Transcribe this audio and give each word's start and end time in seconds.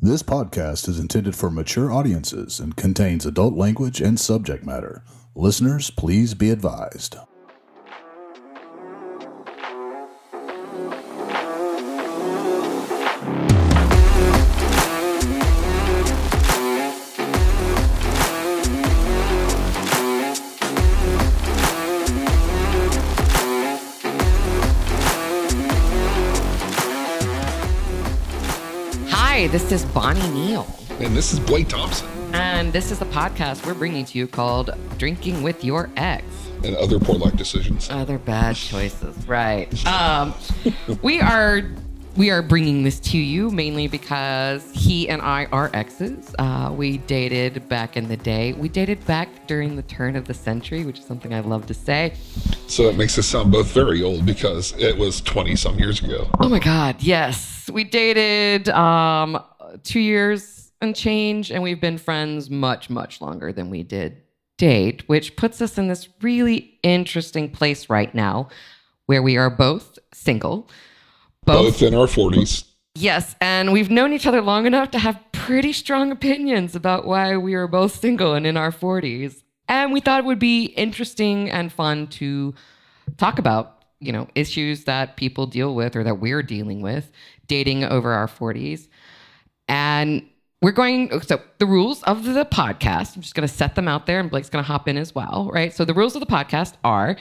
This 0.00 0.22
podcast 0.22 0.88
is 0.88 1.00
intended 1.00 1.34
for 1.34 1.50
mature 1.50 1.90
audiences 1.90 2.60
and 2.60 2.76
contains 2.76 3.26
adult 3.26 3.54
language 3.54 4.00
and 4.00 4.18
subject 4.18 4.64
matter. 4.64 5.02
Listeners, 5.34 5.90
please 5.90 6.34
be 6.34 6.50
advised. 6.50 7.16
This 29.50 29.72
is 29.72 29.84
Bonnie 29.86 30.28
Neal, 30.30 30.66
And 31.00 31.16
this 31.16 31.32
is 31.32 31.40
Blake 31.40 31.68
Thompson 31.68 32.08
and 32.34 32.74
this 32.74 32.90
is 32.90 32.98
the 32.98 33.06
podcast 33.06 33.64
we're 33.64 33.72
bringing 33.72 34.04
to 34.04 34.18
you 34.18 34.26
called 34.26 34.70
Drinking 34.98 35.42
with 35.42 35.64
Your 35.64 35.88
Ex. 35.96 36.24
and 36.62 36.76
other 36.76 36.98
poor 36.98 37.14
life 37.16 37.36
decisions. 37.36 37.88
Other 37.90 38.18
bad 38.18 38.54
choices, 38.54 39.16
right? 39.26 39.86
Um, 39.86 40.34
we 41.02 41.20
are 41.20 41.62
we 42.16 42.30
are 42.30 42.42
bringing 42.42 42.82
this 42.82 43.00
to 43.00 43.16
you 43.18 43.50
mainly 43.50 43.86
because 43.86 44.70
he 44.72 45.08
and 45.08 45.22
I 45.22 45.46
are 45.46 45.70
exes. 45.72 46.34
Uh, 46.38 46.70
we 46.76 46.98
dated 46.98 47.66
back 47.68 47.96
in 47.96 48.08
the 48.08 48.16
day. 48.16 48.52
We 48.52 48.68
dated 48.68 49.06
back 49.06 49.46
during 49.46 49.76
the 49.76 49.82
turn 49.82 50.16
of 50.16 50.26
the 50.26 50.34
century, 50.34 50.84
which 50.84 50.98
is 50.98 51.06
something 51.06 51.32
I 51.32 51.40
love 51.40 51.66
to 51.66 51.74
say. 51.74 52.14
So 52.66 52.82
that 52.84 52.96
makes 52.96 53.18
us 53.18 53.26
sound 53.26 53.52
both 53.52 53.72
very 53.72 54.02
old 54.02 54.26
because 54.26 54.74
it 54.78 54.98
was 54.98 55.20
20 55.22 55.56
some 55.56 55.78
years 55.78 56.02
ago. 56.02 56.28
Oh 56.40 56.48
my 56.48 56.58
God, 56.58 56.96
yes. 56.98 57.57
We 57.70 57.84
dated 57.84 58.68
um, 58.70 59.42
two 59.82 60.00
years 60.00 60.72
and 60.80 60.94
change, 60.94 61.50
and 61.50 61.62
we've 61.62 61.80
been 61.80 61.98
friends 61.98 62.50
much, 62.50 62.90
much 62.90 63.20
longer 63.20 63.52
than 63.52 63.70
we 63.70 63.82
did 63.82 64.22
date, 64.56 65.08
which 65.08 65.36
puts 65.36 65.62
us 65.62 65.78
in 65.78 65.88
this 65.88 66.08
really 66.20 66.78
interesting 66.82 67.50
place 67.50 67.88
right 67.88 68.14
now 68.14 68.48
where 69.06 69.22
we 69.22 69.36
are 69.36 69.50
both 69.50 69.98
single. 70.12 70.68
Both 71.44 71.82
in 71.82 71.94
our 71.94 72.06
40s. 72.06 72.64
Yes, 72.94 73.36
and 73.40 73.72
we've 73.72 73.90
known 73.90 74.12
each 74.12 74.26
other 74.26 74.42
long 74.42 74.66
enough 74.66 74.90
to 74.90 74.98
have 74.98 75.18
pretty 75.32 75.72
strong 75.72 76.10
opinions 76.10 76.74
about 76.74 77.06
why 77.06 77.36
we 77.36 77.54
are 77.54 77.68
both 77.68 77.98
single 77.98 78.34
and 78.34 78.46
in 78.46 78.56
our 78.56 78.72
40s. 78.72 79.42
And 79.68 79.92
we 79.92 80.00
thought 80.00 80.20
it 80.20 80.26
would 80.26 80.38
be 80.38 80.64
interesting 80.64 81.50
and 81.50 81.72
fun 81.72 82.08
to 82.08 82.54
talk 83.16 83.38
about, 83.38 83.84
you 84.00 84.12
know, 84.12 84.28
issues 84.34 84.84
that 84.84 85.16
people 85.16 85.46
deal 85.46 85.74
with 85.74 85.94
or 85.94 86.02
that 86.04 86.18
we're 86.18 86.42
dealing 86.42 86.82
with 86.82 87.10
dating 87.48 87.84
over 87.84 88.12
our 88.12 88.26
40s. 88.26 88.88
And 89.68 90.22
we're 90.62 90.72
going, 90.72 91.20
so 91.20 91.40
the 91.58 91.66
rules 91.66 92.02
of 92.04 92.24
the 92.24 92.44
podcast, 92.44 93.16
I'm 93.16 93.22
just 93.22 93.34
going 93.34 93.46
to 93.46 93.52
set 93.52 93.74
them 93.74 93.86
out 93.86 94.06
there 94.06 94.18
and 94.20 94.30
Blake's 94.30 94.48
going 94.48 94.64
to 94.64 94.66
hop 94.66 94.88
in 94.88 94.96
as 94.96 95.14
well, 95.14 95.50
right? 95.52 95.72
So 95.72 95.84
the 95.84 95.94
rules 95.94 96.16
of 96.16 96.20
the 96.20 96.26
podcast 96.26 96.74
are 96.82 97.16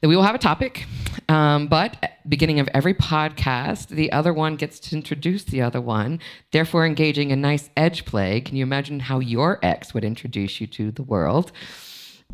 that 0.00 0.08
we 0.08 0.16
will 0.16 0.22
have 0.22 0.34
a 0.34 0.38
topic, 0.38 0.86
um, 1.28 1.66
but 1.66 2.12
beginning 2.26 2.58
of 2.58 2.68
every 2.72 2.94
podcast, 2.94 3.88
the 3.88 4.10
other 4.12 4.32
one 4.32 4.56
gets 4.56 4.80
to 4.80 4.96
introduce 4.96 5.44
the 5.44 5.60
other 5.60 5.80
one, 5.80 6.20
therefore 6.52 6.86
engaging 6.86 7.32
a 7.32 7.36
nice 7.36 7.68
edge 7.76 8.06
play. 8.06 8.40
Can 8.40 8.56
you 8.56 8.62
imagine 8.62 9.00
how 9.00 9.18
your 9.18 9.58
ex 9.62 9.92
would 9.92 10.04
introduce 10.04 10.60
you 10.60 10.66
to 10.68 10.90
the 10.90 11.02
world? 11.02 11.52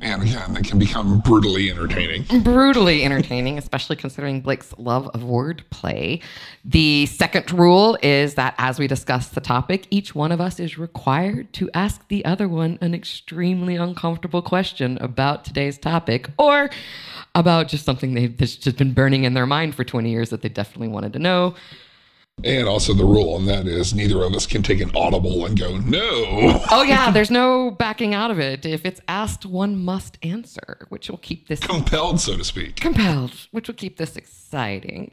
And 0.00 0.22
again, 0.22 0.52
they 0.52 0.62
can 0.62 0.78
become 0.78 1.20
brutally 1.20 1.70
entertaining. 1.70 2.24
brutally 2.42 3.04
entertaining, 3.04 3.58
especially 3.58 3.96
considering 3.96 4.40
Blake's 4.40 4.74
love 4.78 5.08
of 5.08 5.22
wordplay. 5.22 6.22
The 6.64 7.06
second 7.06 7.50
rule 7.52 7.96
is 8.02 8.34
that 8.34 8.54
as 8.58 8.78
we 8.78 8.86
discuss 8.86 9.28
the 9.28 9.40
topic, 9.40 9.86
each 9.90 10.14
one 10.14 10.32
of 10.32 10.40
us 10.40 10.60
is 10.60 10.78
required 10.78 11.52
to 11.54 11.70
ask 11.72 12.06
the 12.08 12.24
other 12.24 12.48
one 12.48 12.78
an 12.80 12.94
extremely 12.94 13.76
uncomfortable 13.76 14.42
question 14.42 14.98
about 15.00 15.44
today's 15.44 15.78
topic 15.78 16.28
or 16.38 16.68
about 17.34 17.68
just 17.68 17.84
something 17.84 18.14
they've 18.14 18.36
just 18.36 18.76
been 18.76 18.92
burning 18.92 19.24
in 19.24 19.34
their 19.34 19.46
mind 19.46 19.74
for 19.74 19.84
20 19.84 20.10
years 20.10 20.30
that 20.30 20.42
they 20.42 20.48
definitely 20.48 20.88
wanted 20.88 21.12
to 21.12 21.18
know. 21.18 21.54
And 22.44 22.68
also 22.68 22.92
the 22.92 23.04
rule, 23.04 23.38
and 23.38 23.48
that 23.48 23.66
is 23.66 23.94
neither 23.94 24.22
of 24.22 24.34
us 24.34 24.46
can 24.46 24.62
take 24.62 24.82
an 24.82 24.90
audible 24.94 25.46
and 25.46 25.58
go, 25.58 25.78
no. 25.78 26.62
Oh, 26.70 26.82
yeah, 26.82 27.10
there's 27.10 27.30
no 27.30 27.70
backing 27.78 28.12
out 28.12 28.30
of 28.30 28.38
it. 28.38 28.66
If 28.66 28.84
it's 28.84 29.00
asked, 29.08 29.46
one 29.46 29.82
must 29.82 30.18
answer, 30.22 30.86
which 30.90 31.08
will 31.08 31.16
keep 31.16 31.48
this 31.48 31.60
Compelled, 31.60 32.20
so 32.20 32.36
to 32.36 32.44
speak. 32.44 32.76
compelled, 32.76 33.32
which 33.52 33.68
will 33.68 33.74
keep 33.74 33.96
this 33.96 34.16
exciting. 34.16 35.12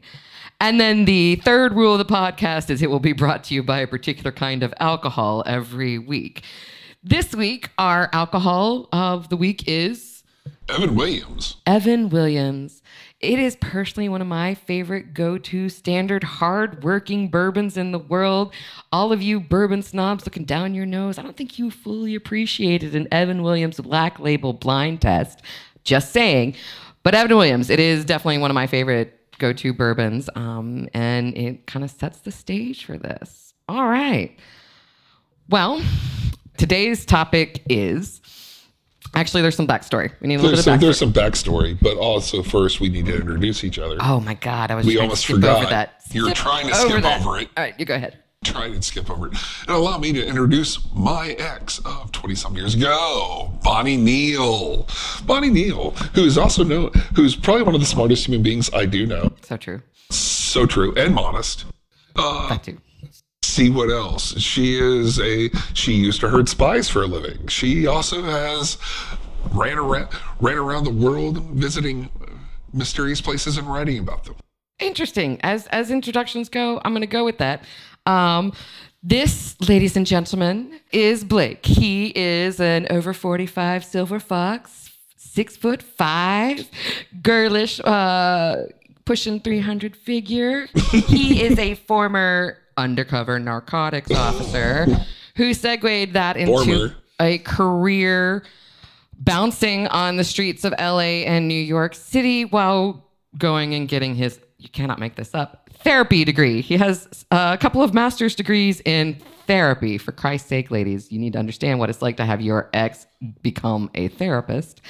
And 0.60 0.78
then 0.78 1.06
the 1.06 1.36
third 1.36 1.72
rule 1.72 1.92
of 1.94 1.98
the 1.98 2.04
podcast 2.14 2.68
is 2.68 2.82
it 2.82 2.90
will 2.90 3.00
be 3.00 3.14
brought 3.14 3.42
to 3.44 3.54
you 3.54 3.62
by 3.62 3.78
a 3.80 3.86
particular 3.86 4.30
kind 4.30 4.62
of 4.62 4.74
alcohol 4.78 5.42
every 5.46 5.98
week. 5.98 6.42
This 7.02 7.34
week, 7.34 7.70
our 7.78 8.10
alcohol 8.12 8.86
of 8.92 9.30
the 9.30 9.36
week 9.38 9.66
is 9.66 10.24
Evan 10.68 10.94
Williams. 10.94 11.56
Evan 11.66 12.10
Williams. 12.10 12.82
It 13.20 13.38
is 13.38 13.56
personally 13.56 14.08
one 14.08 14.20
of 14.20 14.26
my 14.26 14.54
favorite 14.54 15.14
go 15.14 15.38
to 15.38 15.68
standard 15.68 16.24
hard 16.24 16.84
working 16.84 17.28
bourbons 17.30 17.76
in 17.76 17.92
the 17.92 17.98
world. 17.98 18.52
All 18.92 19.12
of 19.12 19.22
you 19.22 19.40
bourbon 19.40 19.82
snobs 19.82 20.26
looking 20.26 20.44
down 20.44 20.74
your 20.74 20.84
nose, 20.84 21.18
I 21.18 21.22
don't 21.22 21.36
think 21.36 21.58
you 21.58 21.70
fully 21.70 22.14
appreciated 22.14 22.94
an 22.94 23.08
Evan 23.10 23.42
Williams 23.42 23.80
black 23.80 24.18
label 24.18 24.52
blind 24.52 25.00
test. 25.00 25.40
Just 25.84 26.12
saying. 26.12 26.54
But 27.02 27.14
Evan 27.14 27.36
Williams, 27.36 27.70
it 27.70 27.80
is 27.80 28.04
definitely 28.04 28.38
one 28.38 28.50
of 28.50 28.54
my 28.54 28.66
favorite 28.66 29.18
go 29.38 29.52
to 29.52 29.72
bourbons. 29.72 30.28
Um, 30.34 30.88
and 30.92 31.36
it 31.36 31.66
kind 31.66 31.84
of 31.84 31.90
sets 31.90 32.20
the 32.20 32.32
stage 32.32 32.84
for 32.84 32.98
this. 32.98 33.54
All 33.68 33.86
right. 33.86 34.36
Well, 35.48 35.82
today's 36.56 37.04
topic 37.04 37.62
is 37.68 38.20
actually, 39.14 39.42
there's 39.42 39.56
some 39.56 39.66
backstory. 39.66 40.12
We 40.20 40.28
need 40.28 40.34
a 40.36 40.38
little 40.38 40.50
There's 40.52 40.60
bit 40.60 40.64
some, 40.64 40.74
of 40.74 40.80
backstory. 40.80 40.82
there's 40.82 40.98
some 40.98 41.12
backstory, 41.12 41.78
but 41.80 41.96
also 41.96 42.42
first 42.42 42.80
we 42.80 42.88
need 42.88 43.06
to 43.06 43.14
introduce 43.16 43.64
each 43.64 43.78
other. 43.78 43.96
Oh 44.00 44.20
my 44.20 44.34
god, 44.34 44.70
I 44.70 44.74
was 44.74 44.86
we 44.86 44.94
trying 44.94 45.02
almost 45.04 45.26
to 45.26 45.32
skip 45.34 45.44
over 45.44 45.54
forgot. 45.64 45.70
that. 45.70 46.00
You're 46.12 46.26
Skip 46.26 46.36
trying 46.36 46.68
to 46.68 46.74
skip 46.74 47.02
that. 47.02 47.20
over 47.20 47.38
it. 47.38 47.48
All 47.56 47.64
right, 47.64 47.78
you 47.78 47.84
go 47.86 47.94
ahead. 47.94 48.18
Try 48.44 48.66
and 48.66 48.84
skip 48.84 49.08
over 49.10 49.28
it. 49.28 49.32
And 49.62 49.70
allow 49.70 49.96
me 49.96 50.12
to 50.12 50.26
introduce 50.26 50.78
my 50.94 51.30
ex 51.38 51.78
of 51.86 52.12
20 52.12 52.34
some 52.34 52.54
years 52.56 52.74
ago, 52.74 53.50
Bonnie 53.62 53.96
Neal. 53.96 54.86
Bonnie 55.24 55.48
Neal, 55.48 55.92
who 56.14 56.24
is 56.24 56.36
also 56.36 56.62
known, 56.62 56.90
who's 57.16 57.34
probably 57.34 57.62
one 57.62 57.74
of 57.74 57.80
the 57.80 57.86
smartest 57.86 58.26
human 58.26 58.42
beings 58.42 58.68
I 58.74 58.84
do 58.84 59.06
know. 59.06 59.32
So 59.42 59.56
true. 59.56 59.80
So 60.10 60.66
true 60.66 60.92
and 60.94 61.14
modest. 61.14 61.64
Uh, 62.16 62.48
That 62.50 62.62
too. 62.64 62.78
See 63.54 63.70
what 63.70 63.90
else? 63.90 64.38
She 64.40 64.76
is 64.78 65.20
a, 65.20 65.48
she 65.74 65.92
used 65.92 66.20
to 66.20 66.28
herd 66.28 66.48
spies 66.48 66.88
for 66.88 67.02
a 67.02 67.06
living. 67.06 67.46
She 67.46 67.86
also 67.86 68.22
has 68.22 68.78
ran 69.52 69.78
around, 69.78 70.08
ran 70.40 70.56
around 70.56 70.84
the 70.84 70.90
world 70.90 71.38
visiting 71.52 72.10
mysterious 72.72 73.20
places 73.20 73.56
and 73.56 73.72
writing 73.72 74.00
about 74.00 74.24
them. 74.24 74.34
Interesting. 74.80 75.38
As 75.42 75.68
as 75.68 75.90
introductions 75.90 76.48
go, 76.48 76.80
I'm 76.84 76.92
going 76.92 77.02
to 77.02 77.06
go 77.06 77.24
with 77.24 77.38
that. 77.38 77.64
Um, 78.06 78.52
this, 79.02 79.54
ladies 79.68 79.96
and 79.96 80.06
gentlemen, 80.06 80.80
is 80.90 81.22
Blake. 81.22 81.64
He 81.64 82.12
is 82.16 82.58
an 82.58 82.86
over 82.90 83.12
45 83.12 83.84
silver 83.84 84.18
fox, 84.18 84.90
six 85.16 85.56
foot 85.56 85.82
five, 85.82 86.68
girlish, 87.22 87.80
uh, 87.80 88.64
pushing 89.04 89.40
300 89.40 89.94
figure. 89.94 90.66
he 90.90 91.42
is 91.42 91.58
a 91.58 91.76
former 91.76 92.58
undercover 92.76 93.38
narcotics 93.38 94.10
officer 94.12 94.86
who 95.36 95.52
segued 95.54 96.12
that 96.14 96.36
into 96.36 96.52
Former. 96.52 96.94
a 97.20 97.38
career 97.38 98.44
bouncing 99.18 99.86
on 99.88 100.16
the 100.16 100.24
streets 100.24 100.64
of 100.64 100.72
LA 100.78 101.22
and 101.26 101.48
New 101.48 101.54
York 101.60 101.94
City 101.94 102.44
while 102.44 103.04
going 103.38 103.74
and 103.74 103.88
getting 103.88 104.14
his, 104.14 104.40
you 104.58 104.68
cannot 104.68 104.98
make 104.98 105.14
this 105.16 105.34
up, 105.34 105.70
therapy 105.80 106.24
degree. 106.24 106.60
He 106.60 106.76
has 106.76 107.24
uh, 107.30 107.50
a 107.54 107.58
couple 107.60 107.82
of 107.82 107.94
master's 107.94 108.34
degrees 108.34 108.80
in 108.84 109.18
therapy. 109.46 109.98
For 109.98 110.12
Christ's 110.12 110.48
sake, 110.48 110.70
ladies, 110.70 111.12
you 111.12 111.18
need 111.18 111.34
to 111.34 111.38
understand 111.38 111.78
what 111.78 111.90
it's 111.90 112.00
like 112.00 112.16
to 112.16 112.24
have 112.24 112.40
your 112.40 112.70
ex 112.72 113.06
become 113.42 113.90
a 113.94 114.08
therapist. 114.08 114.80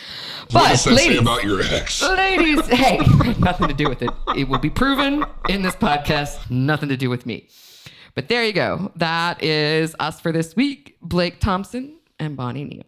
What 0.51 0.63
But, 0.63 0.69
does 0.71 0.85
that 0.85 0.91
say 0.91 0.97
ladies, 1.09 1.21
about 1.21 1.43
your 1.45 1.61
ex? 1.63 2.03
ladies, 2.03 2.67
hey, 2.69 2.99
nothing 3.39 3.69
to 3.69 3.75
do 3.75 3.89
with 3.89 4.03
it. 4.03 4.11
It 4.37 4.49
will 4.49 4.59
be 4.61 4.71
proven 4.71 5.25
in 5.49 5.63
this 5.63 5.75
podcast, 5.75 6.51
nothing 6.51 6.89
to 6.91 6.97
do 6.97 7.11
with 7.11 7.27
me. 7.27 7.49
But 8.15 8.29
there 8.29 8.45
you 8.45 8.53
go. 8.53 8.93
That 8.97 9.43
is 9.43 9.95
us 9.99 10.21
for 10.21 10.31
this 10.33 10.55
week. 10.55 10.97
Blake 11.03 11.41
Thompson 11.41 11.99
and 12.19 12.37
Bonnie 12.37 12.65
Neal. 12.65 12.85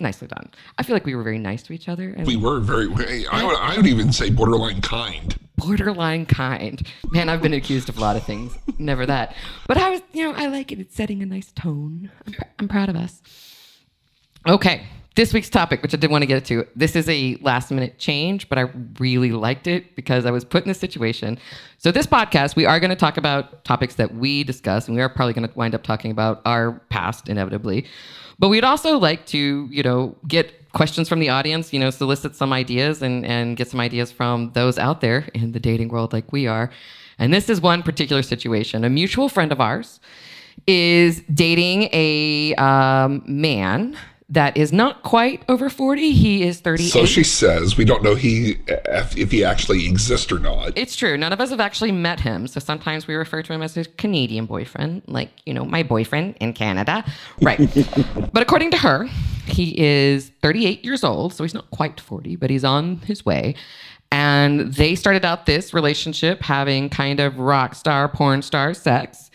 Nicely 0.00 0.28
done. 0.28 0.50
I 0.76 0.82
feel 0.82 0.94
like 0.94 1.06
we 1.06 1.14
were 1.14 1.22
very 1.22 1.38
nice 1.38 1.62
to 1.64 1.72
each 1.72 1.88
other 1.88 2.14
We 2.26 2.36
were 2.36 2.60
very, 2.60 2.86
I 3.28 3.42
would, 3.44 3.56
I 3.56 3.76
would 3.76 3.86
even 3.86 4.12
say 4.12 4.28
borderline 4.28 4.82
kind. 4.82 5.34
borderline 5.56 6.26
kind. 6.26 6.86
Man, 7.10 7.30
I've 7.30 7.40
been 7.40 7.54
accused 7.54 7.88
of 7.88 7.96
a 7.96 8.00
lot 8.00 8.14
of 8.16 8.22
things. 8.24 8.52
Never 8.78 9.06
that. 9.06 9.34
But 9.66 9.78
I 9.78 9.88
was, 9.90 10.02
you 10.12 10.24
know, 10.24 10.34
I 10.36 10.48
like 10.48 10.70
it. 10.70 10.80
It's 10.80 10.94
setting 10.94 11.22
a 11.22 11.26
nice 11.26 11.50
tone. 11.52 12.10
I'm, 12.26 12.32
pr- 12.34 12.42
I'm 12.58 12.68
proud 12.68 12.90
of 12.90 12.96
us. 12.96 13.22
Okay. 14.46 14.86
This 15.16 15.32
week's 15.32 15.48
topic, 15.48 15.82
which 15.82 15.94
I 15.94 15.96
did 15.96 16.10
want 16.10 16.22
to 16.22 16.26
get 16.26 16.44
to, 16.44 16.66
this 16.76 16.94
is 16.94 17.08
a 17.08 17.36
last 17.40 17.70
minute 17.70 17.98
change, 17.98 18.48
but 18.50 18.58
I 18.58 18.70
really 18.98 19.32
liked 19.32 19.66
it 19.66 19.96
because 19.96 20.26
I 20.26 20.30
was 20.30 20.44
put 20.44 20.62
in 20.62 20.68
this 20.68 20.78
situation. 20.78 21.38
So, 21.78 21.90
this 21.90 22.06
podcast, 22.06 22.54
we 22.54 22.66
are 22.66 22.78
going 22.78 22.90
to 22.90 22.96
talk 22.96 23.16
about 23.16 23.64
topics 23.64 23.94
that 23.96 24.14
we 24.14 24.44
discuss, 24.44 24.86
and 24.86 24.94
we 24.94 25.02
are 25.02 25.08
probably 25.08 25.32
going 25.32 25.48
to 25.48 25.54
wind 25.56 25.74
up 25.74 25.82
talking 25.82 26.10
about 26.10 26.42
our 26.44 26.72
past 26.90 27.28
inevitably. 27.28 27.86
But 28.38 28.48
we'd 28.48 28.64
also 28.64 28.98
like 28.98 29.24
to, 29.26 29.66
you 29.70 29.82
know, 29.82 30.14
get 30.28 30.70
questions 30.72 31.08
from 31.08 31.20
the 31.20 31.30
audience, 31.30 31.72
you 31.72 31.80
know, 31.80 31.88
solicit 31.88 32.36
some 32.36 32.52
ideas 32.52 33.00
and, 33.00 33.24
and 33.24 33.56
get 33.56 33.68
some 33.68 33.80
ideas 33.80 34.12
from 34.12 34.52
those 34.52 34.78
out 34.78 35.00
there 35.00 35.26
in 35.32 35.52
the 35.52 35.60
dating 35.60 35.88
world 35.88 36.12
like 36.12 36.30
we 36.32 36.46
are. 36.46 36.70
And 37.18 37.32
this 37.32 37.48
is 37.48 37.62
one 37.62 37.82
particular 37.82 38.22
situation. 38.22 38.84
A 38.84 38.90
mutual 38.90 39.30
friend 39.30 39.50
of 39.50 39.62
ours 39.62 40.00
is 40.66 41.22
dating 41.32 41.84
a 41.94 42.54
um, 42.56 43.22
man 43.26 43.96
that 44.28 44.56
is 44.56 44.72
not 44.72 45.02
quite 45.04 45.44
over 45.48 45.70
40. 45.70 46.12
He 46.12 46.42
is 46.42 46.58
38. 46.60 46.88
So 46.88 47.06
she 47.06 47.22
says 47.22 47.76
we 47.76 47.84
don't 47.84 48.02
know 48.02 48.16
he 48.16 48.58
if, 48.66 49.16
if 49.16 49.30
he 49.30 49.44
actually 49.44 49.86
exists 49.86 50.32
or 50.32 50.40
not. 50.40 50.72
It's 50.76 50.96
true. 50.96 51.16
None 51.16 51.32
of 51.32 51.40
us 51.40 51.50
have 51.50 51.60
actually 51.60 51.92
met 51.92 52.18
him. 52.18 52.48
So 52.48 52.58
sometimes 52.58 53.06
we 53.06 53.14
refer 53.14 53.42
to 53.42 53.52
him 53.52 53.62
as 53.62 53.74
his 53.74 53.88
Canadian 53.98 54.46
boyfriend, 54.46 55.02
like, 55.06 55.30
you 55.44 55.54
know, 55.54 55.64
my 55.64 55.84
boyfriend 55.84 56.36
in 56.40 56.54
Canada. 56.54 57.04
Right. 57.40 57.58
but 58.32 58.42
according 58.42 58.72
to 58.72 58.78
her, 58.78 59.06
he 59.46 59.78
is 59.80 60.32
38 60.42 60.84
years 60.84 61.04
old. 61.04 61.32
So 61.32 61.44
he's 61.44 61.54
not 61.54 61.70
quite 61.70 62.00
40, 62.00 62.34
but 62.34 62.50
he's 62.50 62.64
on 62.64 62.96
his 62.98 63.24
way. 63.24 63.54
And 64.10 64.74
they 64.74 64.96
started 64.96 65.24
out 65.24 65.46
this 65.46 65.72
relationship 65.72 66.42
having 66.42 66.88
kind 66.88 67.20
of 67.20 67.38
rock 67.38 67.74
star, 67.76 68.08
porn 68.08 68.42
star 68.42 68.74
sex. 68.74 69.30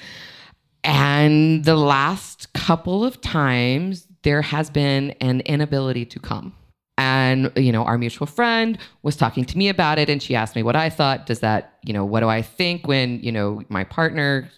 And 0.83 1.63
the 1.63 1.75
last 1.75 2.51
couple 2.53 3.05
of 3.05 3.21
times, 3.21 4.07
there 4.23 4.41
has 4.41 4.69
been 4.69 5.11
an 5.21 5.41
inability 5.41 6.05
to 6.05 6.19
come. 6.19 6.53
And, 6.97 7.51
you 7.55 7.71
know, 7.71 7.83
our 7.83 7.97
mutual 7.97 8.27
friend 8.27 8.77
was 9.01 9.15
talking 9.15 9.45
to 9.45 9.57
me 9.57 9.69
about 9.69 9.97
it 9.97 10.09
and 10.09 10.21
she 10.21 10.35
asked 10.35 10.55
me 10.55 10.61
what 10.61 10.75
I 10.75 10.89
thought. 10.89 11.25
Does 11.25 11.39
that, 11.39 11.79
you 11.83 11.93
know, 11.93 12.05
what 12.05 12.19
do 12.19 12.29
I 12.29 12.41
think 12.41 12.87
when, 12.87 13.19
you 13.21 13.31
know, 13.31 13.63
my 13.69 13.83
partner 13.83 14.49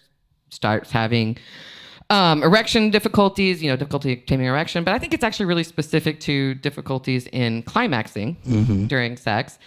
starts 0.50 0.90
having 0.90 1.38
um, 2.10 2.42
erection 2.42 2.90
difficulties, 2.90 3.62
you 3.62 3.70
know, 3.70 3.76
difficulty 3.76 4.12
obtaining 4.12 4.46
erection. 4.46 4.84
But 4.84 4.94
I 4.94 4.98
think 4.98 5.14
it's 5.14 5.24
actually 5.24 5.46
really 5.46 5.64
specific 5.64 6.20
to 6.20 6.54
difficulties 6.56 7.26
in 7.28 7.62
climaxing 7.62 8.36
during 8.88 9.16
sex 9.16 9.58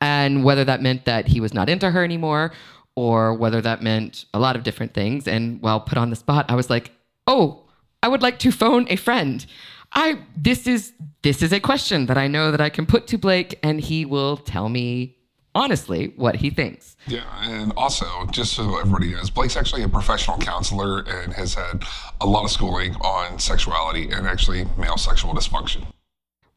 and 0.00 0.42
whether 0.42 0.64
that 0.64 0.82
meant 0.82 1.04
that 1.04 1.28
he 1.28 1.40
was 1.40 1.52
not 1.52 1.68
into 1.68 1.90
her 1.90 2.02
anymore 2.02 2.52
or 2.96 3.34
whether 3.34 3.60
that 3.60 3.82
meant 3.82 4.24
a 4.34 4.38
lot 4.38 4.56
of 4.56 4.62
different 4.62 4.94
things. 4.94 5.28
And 5.28 5.60
while 5.60 5.80
put 5.80 5.98
on 5.98 6.10
the 6.10 6.16
spot, 6.16 6.46
I 6.48 6.54
was 6.54 6.70
like, 6.70 6.92
oh, 7.26 7.61
I 8.02 8.08
would 8.08 8.22
like 8.22 8.38
to 8.40 8.50
phone 8.50 8.86
a 8.90 8.96
friend. 8.96 9.44
I 9.92 10.18
this 10.36 10.66
is 10.66 10.92
this 11.22 11.42
is 11.42 11.52
a 11.52 11.60
question 11.60 12.06
that 12.06 12.18
I 12.18 12.26
know 12.26 12.50
that 12.50 12.60
I 12.60 12.68
can 12.68 12.86
put 12.86 13.06
to 13.08 13.18
Blake 13.18 13.58
and 13.62 13.80
he 13.80 14.04
will 14.04 14.36
tell 14.36 14.68
me 14.68 15.18
honestly 15.54 16.12
what 16.16 16.36
he 16.36 16.50
thinks. 16.50 16.96
Yeah, 17.06 17.24
and 17.42 17.72
also, 17.76 18.26
just 18.30 18.54
so 18.54 18.78
everybody 18.78 19.12
knows, 19.12 19.30
Blake's 19.30 19.56
actually 19.56 19.82
a 19.82 19.88
professional 19.88 20.38
counselor 20.38 21.00
and 21.00 21.32
has 21.34 21.54
had 21.54 21.84
a 22.20 22.26
lot 22.26 22.44
of 22.44 22.50
schooling 22.50 22.94
on 22.96 23.38
sexuality 23.38 24.10
and 24.10 24.26
actually 24.26 24.64
male 24.78 24.96
sexual 24.96 25.34
dysfunction. 25.34 25.84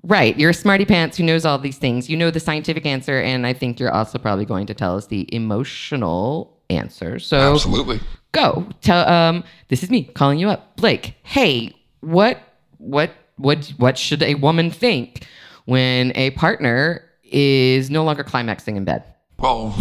Right, 0.03 0.37
you're 0.37 0.51
a 0.51 0.53
smarty 0.53 0.85
pants 0.85 1.17
who 1.17 1.23
knows 1.23 1.45
all 1.45 1.57
these 1.57 1.79
things. 1.79 2.09
You 2.09 2.15
know 2.15 2.29
the 2.29 2.39
scientific 2.39 2.85
answer 2.85 3.19
and 3.19 3.45
I 3.47 3.53
think 3.53 3.79
you're 3.79 3.93
also 3.93 4.19
probably 4.19 4.45
going 4.45 4.67
to 4.67 4.75
tell 4.75 4.95
us 4.97 5.07
the 5.07 5.27
emotional 5.35 6.55
answer. 6.69 7.17
So 7.17 7.37
Absolutely. 7.53 7.99
Go 8.35 8.67
tell 8.81 9.07
um 9.09 9.43
this 9.69 9.81
is 9.83 9.89
me 9.89 10.03
calling 10.03 10.37
you 10.39 10.49
up 10.49 10.75
blake 10.75 11.15
hey 11.23 11.73
what 12.01 12.39
what 12.77 13.11
what 13.37 13.73
what 13.77 13.97
should 13.97 14.21
a 14.21 14.35
woman 14.35 14.69
think 14.69 15.25
when 15.65 16.11
a 16.15 16.29
partner 16.31 17.01
is 17.23 17.89
no 17.89 18.03
longer 18.03 18.23
climaxing 18.23 18.75
in 18.75 18.83
bed 18.85 19.03
Well, 19.39 19.71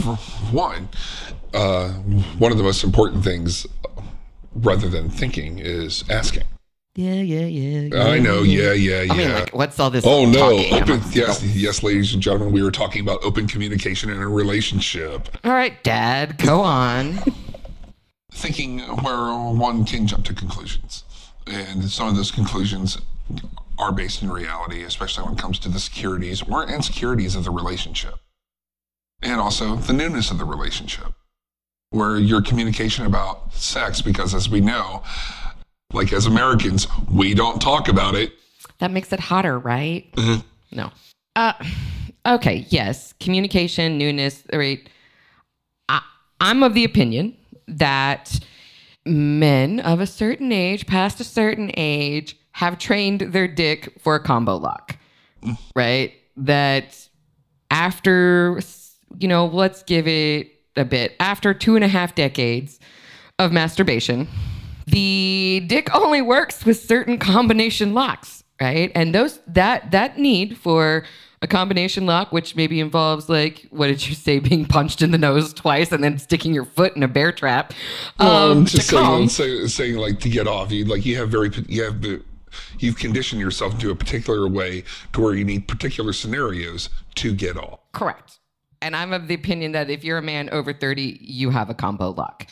one, 0.50 0.88
uh, 1.52 1.90
one 2.38 2.50
of 2.50 2.58
the 2.58 2.64
most 2.64 2.82
important 2.82 3.22
things, 3.22 3.66
rather 4.54 4.88
than 4.88 5.10
thinking, 5.10 5.58
is 5.60 6.02
asking. 6.10 6.44
yeah 6.96 7.14
yeah 7.14 7.44
yeah, 7.46 8.02
I 8.02 8.18
know, 8.18 8.42
yeah, 8.42 8.72
yeah, 8.72 9.02
yeah. 9.02 9.12
i 9.12 9.16
mean 9.16 9.32
like 9.34 9.54
what's 9.54 9.78
all 9.78 9.90
this 9.90 10.04
Oh 10.06 10.24
no! 10.26 10.58
Open, 10.72 11.00
yes, 11.12 11.42
yes, 11.44 11.82
ladies 11.82 12.14
and 12.14 12.22
gentlemen, 12.22 12.52
we 12.52 12.62
were 12.62 12.70
talking 12.72 13.00
about 13.02 13.22
open 13.22 13.46
communication 13.46 14.10
in 14.10 14.18
a 14.20 14.28
relationship. 14.28 15.28
all 15.44 15.52
right 15.52 15.82
dad 15.84 16.38
go 16.38 16.60
on 16.62 17.18
Thinking 18.38 18.80
where 18.80 19.32
one 19.32 19.84
can 19.84 20.06
jump 20.06 20.24
to 20.26 20.34
conclusions, 20.34 21.04
and 21.46 21.84
some 21.88 22.08
of 22.08 22.16
those 22.16 22.30
conclusions 22.32 22.98
are 23.78 23.92
based 23.92 24.22
in 24.22 24.30
reality, 24.30 24.82
especially 24.82 25.24
when 25.24 25.34
it 25.34 25.38
comes 25.38 25.58
to 25.60 25.68
the 25.68 25.78
securities 25.78 26.42
or 26.42 26.68
insecurities 26.68 27.36
of 27.36 27.44
the 27.44 27.50
relationship, 27.50 28.16
and 29.22 29.40
also 29.40 29.76
the 29.76 29.92
newness 29.92 30.30
of 30.32 30.38
the 30.38 30.44
relationship, 30.44 31.12
where 31.90 32.18
your 32.18 32.42
communication 32.42 33.06
about 33.06 33.54
sex, 33.54 34.02
because 34.02 34.34
as 34.34 34.48
we 34.48 34.60
know, 34.60 35.02
like 35.92 36.12
as 36.12 36.26
Americans, 36.26 36.88
we 37.10 37.34
don't 37.34 37.60
talk 37.62 37.88
about 37.88 38.14
it. 38.16 38.32
that 38.80 38.90
makes 38.90 39.12
it 39.12 39.20
hotter 39.20 39.58
right? 39.58 40.10
Mhm. 40.16 40.44
no. 40.72 40.90
Uh 41.36 41.52
okay 42.26 42.66
yes. 42.68 43.14
Communication 43.20 43.96
newness 43.96 44.42
right. 44.52 44.88
I, 45.88 46.02
i'm 46.40 46.62
of 46.64 46.74
the 46.74 46.84
opinion 46.84 47.36
that 47.66 48.38
men 49.06 49.80
of 49.80 50.00
a 50.00 50.06
certain 50.06 50.52
age 50.52 50.86
past 50.86 51.20
a 51.20 51.24
certain 51.24 51.70
age 51.76 52.36
have 52.52 52.78
trained 52.78 53.20
their 53.20 53.48
dick 53.48 53.92
for 54.00 54.14
a 54.14 54.20
combo 54.20 54.56
lock 54.56 54.96
right? 55.74 56.12
That 56.36 57.08
after 57.70 58.60
you 59.18 59.28
know 59.28 59.46
let's 59.46 59.82
give 59.82 60.06
it 60.06 60.50
a 60.76 60.84
bit 60.84 61.14
after 61.20 61.54
two 61.54 61.76
and 61.76 61.84
a 61.84 61.88
half 61.88 62.14
decades 62.14 62.78
of 63.38 63.52
masturbation 63.52 64.28
the 64.86 65.62
dick 65.66 65.92
only 65.94 66.20
works 66.20 66.64
with 66.66 66.78
certain 66.78 67.18
combination 67.18 67.94
locks 67.94 68.42
right? 68.60 68.92
And 68.94 69.14
those 69.14 69.40
that 69.46 69.90
that 69.90 70.18
need 70.18 70.56
for 70.56 71.04
a 71.44 71.46
combination 71.46 72.06
lock 72.06 72.32
which 72.32 72.56
maybe 72.56 72.80
involves 72.80 73.28
like 73.28 73.66
what 73.70 73.88
did 73.88 74.08
you 74.08 74.14
say 74.14 74.38
being 74.38 74.64
punched 74.64 75.02
in 75.02 75.10
the 75.10 75.18
nose 75.18 75.52
twice 75.52 75.92
and 75.92 76.02
then 76.02 76.18
sticking 76.18 76.54
your 76.54 76.64
foot 76.64 76.96
in 76.96 77.02
a 77.02 77.08
bear 77.08 77.30
trap 77.30 77.72
Well, 78.18 78.50
um, 78.50 78.58
I'm 78.58 78.64
just 78.64 78.88
saying, 78.88 79.02
come. 79.02 79.28
say, 79.28 79.66
saying 79.66 79.96
like 79.96 80.20
to 80.20 80.30
get 80.30 80.48
off. 80.48 80.72
You 80.72 80.86
like 80.86 81.04
you 81.04 81.18
have 81.18 81.28
very 81.28 81.50
you 81.68 81.84
have 81.84 82.02
you've 82.78 82.96
conditioned 82.96 83.40
yourself 83.40 83.74
into 83.74 83.90
a 83.90 83.94
particular 83.94 84.48
way 84.48 84.84
to 85.12 85.20
where 85.20 85.34
you 85.34 85.44
need 85.44 85.68
particular 85.68 86.12
scenarios 86.12 86.88
to 87.16 87.34
get 87.34 87.56
off. 87.56 87.80
Correct. 87.92 88.38
And 88.80 88.94
I'm 88.94 89.12
of 89.12 89.28
the 89.28 89.34
opinion 89.34 89.72
that 89.72 89.90
if 89.90 90.04
you're 90.04 90.18
a 90.18 90.22
man 90.22 90.50
over 90.50 90.72
30, 90.72 91.18
you 91.20 91.50
have 91.50 91.70
a 91.70 91.74
combo 91.74 92.10
lock. 92.10 92.46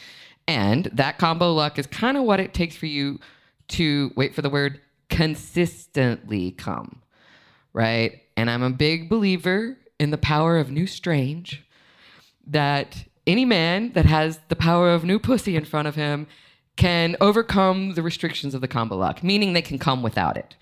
And 0.49 0.87
that 0.93 1.19
combo 1.19 1.53
lock 1.53 1.79
is 1.79 1.87
kind 1.87 2.17
of 2.17 2.25
what 2.25 2.41
it 2.41 2.53
takes 2.55 2.75
for 2.75 2.87
you 2.87 3.21
to 3.69 4.13
wait 4.17 4.35
for 4.35 4.43
the 4.43 4.51
word 4.51 4.81
consistently 5.09 6.53
come. 6.53 7.03
Right. 7.73 8.22
And 8.37 8.51
I'm 8.51 8.63
a 8.63 8.71
big 8.71 9.09
believer 9.09 9.77
in 9.99 10.11
the 10.11 10.19
power 10.19 10.59
of 10.59 10.71
new 10.71 10.87
strange, 10.87 11.63
that 12.47 13.05
any 13.27 13.45
man 13.45 13.93
that 13.93 14.07
has 14.07 14.41
the 14.49 14.57
power 14.57 14.93
of 14.93 15.05
new 15.05 15.19
pussy 15.19 15.55
in 15.57 15.65
front 15.65 15.87
of 15.87 15.95
him 15.95 16.27
can 16.77 17.17
overcome 17.21 17.95
the 17.95 18.03
restrictions 18.03 18.55
of 18.55 18.61
the 18.61 18.69
combo 18.69 18.97
lock, 18.97 19.23
meaning 19.23 19.53
they 19.53 19.63
can 19.63 19.79
come 19.79 20.03
without 20.03 20.37
it. 20.37 20.57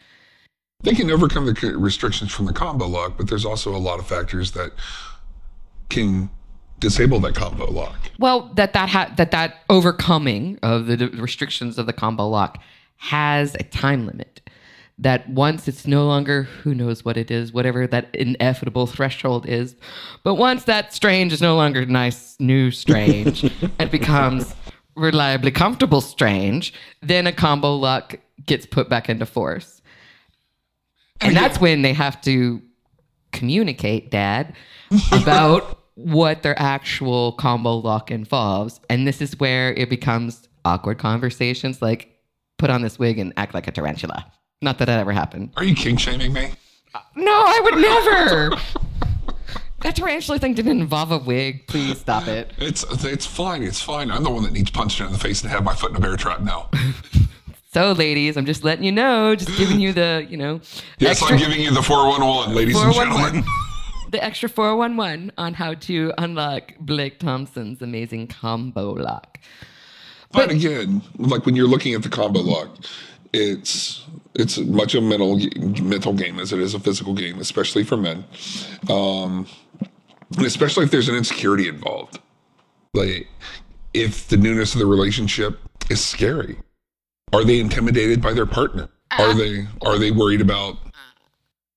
They 0.82 0.92
can 0.92 1.10
overcome 1.10 1.46
the 1.46 1.76
restrictions 1.78 2.32
from 2.32 2.46
the 2.46 2.52
combo 2.52 2.86
lock, 2.86 3.16
but 3.16 3.28
there's 3.28 3.44
also 3.44 3.74
a 3.74 3.78
lot 3.78 3.98
of 3.98 4.06
factors 4.06 4.52
that 4.52 4.72
can 5.88 6.30
disable 6.78 7.20
that 7.20 7.34
combo 7.34 7.70
lock. 7.70 7.96
Well, 8.18 8.50
that 8.54 8.72
that 8.72 8.88
ha- 8.88 9.12
that 9.16 9.30
that 9.30 9.58
overcoming 9.68 10.58
of 10.62 10.86
the 10.86 11.08
restrictions 11.08 11.78
of 11.78 11.86
the 11.86 11.92
combo 11.92 12.26
lock 12.26 12.58
has 12.96 13.54
a 13.54 13.62
time 13.62 14.06
limit. 14.06 14.40
That 15.00 15.28
once 15.30 15.66
it's 15.66 15.86
no 15.86 16.06
longer 16.06 16.42
who 16.42 16.74
knows 16.74 17.04
what 17.04 17.16
it 17.16 17.30
is, 17.30 17.52
whatever 17.52 17.86
that 17.86 18.14
inevitable 18.14 18.86
threshold 18.86 19.48
is, 19.48 19.74
but 20.24 20.34
once 20.34 20.64
that 20.64 20.92
strange 20.92 21.32
is 21.32 21.40
no 21.40 21.56
longer 21.56 21.86
nice, 21.86 22.36
new 22.38 22.70
strange, 22.70 23.44
it 23.80 23.90
becomes 23.90 24.54
reliably 24.96 25.50
comfortable 25.50 26.00
strange, 26.00 26.74
then 27.00 27.26
a 27.26 27.32
combo 27.32 27.74
lock 27.74 28.16
gets 28.44 28.66
put 28.66 28.88
back 28.88 29.08
into 29.08 29.26
force. 29.26 29.80
And 31.20 31.36
that's 31.36 31.60
when 31.60 31.82
they 31.82 31.92
have 31.92 32.20
to 32.22 32.62
communicate, 33.32 34.10
Dad, 34.10 34.54
about 35.12 35.78
what 35.94 36.42
their 36.42 36.58
actual 36.58 37.32
combo 37.32 37.74
lock 37.74 38.10
involves. 38.10 38.80
And 38.88 39.06
this 39.06 39.20
is 39.20 39.38
where 39.38 39.72
it 39.74 39.90
becomes 39.90 40.48
awkward 40.64 40.98
conversations 40.98 41.82
like, 41.82 42.18
put 42.58 42.70
on 42.70 42.82
this 42.82 42.98
wig 42.98 43.18
and 43.18 43.32
act 43.36 43.54
like 43.54 43.66
a 43.66 43.70
tarantula. 43.70 44.30
Not 44.62 44.78
that 44.78 44.86
that 44.86 45.00
ever 45.00 45.12
happened. 45.12 45.50
Are 45.56 45.64
you 45.64 45.74
kink 45.74 45.98
shaming 46.00 46.34
me? 46.34 46.50
No, 47.16 47.32
I 47.32 47.60
would 47.64 47.76
never. 47.76 48.50
that 49.80 49.96
tarantula 49.96 50.38
thing 50.38 50.52
didn't 50.52 50.80
involve 50.80 51.12
a 51.12 51.18
wig. 51.18 51.66
Please 51.66 51.98
stop 51.98 52.28
it. 52.28 52.52
It's 52.58 52.84
it's 53.04 53.24
fine. 53.24 53.62
It's 53.62 53.80
fine. 53.80 54.10
I'm 54.10 54.22
the 54.22 54.30
one 54.30 54.42
that 54.42 54.52
needs 54.52 54.70
punched 54.70 55.00
in 55.00 55.10
the 55.12 55.18
face 55.18 55.42
and 55.42 55.50
have 55.50 55.64
my 55.64 55.74
foot 55.74 55.90
in 55.90 55.96
a 55.96 56.00
bear 56.00 56.16
trap 56.16 56.40
now. 56.40 56.68
So, 57.72 57.92
ladies, 57.92 58.36
I'm 58.36 58.46
just 58.46 58.64
letting 58.64 58.82
you 58.82 58.90
know, 58.90 59.36
just 59.36 59.56
giving 59.56 59.78
you 59.78 59.92
the, 59.92 60.26
you 60.28 60.36
know, 60.36 60.60
Yes, 60.98 61.22
extra, 61.22 61.28
I'm 61.28 61.38
giving 61.38 61.60
you 61.60 61.70
the 61.70 61.80
411, 61.80 62.52
ladies 62.52 62.76
and 62.76 62.92
gentlemen. 62.92 63.44
the 64.10 64.22
extra 64.24 64.48
411 64.48 65.30
on 65.38 65.54
how 65.54 65.74
to 65.74 66.12
unlock 66.18 66.72
Blake 66.80 67.20
Thompson's 67.20 67.80
amazing 67.80 68.26
combo 68.26 68.94
lock. 68.94 69.38
But 70.32 70.50
again, 70.50 71.00
like 71.18 71.46
when 71.46 71.54
you're 71.54 71.68
looking 71.68 71.94
at 71.94 72.02
the 72.02 72.08
combo 72.08 72.40
lock, 72.40 72.76
it's 73.32 74.04
it's 74.34 74.58
much 74.58 74.94
a 74.94 75.00
mental 75.00 75.38
mental 75.82 76.12
game 76.12 76.38
as 76.38 76.52
it 76.52 76.60
is 76.60 76.74
a 76.74 76.80
physical 76.80 77.14
game, 77.14 77.38
especially 77.40 77.84
for 77.84 77.96
men, 77.96 78.24
um, 78.88 79.46
and 80.36 80.46
especially 80.46 80.84
if 80.84 80.90
there's 80.90 81.08
an 81.08 81.16
insecurity 81.16 81.68
involved. 81.68 82.20
Like 82.94 83.28
if 83.94 84.28
the 84.28 84.36
newness 84.36 84.74
of 84.74 84.80
the 84.80 84.86
relationship 84.86 85.58
is 85.90 86.04
scary, 86.04 86.58
are 87.32 87.44
they 87.44 87.58
intimidated 87.58 88.22
by 88.22 88.32
their 88.32 88.46
partner? 88.46 88.88
Are 89.18 89.34
they 89.34 89.66
are 89.82 89.98
they 89.98 90.10
worried 90.10 90.40
about? 90.40 90.76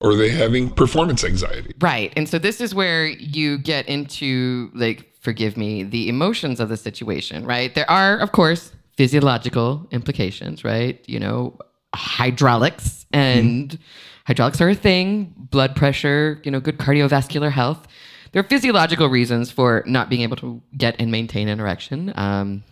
Are 0.02 0.16
they 0.16 0.30
having 0.30 0.70
performance 0.70 1.24
anxiety? 1.24 1.74
Right. 1.80 2.12
And 2.18 2.28
so 2.28 2.38
this 2.38 2.60
is 2.60 2.76
where 2.76 3.08
you 3.08 3.58
get 3.58 3.88
into 3.88 4.70
like 4.76 5.10
forgive 5.22 5.56
me, 5.56 5.84
the 5.84 6.10
emotions 6.10 6.60
of 6.60 6.70
the 6.70 6.78
situation, 6.78 7.46
right? 7.46 7.74
There 7.74 7.90
are 7.90 8.18
of 8.20 8.32
course 8.32 8.74
physiological 8.98 9.88
implications, 9.92 10.64
right? 10.64 11.04
You 11.08 11.20
know, 11.20 11.58
hydraulics 11.94 13.06
and 13.12 13.78
hydraulics 14.26 14.60
are 14.62 14.70
a 14.70 14.76
thing, 14.76 15.34
blood 15.38 15.76
pressure, 15.76 16.42
you 16.44 16.52
know, 16.52 16.60
good 16.60 16.78
cardiovascular 16.78 17.52
health. 17.52 17.88
There 18.32 18.40
are 18.40 18.48
physiological 18.48 19.08
reasons 19.08 19.52
for 19.52 19.84
not 19.86 20.10
being 20.10 20.22
able 20.22 20.38
to 20.38 20.62
get 20.76 20.96
and 21.00 21.12
maintain 21.12 21.48
an 21.48 21.60
erection. 21.60 22.12
Um, 22.16 22.64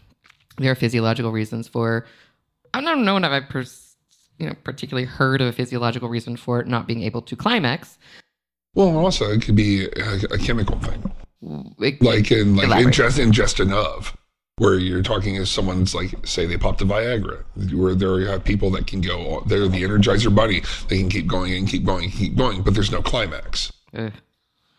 there 0.58 0.72
are 0.72 0.76
physiological 0.76 1.32
reasons 1.32 1.68
for 1.68 2.06
I 2.74 2.82
don't 2.82 3.04
know 3.06 3.18
if 3.18 3.24
I've 3.24 3.50
pers- 3.50 3.96
you 4.40 4.48
know 4.48 4.56
particularly 4.64 5.06
heard 5.06 5.42
of 5.42 5.48
a 5.48 5.52
physiological 5.52 6.10
reason 6.10 6.36
for 6.36 6.64
not 6.64 6.88
being 6.88 7.04
able 7.04 7.22
to 7.24 7.36
climax. 7.36 7.98
Well, 8.74 8.98
also 8.98 9.30
it 9.32 9.42
could 9.42 9.56
be 9.56 9.86
a, 9.86 10.14
a 10.32 10.38
chemical 10.38 10.80
thing. 10.80 11.12
It- 11.80 12.02
like 12.02 12.32
in 12.32 12.56
like 12.56 12.70
ingest 12.70 13.20
ingestion 13.20 13.72
of 13.72 14.16
where 14.62 14.78
you're 14.78 15.02
talking 15.02 15.38
as 15.38 15.50
someone's 15.50 15.96
like 15.96 16.14
say 16.24 16.46
they 16.46 16.56
popped 16.56 16.80
a 16.82 16.86
Viagra 16.86 17.44
where 17.74 17.96
there 17.96 18.20
you 18.20 18.28
have 18.28 18.42
uh, 18.42 18.44
people 18.44 18.70
that 18.70 18.86
can 18.86 19.02
go 19.02 19.42
they're 19.48 19.68
the 19.68 19.82
energizer 19.82 20.34
bunny 20.34 20.62
they 20.88 21.00
can 21.00 21.10
keep 21.10 21.26
going 21.26 21.52
and 21.54 21.68
keep 21.68 21.84
going 21.84 22.04
and 22.04 22.14
keep 22.14 22.36
going 22.36 22.62
but 22.62 22.76
there's 22.76 22.92
no 22.92 23.02
climax. 23.02 23.74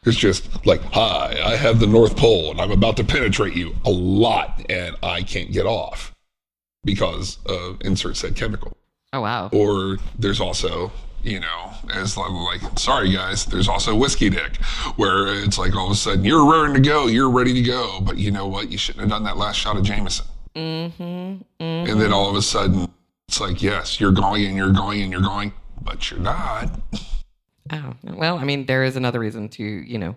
It's 0.07 0.17
just 0.17 0.65
like 0.65 0.81
hi 0.93 1.37
I 1.45 1.57
have 1.57 1.81
the 1.81 1.89
North 1.89 2.17
Pole 2.17 2.53
and 2.53 2.61
I'm 2.61 2.71
about 2.71 2.97
to 2.99 3.05
penetrate 3.05 3.57
you 3.57 3.75
a 3.85 3.91
lot 3.91 4.65
and 4.71 4.95
I 5.03 5.25
can't 5.25 5.51
get 5.51 5.67
off 5.67 6.15
because 6.85 7.39
of 7.47 7.79
insert 7.81 8.17
said 8.17 8.37
chemical. 8.37 8.77
Oh 9.13 9.23
wow. 9.23 9.51
or 9.53 9.99
there's 10.17 10.41
also 10.41 10.93
you 11.23 11.41
know 11.41 11.73
as 11.95 12.17
like, 12.17 12.61
sorry 12.79 13.13
guys 13.13 13.45
there's 13.47 13.69
also 13.69 13.95
whiskey 13.95 14.29
dick 14.31 14.57
where 14.97 15.27
it's 15.43 15.59
like 15.59 15.75
all 15.77 15.87
of 15.87 15.93
a 15.93 15.95
sudden 15.95 16.25
you're 16.25 16.51
raring 16.51 16.75
to 16.75 16.81
go 16.81 17.07
you're 17.07 17.31
ready 17.31 17.53
to 17.55 17.63
go 17.63 18.01
but 18.01 18.17
you 18.19 18.31
know 18.31 18.47
what 18.47 18.71
you 18.71 18.79
shouldn't 18.79 19.01
have 19.03 19.11
done 19.11 19.25
that 19.25 19.37
last 19.37 19.57
shot 19.57 19.77
of 19.77 19.83
jameson 19.85 20.27
Mm-hmm. 20.55 21.43
and 21.61 22.01
then 22.01 22.13
all 22.13 22.29
of 22.29 22.37
a 22.37 22.43
sudden 22.43 22.91
it's 23.29 23.41
like 23.41 23.63
yes 23.63 23.99
you're 24.01 24.13
going 24.13 24.45
and 24.45 24.57
you're 24.57 24.73
going 24.73 25.01
and 25.01 25.11
you're 25.11 25.23
going 25.23 25.53
but 25.81 26.11
you're 26.11 26.21
not 26.21 26.71
Oh 27.71 27.95
well, 28.03 28.39
I 28.39 28.45
mean, 28.45 28.67
there 28.67 28.85
is 28.85 28.97
another 28.97 29.19
reason 29.21 29.49
to 29.51 29.63
you 29.63 29.97
know, 29.97 30.17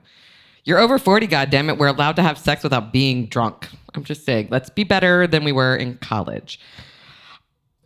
you're 0.65 0.79
over 0.79 0.97
forty. 0.97 1.27
God 1.27 1.51
damn 1.51 1.69
it, 1.69 1.77
we're 1.77 1.88
allowed 1.88 2.15
to 2.17 2.21
have 2.24 2.38
sex 2.38 2.63
without 2.63 2.91
being 2.91 3.27
drunk. 3.27 3.69
I'm 3.93 4.03
just 4.03 4.25
saying, 4.25 4.47
let's 4.51 4.69
be 4.69 4.83
better 4.83 5.25
than 5.27 5.43
we 5.43 5.51
were 5.51 5.75
in 5.75 5.97
college. 6.00 6.59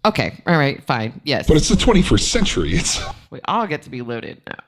Okay, 0.05 0.41
all 0.47 0.57
right, 0.57 0.83
fine. 0.83 1.21
Yes, 1.23 1.47
but 1.47 1.57
it's 1.57 1.69
the 1.69 1.75
21st 1.75 2.21
century 2.21 2.73
it's 2.73 3.01
we 3.31 3.39
all 3.45 3.67
get 3.67 3.81
to 3.83 3.89
be 3.89 4.01
loaded 4.01 4.41
now. 4.47 4.63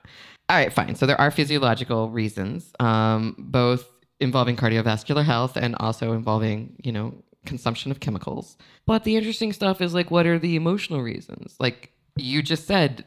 All 0.48 0.56
right, 0.56 0.72
fine. 0.72 0.94
So 0.94 1.06
there 1.06 1.20
are 1.20 1.30
physiological 1.30 2.10
reasons, 2.10 2.72
um, 2.78 3.34
both 3.38 3.88
involving 4.20 4.56
cardiovascular 4.56 5.24
health 5.24 5.56
and 5.56 5.74
also 5.76 6.12
involving, 6.12 6.76
you 6.84 6.92
know, 6.92 7.14
consumption 7.46 7.90
of 7.90 8.00
chemicals. 8.00 8.56
But 8.86 9.04
the 9.04 9.16
interesting 9.16 9.52
stuff 9.52 9.80
is 9.80 9.94
like, 9.94 10.10
what 10.10 10.26
are 10.26 10.38
the 10.38 10.56
emotional 10.56 11.00
reasons? 11.02 11.56
Like 11.58 11.92
you 12.16 12.42
just 12.42 12.66
said, 12.66 13.04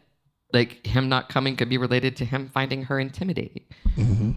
like 0.54 0.86
him 0.86 1.10
not 1.10 1.30
coming 1.30 1.56
could 1.56 1.70
be 1.70 1.78
related 1.78 2.16
to 2.18 2.26
him 2.26 2.50
finding 2.54 2.84
her 2.84 3.00
intimidating. 3.00 3.64
Mm-hmm. 3.96 4.32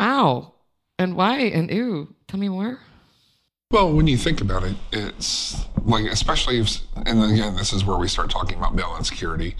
Ow. 0.00 0.52
And 0.98 1.16
why? 1.16 1.38
And 1.38 1.70
ew. 1.70 2.14
Tell 2.28 2.40
me 2.40 2.48
more. 2.48 2.78
Well, 3.72 3.92
when 3.92 4.06
you 4.06 4.16
think 4.16 4.40
about 4.40 4.62
it, 4.62 4.76
it's 4.92 5.66
like, 5.84 6.04
especially 6.04 6.60
if, 6.60 6.78
and 6.94 7.22
again, 7.22 7.56
this 7.56 7.72
is 7.72 7.84
where 7.84 7.98
we 7.98 8.06
start 8.06 8.30
talking 8.30 8.58
about 8.58 8.76
male 8.76 8.94
insecurity 8.96 9.56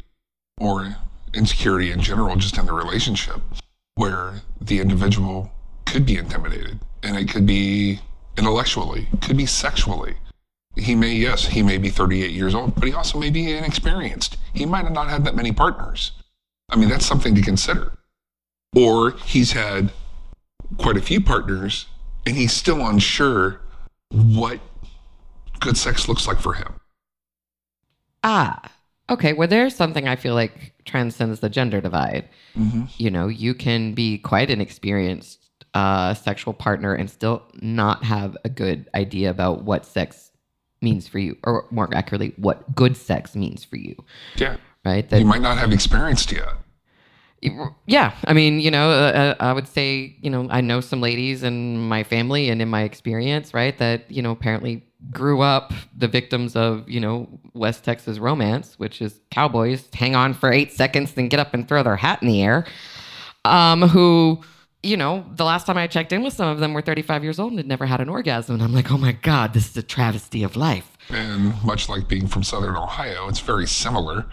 or 0.59 0.97
insecurity 1.35 1.91
in 1.91 2.01
general, 2.01 2.37
just 2.37 2.57
in 2.57 2.67
the 2.67 2.73
relationship, 2.73 3.41
where 3.97 4.43
the 4.61 4.81
individual 4.81 5.51
could 5.87 6.07
be 6.07 6.17
intimidated 6.17 6.79
and 7.03 7.17
it 7.17 7.29
could 7.29 7.47
be 7.47 7.99
intellectually, 8.39 9.09
could 9.23 9.37
be 9.37 9.47
sexually. 9.47 10.15
He 10.77 10.95
may, 10.95 11.15
yes, 11.15 11.47
he 11.47 11.63
may 11.63 11.79
be 11.79 11.89
38 11.89 12.31
years 12.31 12.55
old, 12.55 12.77
but 12.77 12.85
he 12.85 12.93
also 12.93 13.19
may 13.19 13.31
be 13.31 13.53
inexperienced. 13.53 14.37
He 14.53 14.67
might 14.67 14.85
have 14.85 14.93
not 14.93 15.09
had 15.09 15.25
that 15.25 15.35
many 15.35 15.51
partners. 15.51 16.13
I 16.69 16.77
mean, 16.77 16.91
that's 16.91 17.07
something 17.07 17.35
to 17.35 17.43
consider. 17.43 17.93
Or 18.77 19.13
he's 19.25 19.53
had 19.53 19.91
quite 20.79 20.97
a 20.97 21.03
few 21.03 21.21
partners 21.21 21.87
and 22.25 22.37
he's 22.37 22.53
still 22.53 22.87
unsure 22.87 23.61
what 24.11 24.61
good 25.61 25.77
sex 25.77 26.09
looks 26.09 26.27
like 26.27 26.39
for 26.39 26.55
him. 26.55 26.75
Ah. 28.23 28.73
Okay. 29.09 29.33
Well, 29.33 29.47
there's 29.49 29.75
something 29.75 30.09
I 30.09 30.17
feel 30.17 30.35
like 30.35 30.75
transcends 30.85 31.41
the 31.41 31.49
gender 31.49 31.81
divide. 31.81 32.29
you 32.99 33.11
know, 33.11 33.29
you 33.29 33.55
can 33.55 33.93
be 33.95 34.19
quite 34.19 34.51
an 34.51 34.61
experienced 34.61 35.41
uh, 35.75 36.15
sexual 36.15 36.55
partner 36.55 36.95
and 36.95 37.11
still 37.11 37.43
not 37.61 38.03
have 38.03 38.37
a 38.45 38.49
good 38.49 38.89
idea 38.95 39.29
about 39.31 39.63
what 39.65 39.85
sex 39.85 40.33
means 40.83 41.07
for 41.07 41.19
you, 41.19 41.37
or 41.45 41.67
more 41.71 41.89
accurately, 41.95 42.33
what 42.37 42.75
good 42.75 42.97
sex 42.97 43.37
means 43.37 43.63
for 43.65 43.77
you, 43.77 43.95
Yeah. 44.37 44.57
right? 44.85 45.09
That 45.11 45.21
You 45.21 45.27
might 45.27 45.43
not 45.43 45.59
have 45.59 45.73
experienced 45.73 46.33
yet. 46.33 46.49
Yeah, 47.87 48.15
I 48.25 48.33
mean, 48.33 48.61
you 48.61 48.71
know, 48.71 48.91
uh, 48.91 49.35
uh, 49.39 49.43
I 49.43 49.53
would 49.53 49.69
say, 49.69 50.17
you 50.21 50.31
know, 50.31 50.47
I 50.51 50.61
know 50.61 50.81
some 50.81 51.01
ladies 51.01 51.43
in 51.43 51.79
my 51.89 52.03
family 52.03 52.49
and 52.49 52.61
in 52.61 52.69
my 52.69 52.83
experience, 52.83 53.55
right, 53.55 53.77
that 53.79 54.11
you 54.11 54.23
know 54.23 54.31
apparently 54.31 54.85
grew 55.11 55.41
up 55.41 55.73
the 55.97 56.09
victims 56.09 56.57
of 56.57 56.89
you 56.89 57.01
know 57.01 57.29
West 57.55 57.85
Texas 57.85 58.19
romance, 58.19 58.79
which 58.79 59.01
is 59.01 59.21
cowboys 59.31 59.89
hang 59.93 60.15
on 60.15 60.35
for 60.35 60.53
eight 60.53 60.73
seconds, 60.73 61.13
then 61.13 61.29
get 61.29 61.41
up 61.41 61.55
and 61.55 61.69
throw 61.69 61.83
their 61.83 61.97
hat 61.97 62.23
in 62.23 62.29
the 62.29 62.43
air. 62.43 62.67
Um, 63.45 63.83
who, 63.83 64.41
you 64.83 64.97
know, 64.97 65.25
the 65.37 65.45
last 65.45 65.67
time 65.67 65.79
I 65.79 65.87
checked 65.87 66.13
in 66.13 66.25
with 66.25 66.35
some 66.35 66.49
of 66.49 66.59
them 66.59 66.75
were 66.75 66.83
35 66.83 67.23
years 67.23 67.39
old 67.39 67.53
and 67.53 67.59
had 67.61 67.69
never 67.69 67.87
had 67.87 68.01
an 68.01 68.09
orgasm, 68.09 68.55
and 68.55 68.63
I'm 68.63 68.73
like, 68.73 68.91
oh 68.91 68.99
my 68.99 69.13
god, 69.13 69.53
this 69.53 69.71
is 69.71 69.77
a 69.77 69.83
travesty 69.83 70.43
of 70.43 70.57
life. 70.57 70.97
And 71.11 71.63
much 71.63 71.89
like 71.89 72.09
being 72.09 72.27
from 72.27 72.43
Southern 72.43 72.77
Ohio, 72.77 73.29
it's 73.29 73.41
very 73.41 73.67
similar. 73.67 74.27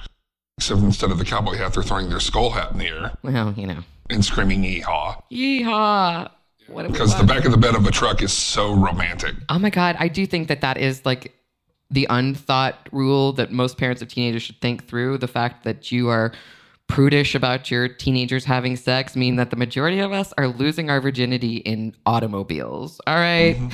Except 0.58 0.80
instead 0.82 1.12
of 1.12 1.18
the 1.18 1.26
cowboy 1.26 1.56
hat, 1.58 1.74
they're 1.74 1.84
throwing 1.84 2.10
their 2.10 2.20
skull 2.20 2.52
hat 2.52 2.72
in 2.72 2.78
the 2.78 2.88
air 2.88 3.18
Well, 3.24 3.54
you 3.58 3.68
know, 3.68 3.80
and 4.10 4.24
screaming 4.24 4.64
yeehaw. 4.64 5.22
yeehaw. 5.32 6.30
What 6.68 6.88
Because 6.88 7.18
the 7.18 7.26
back 7.26 7.44
of 7.46 7.52
the 7.52 7.58
bed 7.58 7.76
of 7.76 7.86
a 7.86 7.92
truck 7.92 8.22
is 8.22 8.32
so 8.32 8.74
romantic. 8.74 9.36
Oh 9.50 9.60
my 9.60 9.70
god, 9.70 9.98
I 10.00 10.08
do 10.08 10.26
think 10.26 10.48
that 10.48 10.62
that 10.62 10.78
is 10.78 11.06
like 11.06 11.34
the 11.92 12.08
unthought 12.10 12.88
rule 12.92 13.34
that 13.34 13.52
most 13.52 13.78
parents 13.78 14.02
of 14.02 14.08
teenagers 14.08 14.44
should 14.44 14.62
think 14.62 14.88
through. 14.88 15.18
The 15.18 15.28
fact 15.28 15.64
that 15.66 15.92
you 15.92 16.08
are 16.10 16.32
prudish 16.88 17.36
about 17.36 17.70
your 17.70 17.88
teenagers 17.88 18.46
having 18.46 18.76
sex 18.76 19.16
mean 19.16 19.36
that 19.36 19.50
the 19.50 19.56
majority 19.56 20.00
of 20.00 20.12
us 20.12 20.34
are 20.38 20.48
losing 20.48 20.90
our 20.90 21.02
virginity 21.02 21.58
in 21.58 21.96
automobiles. 22.06 23.02
All 23.08 23.16
right? 23.16 23.56
Mm-hmm. 23.56 23.70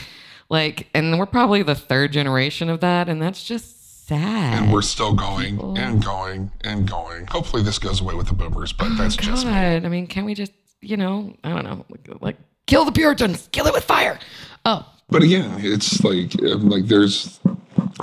Like, 0.50 0.88
and 0.96 1.20
we're 1.20 1.28
probably 1.28 1.62
the 1.62 1.76
third 1.76 2.12
generation 2.12 2.70
of 2.70 2.80
that, 2.82 3.08
and 3.08 3.22
that's 3.22 3.44
just 3.44 3.79
sad. 4.10 4.64
And 4.64 4.74
we're 4.74 4.82
still 4.82 5.14
going 5.14 5.60
and 5.78 6.04
going 6.04 6.52
and 6.64 6.88
going. 6.90 7.28
Hopefully, 7.28 7.64
this 7.64 7.80
goes 7.80 8.02
away 8.02 8.16
with 8.16 8.28
the 8.28 8.34
boomers, 8.34 8.74
but 8.74 8.90
that's 8.98 9.16
just 9.16 9.46
me. 9.46 9.52
Oh 9.52 9.56
I 9.56 9.80
mean, 9.90 10.08
can 10.08 10.26
we 10.26 10.34
just, 10.34 10.52
you 10.82 10.98
know, 10.98 11.34
I 11.44 11.50
don't 11.50 11.64
know, 11.64 11.86
like, 11.90 12.22
like 12.22 12.38
kill 12.68 12.86
the 12.86 12.92
Puritans, 12.92 13.48
kill 13.52 13.66
it 13.68 13.74
with 13.74 13.84
fire. 13.84 14.20
Oh, 14.66 14.86
But 15.10 15.24
again, 15.24 15.56
it's 15.60 16.04
like 16.04 16.32
um, 16.44 16.70
like 16.70 16.86
there's 16.88 17.40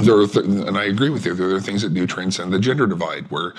there 0.01 0.17
are 0.17 0.27
th- 0.27 0.45
and 0.47 0.77
I 0.79 0.85
agree 0.85 1.11
with 1.11 1.25
you. 1.27 1.35
There 1.35 1.55
are 1.55 1.61
things 1.61 1.83
that 1.83 1.93
do 1.95 2.07
transcend 2.07 2.53
the 2.53 2.59
gender 2.59 2.87
divide. 2.87 3.31
Where, 3.31 3.55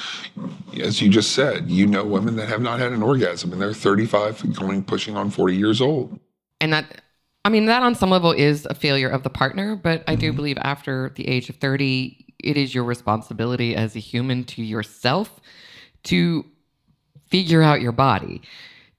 as 0.81 1.01
you 1.01 1.09
just 1.09 1.31
said, 1.33 1.69
you 1.69 1.85
know 1.87 2.03
women 2.05 2.35
that 2.37 2.47
have 2.49 2.61
not 2.61 2.79
had 2.79 2.91
an 2.91 3.01
orgasm 3.03 3.51
and 3.53 3.61
they're 3.61 3.73
35, 3.73 4.55
going 4.55 4.83
pushing 4.83 5.15
on 5.17 5.29
40 5.29 5.55
years 5.55 5.79
old. 5.81 6.19
and 6.61 6.73
that 6.73 7.01
i 7.45 7.49
mean 7.49 7.65
that 7.67 7.81
on 7.83 7.95
some 7.95 8.09
level 8.09 8.31
is 8.31 8.65
a 8.69 8.73
failure 8.73 9.07
of 9.07 9.23
the 9.23 9.29
partner 9.29 9.75
but 9.75 10.03
i 10.07 10.15
do 10.15 10.33
believe 10.33 10.57
after 10.61 11.11
the 11.15 11.25
age 11.27 11.49
of 11.49 11.55
30 11.57 12.25
it 12.39 12.57
is 12.57 12.73
your 12.73 12.83
responsibility 12.83 13.75
as 13.75 13.95
a 13.95 13.99
human 13.99 14.43
to 14.43 14.61
yourself 14.63 15.39
to 16.03 16.45
figure 17.29 17.61
out 17.61 17.81
your 17.81 17.91
body 17.91 18.41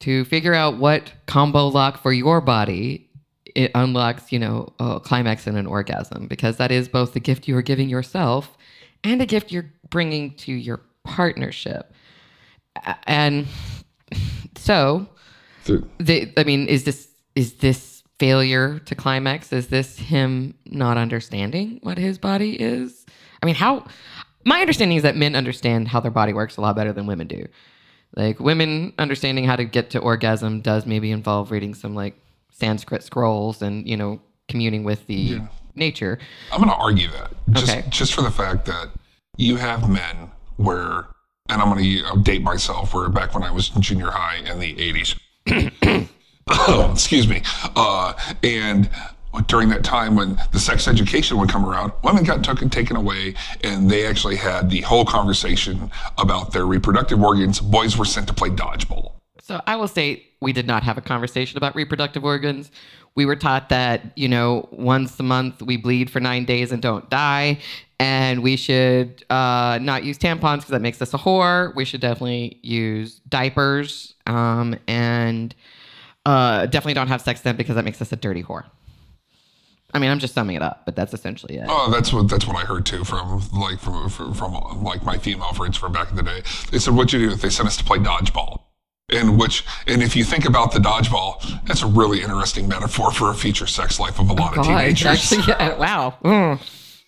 to 0.00 0.24
figure 0.26 0.54
out 0.54 0.76
what 0.78 1.12
combo 1.26 1.66
lock 1.68 2.00
for 2.02 2.12
your 2.12 2.40
body 2.40 3.08
it 3.54 3.70
unlocks 3.74 4.30
you 4.30 4.38
know 4.38 4.72
a 4.78 5.00
climax 5.00 5.46
and 5.46 5.56
an 5.56 5.66
orgasm 5.66 6.26
because 6.26 6.56
that 6.58 6.70
is 6.70 6.88
both 6.88 7.14
the 7.14 7.20
gift 7.20 7.48
you 7.48 7.56
are 7.56 7.62
giving 7.62 7.88
yourself 7.88 8.56
and 9.04 9.22
a 9.22 9.26
gift 9.26 9.52
you're 9.52 9.72
bringing 9.90 10.34
to 10.34 10.52
your 10.52 10.80
partnership. 11.04 11.92
And 13.06 13.46
so, 14.56 15.08
The- 15.64 15.84
the, 15.98 16.32
I 16.36 16.44
mean, 16.44 16.68
is 16.68 16.84
this 16.84 17.08
is 17.34 17.54
this 17.54 18.02
failure 18.18 18.80
to 18.80 18.94
climax? 18.94 19.52
Is 19.52 19.68
this 19.68 19.98
him 19.98 20.54
not 20.66 20.96
understanding 20.96 21.78
what 21.82 21.98
his 21.98 22.18
body 22.18 22.52
is? 22.60 23.06
I 23.42 23.46
mean, 23.46 23.54
how? 23.54 23.84
My 24.44 24.60
understanding 24.60 24.96
is 24.96 25.02
that 25.02 25.16
men 25.16 25.34
understand 25.34 25.88
how 25.88 26.00
their 26.00 26.10
body 26.10 26.32
works 26.32 26.56
a 26.56 26.60
lot 26.60 26.76
better 26.76 26.92
than 26.92 27.06
women 27.06 27.26
do. 27.26 27.46
Like 28.16 28.40
women 28.40 28.92
understanding 28.98 29.44
how 29.44 29.56
to 29.56 29.64
get 29.64 29.90
to 29.90 29.98
orgasm 29.98 30.60
does 30.60 30.86
maybe 30.86 31.10
involve 31.10 31.50
reading 31.50 31.74
some 31.74 31.94
like 31.94 32.18
Sanskrit 32.50 33.02
scrolls 33.02 33.60
and 33.62 33.86
you 33.86 33.96
know 33.96 34.20
communing 34.48 34.82
with 34.84 35.06
the 35.06 35.40
nature. 35.74 36.18
I'm 36.50 36.58
going 36.58 36.70
to 36.70 36.76
argue 36.76 37.08
that 37.10 37.32
just 37.52 37.70
Okay. 37.70 37.84
just 37.90 38.14
for 38.14 38.22
the 38.22 38.30
fact 38.30 38.64
that 38.66 38.88
you 39.36 39.56
have 39.56 39.88
men 39.90 40.30
where, 40.56 41.06
and 41.48 41.60
I'm 41.62 41.68
going 41.72 41.84
to 41.84 42.22
date 42.22 42.42
myself, 42.42 42.94
where 42.94 43.08
back 43.08 43.34
when 43.34 43.42
I 43.44 43.50
was 43.50 43.70
in 43.76 43.82
junior 43.82 44.10
high 44.10 44.36
in 44.36 44.58
the 44.58 44.74
80s. 44.74 46.08
oh, 46.50 46.90
excuse 46.92 47.28
me. 47.28 47.42
Uh, 47.76 48.14
and 48.42 48.88
during 49.46 49.68
that 49.70 49.84
time 49.84 50.16
when 50.16 50.38
the 50.52 50.58
sex 50.58 50.88
education 50.88 51.38
would 51.38 51.48
come 51.48 51.64
around, 51.64 51.92
women 52.02 52.24
got 52.24 52.42
took, 52.44 52.62
and 52.62 52.72
taken 52.72 52.96
away, 52.96 53.34
and 53.62 53.90
they 53.90 54.06
actually 54.06 54.36
had 54.36 54.70
the 54.70 54.80
whole 54.82 55.04
conversation 55.04 55.90
about 56.18 56.52
their 56.52 56.66
reproductive 56.66 57.22
organs. 57.22 57.60
Boys 57.60 57.96
were 57.96 58.04
sent 58.04 58.26
to 58.28 58.34
play 58.34 58.50
dodgeball. 58.50 59.12
So 59.40 59.62
I 59.66 59.76
will 59.76 59.88
say 59.88 60.26
we 60.40 60.52
did 60.52 60.66
not 60.66 60.82
have 60.82 60.98
a 60.98 61.00
conversation 61.00 61.56
about 61.56 61.74
reproductive 61.74 62.24
organs. 62.24 62.70
We 63.14 63.24
were 63.24 63.34
taught 63.36 63.70
that, 63.70 64.12
you 64.14 64.28
know, 64.28 64.68
once 64.70 65.18
a 65.18 65.22
month 65.22 65.62
we 65.62 65.76
bleed 65.78 66.10
for 66.10 66.20
nine 66.20 66.44
days 66.44 66.70
and 66.70 66.82
don't 66.82 67.08
die. 67.08 67.58
And 67.98 68.42
we 68.42 68.56
should 68.56 69.24
uh, 69.30 69.78
not 69.80 70.04
use 70.04 70.18
tampons 70.18 70.58
because 70.58 70.68
that 70.68 70.82
makes 70.82 71.00
us 71.02 71.14
a 71.14 71.18
whore. 71.18 71.74
We 71.74 71.84
should 71.84 72.00
definitely 72.00 72.60
use 72.62 73.20
diapers 73.28 74.14
um, 74.26 74.76
and 74.86 75.54
uh, 76.26 76.66
definitely 76.66 76.94
don't 76.94 77.08
have 77.08 77.22
sex 77.22 77.40
then 77.40 77.56
because 77.56 77.74
that 77.74 77.84
makes 77.84 78.02
us 78.02 78.12
a 78.12 78.16
dirty 78.16 78.42
whore. 78.42 78.64
I 79.94 79.98
mean, 79.98 80.10
I'm 80.10 80.18
just 80.18 80.34
summing 80.34 80.56
it 80.56 80.62
up, 80.62 80.82
but 80.84 80.94
that's 80.94 81.14
essentially 81.14 81.56
it. 81.56 81.66
Oh, 81.68 81.90
that's 81.90 82.12
what 82.12 82.28
that's 82.28 82.46
what 82.46 82.56
I 82.56 82.60
heard 82.66 82.84
too 82.84 83.04
from 83.04 83.42
like 83.52 83.80
from 83.80 84.08
from, 84.10 84.34
from 84.34 84.82
like 84.82 85.02
my 85.02 85.16
female 85.16 85.52
friends 85.54 85.76
from 85.76 85.92
back 85.92 86.10
in 86.10 86.16
the 86.16 86.22
day. 86.22 86.42
They 86.70 86.78
said, 86.78 86.94
"What'd 86.94 87.12
you 87.12 87.28
do?" 87.28 87.34
If 87.34 87.40
they 87.40 87.50
sent 87.50 87.66
us 87.66 87.76
to 87.78 87.84
play 87.84 87.98
dodgeball. 87.98 88.62
And 89.10 89.40
which, 89.40 89.64
and 89.86 90.02
if 90.02 90.14
you 90.14 90.22
think 90.22 90.44
about 90.44 90.72
the 90.72 90.80
dodgeball, 90.80 91.64
that's 91.64 91.82
a 91.82 91.86
really 91.86 92.20
interesting 92.20 92.68
metaphor 92.68 93.10
for 93.10 93.30
a 93.30 93.34
future 93.34 93.66
sex 93.66 93.98
life 93.98 94.18
of 94.20 94.28
a 94.28 94.34
lot 94.34 94.50
of 94.50 94.56
God, 94.56 94.64
teenagers. 94.64 95.06
actually, 95.06 95.44
yeah, 95.48 95.78
wow. 95.78 96.18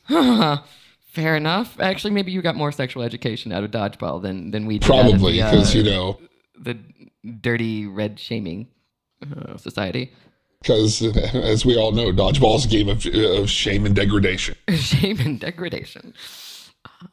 Mm. 0.08 0.62
Fair 1.12 1.36
enough. 1.36 1.78
Actually, 1.78 2.12
maybe 2.12 2.32
you 2.32 2.40
got 2.40 2.56
more 2.56 2.72
sexual 2.72 3.02
education 3.02 3.52
out 3.52 3.64
of 3.64 3.70
dodgeball 3.70 4.22
than 4.22 4.50
than 4.50 4.64
we 4.64 4.78
did. 4.78 4.86
Probably 4.86 5.32
the, 5.34 5.42
uh, 5.42 5.50
because 5.50 5.74
you 5.74 5.82
know, 5.82 6.18
the 6.58 6.78
dirty 7.42 7.86
red 7.86 8.18
shaming 8.18 8.68
uh, 9.22 9.58
society. 9.58 10.12
Because 10.62 11.02
as 11.34 11.64
we 11.64 11.76
all 11.76 11.92
know, 11.92 12.12
dodgeball 12.12 12.56
is 12.56 12.64
a 12.64 12.68
game 12.68 12.88
of, 12.88 13.04
of 13.06 13.48
shame 13.50 13.86
and 13.86 13.94
degradation. 13.94 14.56
Shame 14.76 15.18
and 15.20 15.40
degradation. 15.40 16.14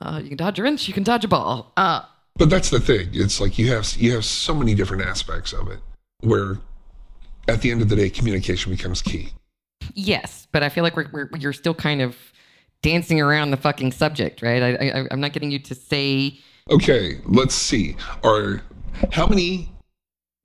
Uh, 0.02 0.20
you 0.22 0.30
can 0.30 0.38
dodge 0.38 0.60
a 0.60 0.64
wrench, 0.64 0.88
you 0.88 0.94
can 0.94 1.04
dodge 1.04 1.24
a 1.26 1.28
ball. 1.28 1.72
Uh, 1.78 2.02
But 2.36 2.50
that's 2.50 2.70
the 2.70 2.80
thing. 2.80 3.10
It's 3.14 3.40
like 3.42 3.58
you 3.58 3.72
have 3.72 3.88
you 3.98 4.12
have 4.14 4.26
so 4.26 4.54
many 4.54 4.76
different 4.76 5.04
aspects 5.04 5.54
of 5.54 5.70
it 5.70 5.80
where, 6.22 6.58
at 7.48 7.62
the 7.62 7.72
end 7.72 7.82
of 7.82 7.90
the 7.90 7.96
day, 7.96 8.10
communication 8.10 8.72
becomes 8.72 9.02
key. 9.02 9.30
yes, 9.94 10.48
but 10.52 10.64
I 10.64 10.70
feel 10.70 10.84
like 10.84 10.96
we're, 10.96 11.10
we're, 11.12 11.30
you're 11.38 11.54
still 11.54 11.74
kind 11.74 12.02
of 12.02 12.16
dancing 12.82 13.20
around 13.22 13.52
the 13.52 13.58
fucking 13.58 13.92
subject, 13.92 14.42
right? 14.42 14.62
I, 14.62 14.90
I, 15.02 15.08
I'm 15.12 15.20
not 15.22 15.34
getting 15.34 15.52
you 15.52 15.60
to 15.60 15.76
say. 15.76 16.40
Okay, 16.70 17.20
let's 17.26 17.56
see. 17.56 17.96
Are 18.24 18.62
how 19.12 19.26
many? 19.28 19.70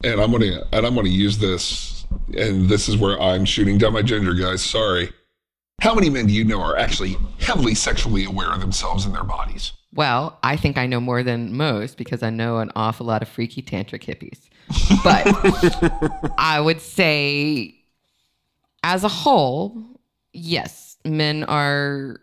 And 0.05 0.21
I'm 0.21 0.31
gonna 0.33 0.65
and 0.73 0.87
I'm 0.87 0.95
gonna 0.95 1.09
use 1.09 1.39
this, 1.39 2.02
and 2.37 2.69
this 2.69 2.89
is 2.89 2.97
where 2.97 3.21
I'm 3.21 3.45
shooting 3.45 3.79
down 3.79 3.93
my 3.93 4.03
gender, 4.03 4.35
guys. 4.35 4.63
Sorry. 4.63 5.11
How 5.81 5.95
many 5.95 6.11
men 6.11 6.27
do 6.27 6.33
you 6.33 6.45
know 6.45 6.61
are 6.61 6.77
actually 6.77 7.17
heavily 7.41 7.75
sexually 7.75 8.25
aware 8.25 8.53
of 8.53 8.61
themselves 8.61 9.05
and 9.05 9.15
their 9.15 9.25
bodies? 9.25 9.73
Well, 9.95 10.39
I 10.43 10.57
think 10.57 10.79
I 10.79 10.87
know 10.87 11.01
more 11.01 11.23
than 11.23 11.57
most 11.57 11.99
because 11.99 12.23
I 12.23 12.31
know 12.31 12.59
an 12.59 12.71
awful 12.77 13.07
lot 13.07 13.21
of 13.21 13.29
freaky 13.29 13.63
tantric 13.63 14.05
hippies. 14.05 14.49
But 15.03 16.33
I 16.39 16.61
would 16.61 16.81
say, 16.81 17.75
as 18.83 19.05
a 19.05 19.09
whole, 19.09 20.01
yes, 20.33 20.97
men 21.05 21.45
are 21.45 22.17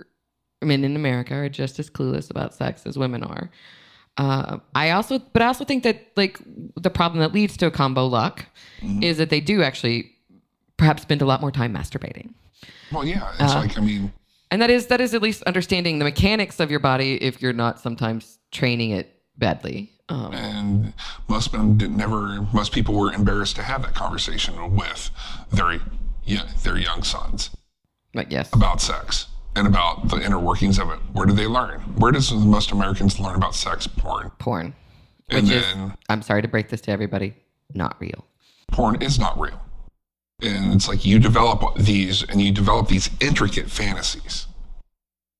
men 0.61 0.83
in 0.83 0.95
America 0.95 1.35
are 1.35 1.49
just 1.49 1.79
as 1.79 1.89
clueless 1.89 2.29
about 2.29 2.53
sex 2.53 2.85
as 2.85 2.97
women 2.97 3.23
are. 3.23 3.49
Uh, 4.19 4.59
I 4.75 4.91
also, 4.91 5.19
but 5.19 5.41
I 5.41 5.45
also 5.45 5.63
think 5.63 5.83
that 5.83 6.05
like 6.17 6.39
the 6.75 6.89
problem 6.89 7.21
that 7.21 7.33
leads 7.33 7.55
to 7.57 7.67
a 7.67 7.71
combo 7.71 8.05
lock 8.05 8.45
is 9.01 9.17
that 9.17 9.29
they 9.29 9.39
do 9.39 9.63
actually 9.63 10.11
perhaps 10.75 11.03
spend 11.03 11.21
a 11.21 11.25
lot 11.25 11.39
more 11.39 11.51
time 11.51 11.73
masturbating 11.73 12.33
Well, 12.91 13.05
yeah. 13.05 13.31
It's 13.39 13.53
like 13.53 13.77
I 13.77 13.81
mean, 13.81 14.11
and 14.51 14.61
that 14.61 14.69
is 14.69 14.87
that 14.87 14.99
is 14.99 15.13
at 15.13 15.21
least 15.21 15.43
understanding 15.43 15.99
the 15.99 16.05
mechanics 16.05 16.59
of 16.59 16.69
your 16.69 16.81
body 16.81 17.15
if 17.23 17.41
you're 17.41 17.53
not 17.53 17.79
sometimes 17.79 18.39
training 18.51 18.91
it 18.91 19.15
badly 19.37 19.89
um, 20.09 20.33
and 20.33 20.93
most 21.29 21.53
men 21.53 21.77
did 21.77 21.91
never. 21.91 22.45
Most 22.53 22.73
people 22.73 22.95
were 22.95 23.13
embarrassed 23.13 23.55
to 23.55 23.63
have 23.63 23.83
that 23.83 23.93
conversation 23.93 24.75
with 24.75 25.11
their 25.49 25.79
yeah, 26.25 26.43
their 26.63 26.77
young 26.77 27.03
sons. 27.03 27.51
but 28.13 28.31
yes 28.31 28.51
about 28.51 28.81
sex 28.81 29.27
and 29.55 29.67
about 29.67 30.09
the 30.09 30.17
inner 30.17 30.39
workings 30.39 30.79
of 30.79 30.89
it. 30.89 30.99
Where 31.13 31.25
do 31.25 31.33
they 31.33 31.47
learn? 31.47 31.81
Where 31.97 32.11
does 32.11 32.31
most 32.31 32.71
Americans 32.71 33.19
learn 33.19 33.35
about 33.35 33.55
sex? 33.55 33.87
Porn. 33.87 34.31
porn 34.39 34.73
And 35.29 35.47
which 35.47 35.55
is 35.55 35.63
then 35.73 35.93
i'm 36.09 36.21
sorry 36.21 36.41
to 36.41 36.47
break 36.47 36.69
this 36.69 36.81
to 36.81 36.91
everybody 36.91 37.35
not 37.73 37.95
real 37.99 38.25
porn 38.71 39.01
is 39.01 39.19
not 39.19 39.39
real. 39.39 39.59
And 40.41 40.73
it's 40.73 40.87
like 40.87 41.05
you 41.05 41.19
develop 41.19 41.75
these 41.77 42.23
and 42.23 42.41
you 42.41 42.51
develop 42.51 42.87
these 42.87 43.09
intricate 43.19 43.69
fantasies. 43.69 44.47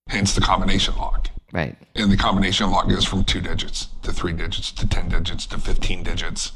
Hence 0.09 0.33
the 0.33 0.41
combination 0.41 0.95
lock. 0.97 1.29
right 1.53 1.75
And 1.95 2.11
the 2.11 2.17
combination 2.17 2.69
lock 2.71 2.89
goes 2.89 3.05
from 3.05 3.23
two 3.23 3.39
digits 3.39 3.87
to 4.01 4.11
three 4.11 4.33
digits 4.33 4.71
to 4.73 4.87
10 4.87 5.09
digits 5.09 5.45
to 5.47 5.57
15 5.57 6.03
digits. 6.03 6.51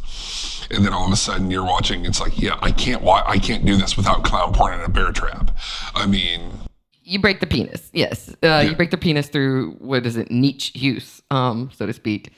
And 0.72 0.84
then 0.86 0.94
all 0.94 1.06
of 1.06 1.14
a 1.14 1.16
sudden 1.16 1.52
you're 1.52 1.64
watching, 1.64 2.06
it's 2.06 2.20
like, 2.20 2.40
yeah, 2.42 2.58
I 2.62 2.72
can't, 2.72 3.02
wa- 3.02 3.24
I 3.26 3.38
can't 3.40 3.66
do 3.66 3.78
this 3.78 3.96
without 3.96 4.24
clown 4.24 4.54
porn 4.54 4.74
and 4.74 4.84
a 4.84 4.90
bear 4.90 5.12
trap. 5.12 5.56
I 5.96 6.06
mean, 6.06 6.52
you 7.04 7.20
break 7.20 7.40
the 7.40 7.48
penis 7.48 7.90
yes. 7.94 8.34
Uh, 8.42 8.64
you 8.68 8.76
break 8.76 8.92
the 8.92 8.98
penis 8.98 9.28
through 9.28 9.72
what 9.80 10.06
is 10.06 10.18
it 10.18 10.32
niche 10.32 10.76
use 10.76 11.22
um 11.32 11.70
so 11.74 11.86
to 11.86 11.94
speak. 11.94 12.32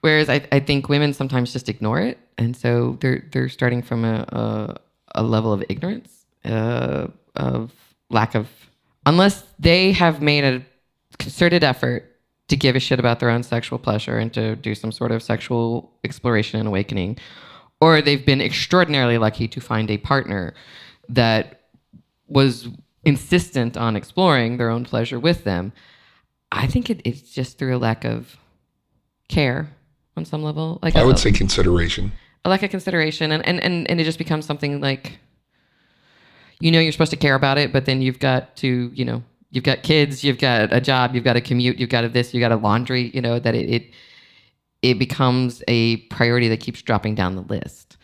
Whereas 0.00 0.28
I, 0.28 0.46
I 0.52 0.60
think 0.60 0.88
women 0.88 1.12
sometimes 1.12 1.52
just 1.52 1.68
ignore 1.68 2.00
it 2.00 2.18
and 2.36 2.56
so 2.56 2.96
they're 3.00 3.24
they're 3.32 3.48
starting 3.48 3.82
from 3.82 4.04
a 4.04 4.24
a, 4.28 4.76
a 5.16 5.22
level 5.22 5.52
of 5.52 5.62
ignorance 5.68 6.26
uh, 6.44 7.08
of 7.36 7.72
lack 8.10 8.34
of 8.34 8.48
unless 9.06 9.44
they 9.58 9.92
have 9.92 10.22
made 10.22 10.44
a 10.44 10.62
concerted 11.18 11.64
effort 11.64 12.16
to 12.48 12.56
give 12.56 12.76
a 12.76 12.80
shit 12.80 12.98
about 12.98 13.20
their 13.20 13.28
own 13.28 13.42
sexual 13.42 13.78
pleasure 13.78 14.18
and 14.18 14.32
to 14.32 14.56
do 14.56 14.74
some 14.74 14.92
sort 14.92 15.12
of 15.12 15.22
sexual 15.22 15.92
exploration 16.04 16.58
and 16.58 16.68
awakening 16.68 17.18
or 17.80 18.00
they've 18.00 18.24
been 18.24 18.40
extraordinarily 18.40 19.18
lucky 19.18 19.46
to 19.48 19.60
find 19.60 19.90
a 19.90 19.98
partner 19.98 20.54
that 21.08 21.62
was 22.26 22.68
insistent 23.04 23.76
on 23.76 23.96
exploring 23.96 24.56
their 24.56 24.70
own 24.70 24.84
pleasure 24.84 25.18
with 25.18 25.44
them, 25.44 25.72
I 26.50 26.66
think 26.66 26.90
it, 26.90 27.00
it's 27.04 27.22
just 27.32 27.58
through 27.58 27.76
a 27.76 27.78
lack 27.78 28.04
of 28.04 28.36
care 29.28 29.70
on 30.16 30.24
some 30.24 30.42
level. 30.42 30.78
Like 30.82 30.96
I 30.96 31.04
would 31.04 31.18
say 31.18 31.32
consideration. 31.32 32.12
a 32.44 32.50
lack 32.50 32.62
of 32.62 32.70
consideration, 32.70 33.32
and, 33.32 33.46
and 33.46 33.60
and 33.62 33.88
and 33.90 34.00
it 34.00 34.04
just 34.04 34.18
becomes 34.18 34.46
something 34.46 34.80
like, 34.80 35.18
you 36.60 36.70
know, 36.70 36.80
you're 36.80 36.92
supposed 36.92 37.10
to 37.10 37.16
care 37.16 37.34
about 37.34 37.58
it, 37.58 37.72
but 37.72 37.84
then 37.84 38.02
you've 38.02 38.18
got 38.18 38.56
to, 38.56 38.90
you 38.94 39.04
know, 39.04 39.22
you've 39.50 39.64
got 39.64 39.82
kids, 39.82 40.24
you've 40.24 40.38
got 40.38 40.72
a 40.72 40.80
job, 40.80 41.14
you've 41.14 41.24
got 41.24 41.36
a 41.36 41.40
commute, 41.40 41.78
you've 41.78 41.90
got 41.90 42.04
a 42.04 42.08
this, 42.08 42.34
you 42.34 42.40
got 42.40 42.52
a 42.52 42.56
laundry, 42.56 43.10
you 43.14 43.20
know, 43.20 43.38
that 43.38 43.54
it 43.54 43.68
it, 43.68 43.90
it 44.82 44.98
becomes 44.98 45.62
a 45.68 45.98
priority 46.08 46.48
that 46.48 46.60
keeps 46.60 46.82
dropping 46.82 47.14
down 47.14 47.36
the 47.36 47.42
list. 47.42 47.96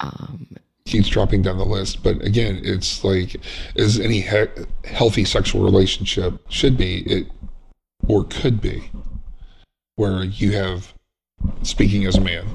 Um, 0.00 0.56
keeps 0.84 1.08
dropping 1.08 1.42
down 1.42 1.58
the 1.58 1.64
list. 1.64 2.02
But 2.02 2.22
again, 2.22 2.60
it's 2.62 3.04
like 3.04 3.36
as 3.76 3.98
any 3.98 4.20
he- 4.20 4.46
healthy 4.84 5.24
sexual 5.24 5.62
relationship 5.62 6.40
should 6.48 6.76
be, 6.76 7.00
it 7.02 7.26
or 8.08 8.24
could 8.24 8.60
be, 8.60 8.90
where 9.96 10.24
you 10.24 10.52
have, 10.52 10.92
speaking 11.62 12.04
as 12.06 12.16
a 12.16 12.20
man, 12.20 12.46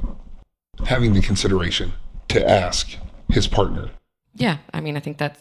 having 0.86 1.14
the 1.14 1.22
consideration 1.22 1.94
to 2.30 2.50
ask 2.50 2.98
his 3.30 3.48
partner, 3.48 3.92
yeah, 4.38 4.58
I 4.74 4.82
mean, 4.82 4.96
I 4.96 5.00
think 5.00 5.18
that's 5.18 5.40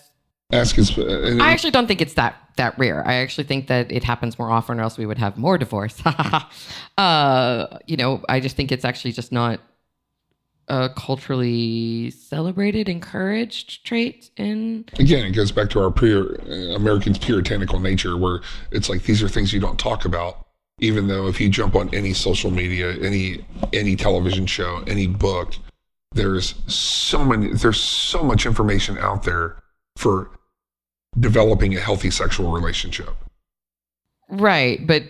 ask 0.52 0.76
his. 0.76 0.96
And 0.96 1.42
I 1.42 1.50
actually 1.50 1.70
don't 1.70 1.86
think 1.86 2.00
it's 2.00 2.14
that 2.14 2.36
that 2.56 2.78
rare. 2.78 3.06
I 3.06 3.16
actually 3.16 3.44
think 3.44 3.66
that 3.68 3.92
it 3.92 4.02
happens 4.04 4.38
more 4.38 4.50
often, 4.50 4.80
or 4.80 4.82
else 4.82 4.96
we 4.96 5.06
would 5.06 5.18
have 5.18 5.36
more 5.36 5.58
divorce. 5.58 6.00
uh, 6.98 7.78
you 7.86 7.96
know, 7.96 8.24
I 8.28 8.40
just 8.40 8.56
think 8.56 8.72
it's 8.72 8.84
actually 8.84 9.12
just 9.12 9.32
not 9.32 9.60
a 10.68 10.90
culturally 10.96 12.10
celebrated, 12.10 12.88
encouraged 12.88 13.84
trait 13.84 14.30
in. 14.36 14.84
Again, 14.98 15.24
it 15.24 15.30
goes 15.30 15.52
back 15.52 15.70
to 15.70 15.80
our 15.80 15.90
pure 15.90 16.34
Americans' 16.74 17.18
puritanical 17.18 17.78
nature, 17.78 18.16
where 18.16 18.40
it's 18.72 18.88
like 18.88 19.04
these 19.04 19.22
are 19.22 19.28
things 19.28 19.52
you 19.52 19.60
don't 19.60 19.78
talk 19.78 20.04
about. 20.04 20.44
Even 20.78 21.06
though 21.06 21.26
if 21.26 21.40
you 21.40 21.48
jump 21.48 21.74
on 21.74 21.92
any 21.94 22.12
social 22.12 22.50
media, 22.50 22.96
any 23.02 23.46
any 23.72 23.96
television 23.96 24.44
show, 24.46 24.82
any 24.86 25.06
book, 25.06 25.54
there's 26.12 26.54
so 26.66 27.24
many, 27.24 27.52
there's 27.52 27.80
so 27.80 28.22
much 28.22 28.44
information 28.44 28.98
out 28.98 29.22
there 29.22 29.56
for 29.96 30.30
developing 31.18 31.74
a 31.76 31.80
healthy 31.80 32.10
sexual 32.10 32.52
relationship. 32.52 33.14
Right, 34.28 34.86
but 34.86 35.04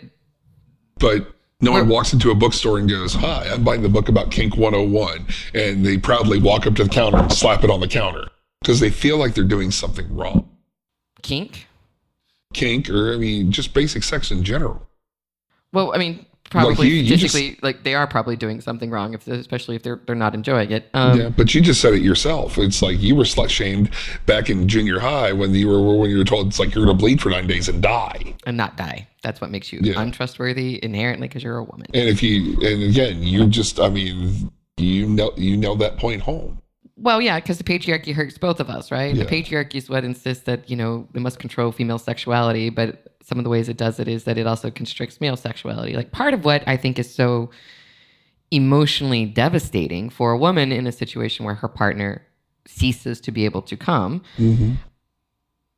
But 0.98 1.35
no 1.60 1.72
one 1.72 1.88
walks 1.88 2.12
into 2.12 2.30
a 2.30 2.34
bookstore 2.34 2.78
and 2.78 2.88
goes, 2.88 3.14
Hi, 3.14 3.48
I'm 3.50 3.64
buying 3.64 3.82
the 3.82 3.88
book 3.88 4.08
about 4.08 4.30
Kink 4.30 4.56
101. 4.56 5.26
And 5.54 5.84
they 5.84 5.96
proudly 5.98 6.40
walk 6.40 6.66
up 6.66 6.74
to 6.76 6.84
the 6.84 6.90
counter 6.90 7.18
and 7.18 7.32
slap 7.32 7.64
it 7.64 7.70
on 7.70 7.80
the 7.80 7.88
counter 7.88 8.28
because 8.60 8.80
they 8.80 8.90
feel 8.90 9.16
like 9.16 9.34
they're 9.34 9.44
doing 9.44 9.70
something 9.70 10.14
wrong. 10.14 10.48
kink. 11.22 11.66
Kink, 12.52 12.88
or 12.88 13.12
I 13.12 13.16
mean, 13.16 13.52
just 13.52 13.74
basic 13.74 14.02
sex 14.02 14.30
in 14.30 14.44
general. 14.44 14.86
Well, 15.72 15.92
I 15.94 15.98
mean, 15.98 16.24
probably 16.50 16.88
you- 16.88 17.02
you 17.02 17.16
just- 17.16 17.62
like 17.62 17.82
they 17.82 17.94
are 17.94 18.06
probably 18.06 18.36
doing 18.36 18.60
something 18.60 18.90
wrong, 18.90 19.14
if 19.14 19.26
especially 19.28 19.76
if 19.76 19.82
they're 19.82 20.00
they're 20.06 20.14
not 20.16 20.34
enjoying 20.34 20.70
it. 20.70 20.88
Um, 20.94 21.18
yeah, 21.20 21.28
but 21.28 21.54
you 21.54 21.60
just 21.60 21.80
said 21.80 21.92
it 21.94 22.02
yourself. 22.02 22.58
It's 22.58 22.82
like 22.82 23.00
you 23.00 23.14
were 23.14 23.24
slut 23.24 23.48
shamed 23.50 23.90
back 24.26 24.48
in 24.50 24.68
junior 24.68 24.98
high 25.00 25.32
when 25.32 25.52
you 25.54 25.68
were 25.68 25.96
when 25.98 26.10
you 26.10 26.18
were 26.18 26.24
told 26.24 26.48
it's 26.48 26.58
like 26.58 26.74
you're 26.74 26.84
gonna 26.84 26.96
bleed 26.98 27.20
for 27.20 27.30
nine 27.30 27.46
days 27.46 27.68
and 27.68 27.82
die. 27.82 28.34
and 28.46 28.56
not 28.56 28.76
die. 28.76 29.06
That's 29.22 29.40
what 29.40 29.50
makes 29.50 29.72
you 29.72 29.80
Yeah. 29.82 30.00
untrustworthy 30.00 30.78
inherently 30.82 31.26
because 31.28 31.42
you're 31.42 31.56
a 31.58 31.64
woman. 31.64 31.86
And 31.94 32.08
if 32.08 32.22
you 32.22 32.52
and 32.62 32.82
again, 32.84 33.22
you 33.22 33.46
just 33.48 33.80
I 33.80 33.88
mean, 33.88 34.50
you 34.76 35.06
know 35.06 35.32
you 35.36 35.56
nailed 35.56 35.80
that 35.80 35.96
point 35.98 36.22
home. 36.22 36.58
Well, 36.98 37.20
yeah, 37.20 37.38
because 37.40 37.58
the 37.58 37.64
patriarchy 37.64 38.14
hurts 38.14 38.38
both 38.38 38.58
of 38.58 38.70
us, 38.70 38.90
right? 38.90 39.14
Yeah. 39.14 39.24
The 39.24 39.28
patriarchy 39.30 39.74
is 39.74 39.90
what 39.90 40.02
insists 40.04 40.44
that 40.44 40.70
you 40.70 40.76
know 40.76 41.08
it 41.14 41.20
must 41.20 41.38
control 41.38 41.72
female 41.72 41.98
sexuality, 41.98 42.70
but 42.70 43.15
some 43.26 43.38
of 43.38 43.44
the 43.44 43.50
ways 43.50 43.68
it 43.68 43.76
does 43.76 43.98
it 43.98 44.06
is 44.06 44.22
that 44.22 44.38
it 44.38 44.46
also 44.46 44.70
constricts 44.70 45.20
male 45.20 45.36
sexuality. 45.36 45.94
Like 45.94 46.12
part 46.12 46.32
of 46.32 46.44
what 46.44 46.62
I 46.68 46.76
think 46.76 46.96
is 46.96 47.12
so 47.12 47.50
emotionally 48.52 49.24
devastating 49.24 50.08
for 50.10 50.30
a 50.30 50.38
woman 50.38 50.70
in 50.70 50.86
a 50.86 50.92
situation 50.92 51.44
where 51.44 51.56
her 51.56 51.66
partner 51.66 52.24
ceases 52.66 53.20
to 53.22 53.32
be 53.32 53.44
able 53.44 53.62
to 53.62 53.76
come 53.76 54.22
mm-hmm. 54.38 54.74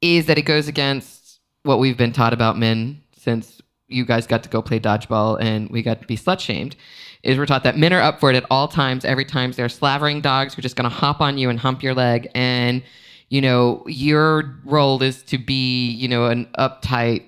is 0.03 0.27
that 0.27 0.37
it 0.37 0.43
goes 0.43 0.69
against 0.69 1.41
what 1.63 1.79
we've 1.79 1.97
been 1.97 2.13
taught 2.13 2.35
about 2.35 2.59
men 2.59 3.01
since 3.17 3.63
you 3.87 4.05
guys 4.05 4.27
got 4.27 4.43
to 4.43 4.51
go 4.51 4.61
play 4.61 4.79
dodgeball 4.79 5.41
and 5.41 5.71
we 5.71 5.81
got 5.81 6.03
to 6.03 6.07
be 6.07 6.19
slut 6.19 6.41
shamed. 6.41 6.77
Is 7.23 7.39
we're 7.39 7.47
taught 7.47 7.65
that 7.65 7.79
men 7.79 7.95
are 7.95 8.03
up 8.03 8.21
for 8.21 8.31
it 8.31 8.37
at 8.37 8.45
all 8.51 8.69
times, 8.69 9.07
every 9.07 9.25
time 9.25 9.53
they're 9.53 9.71
slavering 9.71 10.21
dogs 10.21 10.53
who 10.53 10.61
are 10.61 10.63
just 10.63 10.77
going 10.77 10.89
to 10.89 10.95
hop 10.95 11.23
on 11.23 11.39
you 11.39 11.49
and 11.49 11.59
hump 11.59 11.83
your 11.83 11.95
leg. 11.95 12.29
And, 12.35 12.83
you 13.31 13.41
know, 13.41 13.85
your 13.87 14.55
role 14.67 15.03
is 15.03 15.23
to 15.25 15.39
be, 15.39 15.91
you 15.91 16.09
know, 16.09 16.27
an 16.27 16.47
uptight 16.59 17.28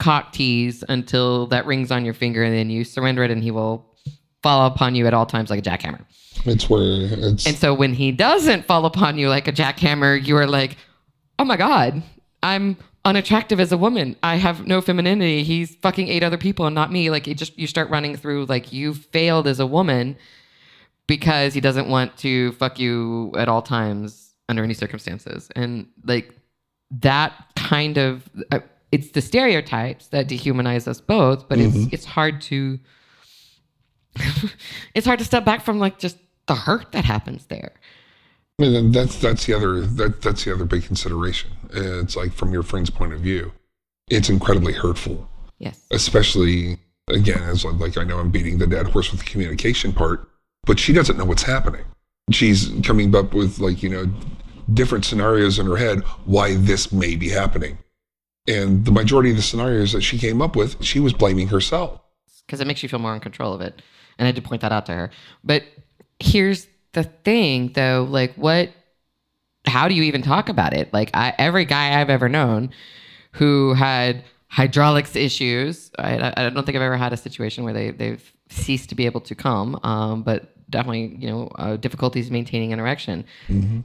cock 0.00 0.32
tease 0.32 0.82
until 0.88 1.46
that 1.48 1.66
rings 1.66 1.90
on 1.90 2.04
your 2.04 2.14
finger 2.14 2.42
and 2.42 2.54
then 2.54 2.70
you 2.70 2.82
surrender 2.84 3.22
it 3.22 3.30
and 3.30 3.42
he 3.42 3.50
will 3.50 3.86
fall 4.42 4.66
upon 4.66 4.94
you 4.94 5.06
at 5.06 5.14
all 5.14 5.26
times 5.26 5.50
like 5.50 5.58
a 5.58 5.62
jackhammer. 5.62 6.04
It's 6.46 6.68
where 6.68 6.80
it's 6.82 7.46
And 7.46 7.56
so 7.56 7.74
when 7.74 7.92
he 7.92 8.10
doesn't 8.10 8.64
fall 8.64 8.86
upon 8.86 9.18
you 9.18 9.28
like 9.28 9.46
a 9.46 9.52
jackhammer, 9.52 10.24
you 10.24 10.36
are 10.36 10.46
like, 10.46 10.76
oh 11.38 11.44
my 11.44 11.56
God, 11.56 12.02
I'm 12.42 12.78
unattractive 13.04 13.60
as 13.60 13.72
a 13.72 13.78
woman. 13.78 14.16
I 14.22 14.36
have 14.36 14.66
no 14.66 14.80
femininity. 14.80 15.42
He's 15.42 15.74
fucking 15.76 16.08
eight 16.08 16.22
other 16.22 16.38
people 16.38 16.66
and 16.66 16.74
not 16.74 16.90
me. 16.90 17.10
Like 17.10 17.28
it 17.28 17.34
just, 17.34 17.58
you 17.58 17.66
start 17.66 17.90
running 17.90 18.16
through 18.16 18.46
like 18.46 18.72
you 18.72 18.94
failed 18.94 19.46
as 19.46 19.60
a 19.60 19.66
woman 19.66 20.16
because 21.06 21.52
he 21.52 21.60
doesn't 21.60 21.88
want 21.88 22.16
to 22.18 22.52
fuck 22.52 22.78
you 22.78 23.32
at 23.36 23.48
all 23.48 23.62
times 23.62 24.34
under 24.48 24.64
any 24.64 24.74
circumstances. 24.74 25.50
And 25.54 25.88
like 26.04 26.34
that 27.02 27.34
kind 27.56 27.98
of, 27.98 28.28
uh, 28.50 28.60
it's 28.92 29.10
the 29.10 29.20
stereotypes 29.20 30.08
that 30.08 30.28
dehumanize 30.28 30.88
us 30.88 31.00
both, 31.00 31.48
but 31.48 31.58
it's, 31.58 31.76
mm-hmm. 31.76 31.88
it's 31.92 32.04
hard 32.04 32.40
to, 32.42 32.78
it's 34.94 35.06
hard 35.06 35.18
to 35.18 35.24
step 35.24 35.44
back 35.44 35.62
from 35.62 35.78
like 35.78 35.98
just 35.98 36.16
the 36.46 36.54
hurt 36.54 36.92
that 36.92 37.04
happens 37.04 37.46
there. 37.46 37.72
Mean, 38.60 38.92
that's 38.92 39.16
that's 39.16 39.46
the 39.46 39.54
other 39.54 39.80
that 39.80 40.20
that's 40.20 40.44
the 40.44 40.52
other 40.52 40.66
big 40.66 40.84
consideration. 40.84 41.50
It's 41.72 42.14
like 42.14 42.32
from 42.32 42.52
your 42.52 42.62
friend's 42.62 42.90
point 42.90 43.14
of 43.14 43.20
view, 43.20 43.52
it's 44.10 44.28
incredibly 44.28 44.74
hurtful, 44.74 45.26
Yes. 45.58 45.86
especially 45.90 46.78
again 47.08 47.42
as 47.44 47.64
like 47.64 47.96
I 47.96 48.04
know 48.04 48.18
I'm 48.18 48.30
beating 48.30 48.58
the 48.58 48.66
dead 48.66 48.88
horse 48.88 49.12
with 49.12 49.20
the 49.20 49.26
communication 49.26 49.94
part, 49.94 50.28
but 50.66 50.78
she 50.78 50.92
doesn't 50.92 51.16
know 51.16 51.24
what's 51.24 51.44
happening. 51.44 51.84
She's 52.32 52.70
coming 52.84 53.14
up 53.16 53.32
with 53.32 53.60
like 53.60 53.82
you 53.82 53.88
know 53.88 54.06
different 54.74 55.06
scenarios 55.06 55.58
in 55.58 55.66
her 55.66 55.76
head 55.76 56.00
why 56.26 56.56
this 56.56 56.92
may 56.92 57.16
be 57.16 57.30
happening, 57.30 57.78
and 58.50 58.84
the 58.84 58.92
majority 58.92 59.30
of 59.30 59.36
the 59.36 59.42
scenarios 59.42 59.92
that 59.92 60.02
she 60.02 60.18
came 60.18 60.42
up 60.42 60.56
with, 60.56 60.82
she 60.82 61.00
was 61.00 61.12
blaming 61.12 61.48
herself. 61.48 62.00
Because 62.46 62.60
it 62.60 62.66
makes 62.66 62.82
you 62.82 62.88
feel 62.88 62.98
more 62.98 63.14
in 63.14 63.20
control 63.20 63.54
of 63.54 63.60
it. 63.60 63.80
And 64.18 64.26
I 64.26 64.32
did 64.32 64.44
point 64.44 64.62
that 64.62 64.72
out 64.72 64.86
to 64.86 64.92
her. 64.92 65.10
But 65.44 65.64
here's 66.18 66.66
the 66.92 67.04
thing 67.04 67.72
though, 67.74 68.06
like 68.08 68.34
what 68.34 68.70
how 69.66 69.88
do 69.88 69.94
you 69.94 70.02
even 70.04 70.22
talk 70.22 70.48
about 70.48 70.72
it? 70.72 70.92
Like 70.92 71.10
I, 71.14 71.34
every 71.38 71.64
guy 71.64 72.00
I've 72.00 72.10
ever 72.10 72.28
known 72.28 72.70
who 73.32 73.74
had 73.74 74.24
hydraulics 74.48 75.14
issues, 75.14 75.90
I, 75.98 76.32
I 76.36 76.50
don't 76.50 76.64
think 76.64 76.76
I've 76.76 76.82
ever 76.82 76.96
had 76.96 77.12
a 77.12 77.16
situation 77.16 77.64
where 77.64 77.72
they, 77.72 77.90
they've 77.90 78.32
ceased 78.48 78.88
to 78.88 78.94
be 78.94 79.06
able 79.06 79.20
to 79.20 79.34
come, 79.34 79.78
um, 79.84 80.22
but 80.22 80.54
definitely, 80.70 81.16
you 81.18 81.28
know, 81.28 81.48
uh, 81.56 81.76
difficulties 81.76 82.30
maintaining 82.30 82.72
an 82.72 82.80
erection. 82.80 83.24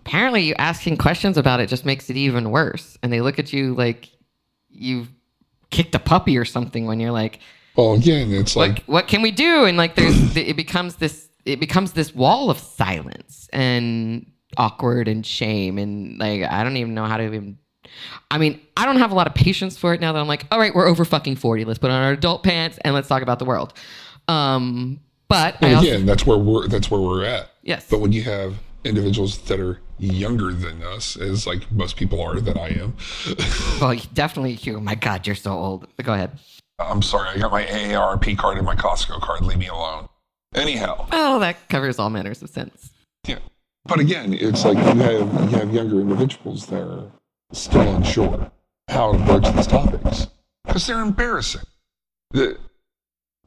Apparently, 0.05 0.43
you 0.43 0.55
asking 0.57 0.97
questions 0.97 1.37
about 1.37 1.59
it 1.59 1.67
just 1.67 1.85
makes 1.85 2.09
it 2.09 2.17
even 2.17 2.51
worse. 2.51 2.97
And 3.03 3.11
they 3.11 3.21
look 3.21 3.37
at 3.37 3.53
you 3.53 3.75
like 3.75 4.09
you've 4.75 5.09
kicked 5.71 5.95
a 5.95 5.99
puppy 5.99 6.37
or 6.37 6.45
something 6.45 6.85
when 6.85 6.99
you're 6.99 7.11
like, 7.11 7.39
Well, 7.75 7.93
again, 7.93 8.31
it's 8.31 8.55
like 8.55 8.71
like 8.71 8.83
what 8.85 9.07
can 9.07 9.21
we 9.21 9.31
do? 9.31 9.65
And 9.65 9.77
like 9.77 9.95
there's 9.95 10.35
it 10.37 10.55
becomes 10.55 10.95
this 10.95 11.29
it 11.45 11.59
becomes 11.59 11.93
this 11.93 12.13
wall 12.15 12.49
of 12.49 12.57
silence 12.57 13.49
and 13.53 14.31
awkward 14.57 15.07
and 15.07 15.25
shame. 15.25 15.77
And 15.77 16.17
like 16.17 16.43
i 16.43 16.63
don't 16.63 16.77
even 16.77 16.93
know 16.93 17.05
how 17.05 17.17
to 17.17 17.23
even 17.23 17.57
i 18.31 18.37
mean 18.37 18.59
i 18.75 18.85
don't 18.85 18.97
have 18.97 19.11
a 19.11 19.15
lot 19.15 19.27
of 19.27 19.33
patience 19.33 19.77
for 19.77 19.93
it 19.93 20.01
now 20.01 20.11
that 20.11 20.19
i'm 20.19 20.27
like 20.27 20.45
all 20.51 20.59
right 20.59 20.73
we're 20.75 20.87
over 20.87 21.05
fucking 21.05 21.35
40 21.37 21.63
let's 21.65 21.79
put 21.79 21.91
on 21.91 22.01
our 22.03 22.11
adult 22.11 22.43
pants 22.43 22.77
and 22.83 22.93
let's 22.93 23.07
talk 23.07 23.21
about 23.21 23.39
the 23.39 23.45
world. 23.45 23.73
Um 24.27 24.99
but 25.27 25.57
I 25.61 25.73
also, 25.73 25.87
again 25.87 26.05
that's 26.05 26.25
where 26.25 26.37
we're 26.37 26.67
that's 26.67 26.89
where 26.91 27.01
we're 27.01 27.25
at. 27.25 27.49
yes. 27.63 27.87
But 27.89 27.99
when 27.99 28.11
you 28.11 28.23
have 28.23 28.55
individuals 28.85 29.37
that 29.43 29.59
are 29.59 29.79
younger 29.97 30.51
than 30.51 30.83
us, 30.83 31.17
as 31.17 31.47
like 31.47 31.71
most 31.71 31.97
people 31.97 32.21
are 32.21 32.39
that 32.39 32.57
I 32.57 32.69
am, 32.69 32.95
well 33.81 33.99
definitely 34.13 34.53
you 34.61 34.77
oh 34.77 34.81
my 34.81 34.95
god 34.95 35.25
you're 35.25 35.35
so 35.35 35.51
old 35.51 35.87
go 36.03 36.13
ahead 36.13 36.31
I'm 36.77 37.01
sorry, 37.01 37.29
I 37.29 37.37
got 37.37 37.51
my 37.51 37.63
AARP 37.63 38.37
card 38.37 38.57
and 38.57 38.65
my 38.65 38.75
Costco 38.75 39.21
card. 39.21 39.39
Leave 39.41 39.57
me 39.57 39.67
alone. 39.67 40.09
Anyhow, 40.53 41.07
well 41.11 41.39
that 41.39 41.69
covers 41.69 41.99
all 41.99 42.09
manners 42.09 42.41
of 42.41 42.49
sins 42.49 42.91
yeah. 43.27 43.39
But 43.85 43.99
again, 43.99 44.33
it's 44.33 44.65
like 44.65 44.77
you 44.77 45.01
have 45.01 45.51
you 45.51 45.57
have 45.57 45.73
younger 45.73 45.99
individuals 45.99 46.65
that 46.67 46.81
are 46.81 47.11
still 47.51 47.95
unsure 47.95 48.51
how 48.87 49.13
to 49.13 49.17
broach 49.19 49.53
these 49.55 49.67
topics 49.67 50.27
because 50.65 50.87
they're 50.87 51.01
embarrassing. 51.01 51.61
The, 52.31 52.57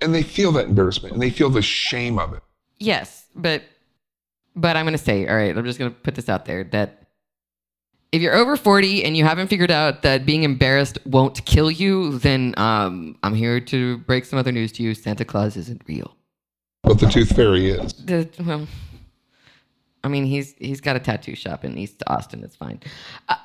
and 0.01 0.15
they 0.15 0.23
feel 0.23 0.53
that 0.53 0.67
embarrassment 0.67 1.13
and 1.15 1.23
they 1.23 1.31
feel 1.31 1.51
the 1.51 1.63
shame 1.63 2.19
of 2.19 2.33
it. 2.33 2.43
Yes, 2.79 3.27
but 3.35 3.63
but 4.61 4.77
I'm 4.77 4.85
gonna 4.85 4.99
say, 4.99 5.27
all 5.27 5.37
right, 5.37 5.57
I'm 5.57 5.65
just 5.65 5.79
gonna 5.79 5.91
put 5.91 6.15
this 6.15 6.29
out 6.29 6.45
there 6.45 6.65
that 6.65 7.09
if 8.13 8.23
you're 8.23 8.35
over 8.35 8.57
40 8.57 9.05
and 9.05 9.17
you 9.17 9.25
haven't 9.25 9.49
figured 9.49 9.71
out 9.71 10.03
that 10.03 10.25
being 10.25 10.43
embarrassed 10.43 10.99
won't 11.05 11.45
kill 11.45 11.71
you, 11.71 12.19
then 12.19 12.55
um, 12.57 13.17
I'm 13.23 13.35
here 13.35 13.61
to 13.61 13.99
break 13.99 14.25
some 14.25 14.39
other 14.39 14.53
news 14.53 14.73
to 14.73 14.83
you. 14.83 14.95
Santa 14.95 15.25
Claus 15.25 15.57
isn't 15.57 15.83
real. 15.87 16.17
But 16.83 17.01
the 17.01 17.09
tooth 17.09 17.35
fairy 17.35 17.71
is. 17.71 17.93
The, 17.93 18.29
well, 18.45 18.67
I 20.03 20.09
mean, 20.09 20.25
he's 20.25 20.55
he's 20.55 20.81
got 20.81 20.97
a 20.97 21.01
tattoo 21.01 21.35
shop 21.35 21.65
in 21.65 21.77
East 21.77 22.03
Austin. 22.07 22.43
It's 22.43 22.57
fine. 22.57 22.81
Uh, 23.29 23.37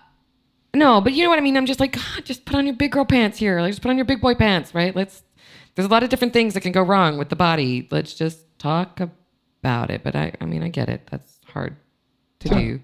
no, 0.74 1.02
but 1.02 1.14
you 1.14 1.24
know 1.24 1.30
what 1.30 1.40
I 1.40 1.42
mean. 1.42 1.58
I'm 1.58 1.66
just 1.66 1.80
like, 1.80 1.94
God, 1.94 2.24
just 2.24 2.46
put 2.46 2.56
on 2.56 2.66
your 2.66 2.76
big 2.76 2.92
girl 2.92 3.06
pants 3.06 3.38
here. 3.38 3.60
Like, 3.60 3.72
just 3.72 3.82
put 3.82 3.90
on 3.90 3.98
your 3.98 4.06
big 4.06 4.22
boy 4.22 4.36
pants, 4.36 4.74
right? 4.74 4.96
Let's. 4.96 5.24
There's 5.76 5.88
a 5.88 5.90
lot 5.90 6.04
of 6.04 6.10
different 6.10 6.34
things 6.34 6.54
that 6.54 6.62
can 6.62 6.72
go 6.72 6.84
wrong 6.84 7.18
with 7.18 7.30
the 7.30 7.36
body. 7.36 7.88
Let's 7.90 8.14
just 8.14 8.60
talk 8.60 9.00
about 9.00 9.18
it. 9.64 10.04
But 10.04 10.16
I, 10.16 10.32
I 10.42 10.46
mean, 10.46 10.64
I 10.64 10.70
get 10.70 10.90
it. 10.90 11.08
That's 11.10 11.40
hard 11.48 11.76
to 12.40 12.50
Yeah. 12.50 12.60
do. 12.60 12.80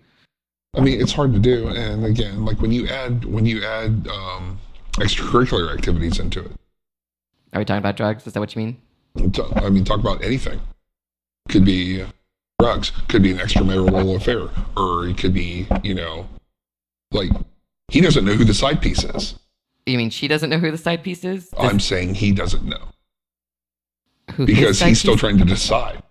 I 0.75 0.81
mean, 0.81 1.01
it's 1.01 1.11
hard 1.11 1.33
to 1.33 1.39
do. 1.39 1.67
And 1.69 2.05
again, 2.05 2.45
like 2.45 2.61
when 2.61 2.71
you 2.71 2.87
add 2.87 3.25
when 3.25 3.45
you 3.45 3.63
add 3.63 4.07
um, 4.07 4.59
extracurricular 4.93 5.73
activities 5.75 6.19
into 6.19 6.41
it. 6.41 6.51
Are 7.53 7.59
we 7.59 7.65
talking 7.65 7.79
about 7.79 7.97
drugs? 7.97 8.27
Is 8.27 8.33
that 8.33 8.39
what 8.39 8.55
you 8.55 8.61
mean? 8.61 8.77
I 9.63 9.69
mean, 9.69 9.83
talk 9.83 9.99
about 9.99 10.23
anything. 10.23 10.59
Could 11.49 11.65
be 11.65 12.05
drugs, 12.59 12.91
could 13.07 13.23
be 13.23 13.31
an 13.31 13.39
extramarital 13.39 14.15
affair, 14.15 14.49
or 14.77 15.07
it 15.07 15.17
could 15.17 15.33
be, 15.33 15.65
you 15.83 15.95
know, 15.95 16.27
like 17.11 17.31
he 17.87 18.01
doesn't 18.01 18.23
know 18.23 18.33
who 18.33 18.45
the 18.45 18.53
side 18.53 18.81
piece 18.81 19.03
is. 19.03 19.39
You 19.87 19.97
mean 19.97 20.11
she 20.11 20.27
doesn't 20.27 20.51
know 20.51 20.59
who 20.59 20.69
the 20.69 20.77
side 20.77 21.03
piece 21.03 21.23
is? 21.23 21.49
Does- 21.49 21.59
I'm 21.71 21.79
saying 21.79 22.13
he 22.15 22.31
doesn't 22.31 22.63
know 22.63 22.83
who 24.35 24.45
because 24.45 24.79
he's 24.79 24.99
still 24.99 25.17
trying 25.17 25.39
to 25.39 25.45
decide. 25.45 26.03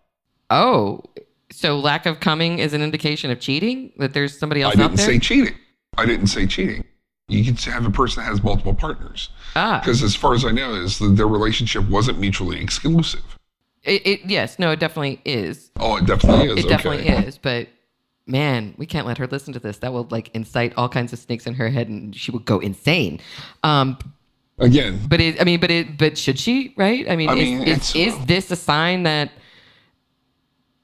Oh, 0.51 1.03
So 1.51 1.79
lack 1.79 2.07
of 2.07 2.21
coming 2.21 2.59
is 2.59 2.73
an 2.75 2.83
indication 2.83 3.31
of 3.31 3.41
cheating. 3.41 3.93
That 3.99 4.13
there's 4.15 4.39
somebody 4.39 4.63
else 4.63 4.77
I 4.77 4.83
out 4.83 4.91
didn't 4.91 5.01
say 5.01 5.19
cheating. 5.19 5.55
I 5.97 6.07
didn't 6.07 6.29
say 6.29 6.47
cheating. 6.47 6.85
You 7.29 7.45
could 7.45 7.61
have 7.65 7.85
a 7.85 7.91
person 7.91 8.23
that 8.23 8.29
has 8.31 8.43
multiple 8.43 8.75
partners. 8.75 9.29
ah, 9.57 9.81
Because 9.81 10.03
as 10.03 10.15
far 10.15 10.35
as 10.35 10.45
I 10.47 10.51
know, 10.51 10.75
is 10.75 10.99
that 10.99 11.17
their 11.17 11.27
relationship 11.29 11.87
wasn't 11.89 12.19
mutually 12.19 12.61
exclusive. 12.61 13.23
it, 13.83 14.07
it, 14.07 14.21
yes, 14.25 14.59
no, 14.59 14.71
it 14.71 14.81
definitely 14.81 15.21
is. 15.27 15.71
Oh, 15.79 15.97
it 15.97 16.07
definitely 16.07 16.47
is. 16.47 16.53
It 16.53 16.59
okay. 16.61 16.69
definitely 16.69 17.09
is. 17.09 17.37
But 17.37 17.69
man, 18.27 18.75
we 18.79 18.87
can't 18.87 19.07
let 19.07 19.19
her 19.19 19.27
listen 19.27 19.53
to 19.55 19.59
this. 19.59 19.79
That 19.79 19.93
will 19.93 20.07
like 20.11 20.31
incite 20.35 20.73
all 20.77 20.89
kinds 20.89 21.13
of 21.13 21.19
snakes 21.19 21.47
in 21.47 21.55
her 21.55 21.69
head, 21.69 21.89
and 21.89 22.17
she 22.17 22.31
will 22.31 22.39
go 22.41 22.59
insane. 22.61 23.21
Um, 23.63 23.99
Again, 24.61 24.99
but 25.09 25.21
it, 25.21 25.41
I 25.41 25.45
mean, 25.45 25.61
but 25.61 25.71
it, 25.71 25.97
but 25.99 26.17
should 26.19 26.39
she? 26.39 26.75
Right? 26.77 27.09
I 27.11 27.15
mean, 27.17 27.29
I 27.29 27.35
mean, 27.35 27.63
is, 27.63 27.69
it's- 27.69 27.95
is 27.95 28.27
this 28.27 28.51
a 28.51 28.57
sign 28.57 29.03
that 29.05 29.31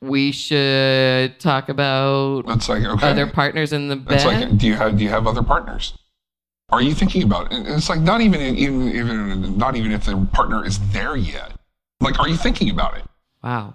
we 0.04 0.32
should 0.32 1.38
talk 1.40 1.68
about 1.68 2.44
it's 2.48 2.68
like 2.68 2.84
okay. 2.84 3.10
other 3.10 3.26
partners 3.26 3.72
in 3.72 3.88
the 3.88 3.96
bed? 3.96 4.14
It's 4.14 4.24
like, 4.24 4.56
do 4.58 4.66
you 4.66 4.74
have 4.74 4.96
do 4.96 5.04
you 5.04 5.10
have 5.10 5.26
other 5.26 5.42
partners? 5.42 5.96
Are 6.70 6.82
you 6.82 6.94
thinking 6.94 7.22
about 7.22 7.52
it? 7.52 7.66
It's 7.66 7.88
like 7.88 8.00
not 8.00 8.20
even 8.20 8.40
even 8.40 8.88
even 8.88 9.58
not 9.58 9.76
even 9.76 9.92
if 9.92 10.04
the 10.04 10.28
partner 10.32 10.64
is 10.64 10.78
there 10.92 11.16
yet. 11.16 11.52
Like, 12.00 12.18
are 12.18 12.28
you 12.28 12.36
thinking 12.36 12.70
about 12.70 12.96
it? 12.96 13.04
wow. 13.44 13.74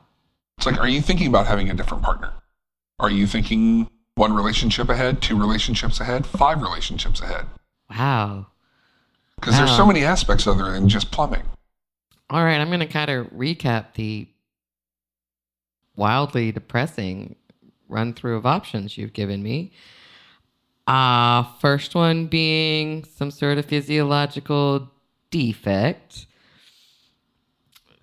It's 0.57 0.65
like, 0.65 0.77
are 0.77 0.89
you 0.89 1.01
thinking 1.01 1.27
about 1.27 1.47
having 1.47 1.69
a 1.69 1.73
different 1.73 2.03
partner? 2.03 2.33
Are 2.99 3.09
you 3.09 3.27
thinking 3.27 3.89
one 4.15 4.33
relationship 4.33 4.89
ahead, 4.89 5.21
two 5.21 5.39
relationships 5.39 6.01
ahead, 6.01 6.25
five 6.25 6.61
relationships 6.61 7.21
ahead? 7.21 7.45
Wow. 7.89 8.47
Because 9.35 9.55
there's 9.55 9.73
so 9.73 9.85
many 9.85 10.03
aspects 10.03 10.47
other 10.47 10.69
than 10.73 10.89
just 10.89 11.11
plumbing. 11.11 11.43
All 12.29 12.43
right, 12.43 12.59
I'm 12.59 12.67
going 12.67 12.81
to 12.81 12.87
kind 12.87 13.09
of 13.09 13.27
recap 13.27 13.93
the 13.93 14.27
wildly 15.95 16.51
depressing 16.51 17.35
run 17.87 18.13
through 18.13 18.37
of 18.37 18.45
options 18.45 18.97
you've 18.97 19.13
given 19.13 19.43
me. 19.43 19.71
Uh, 20.87 21.43
first 21.59 21.93
one 21.93 22.27
being 22.27 23.03
some 23.03 23.29
sort 23.29 23.57
of 23.57 23.65
physiological 23.65 24.89
defect. 25.29 26.25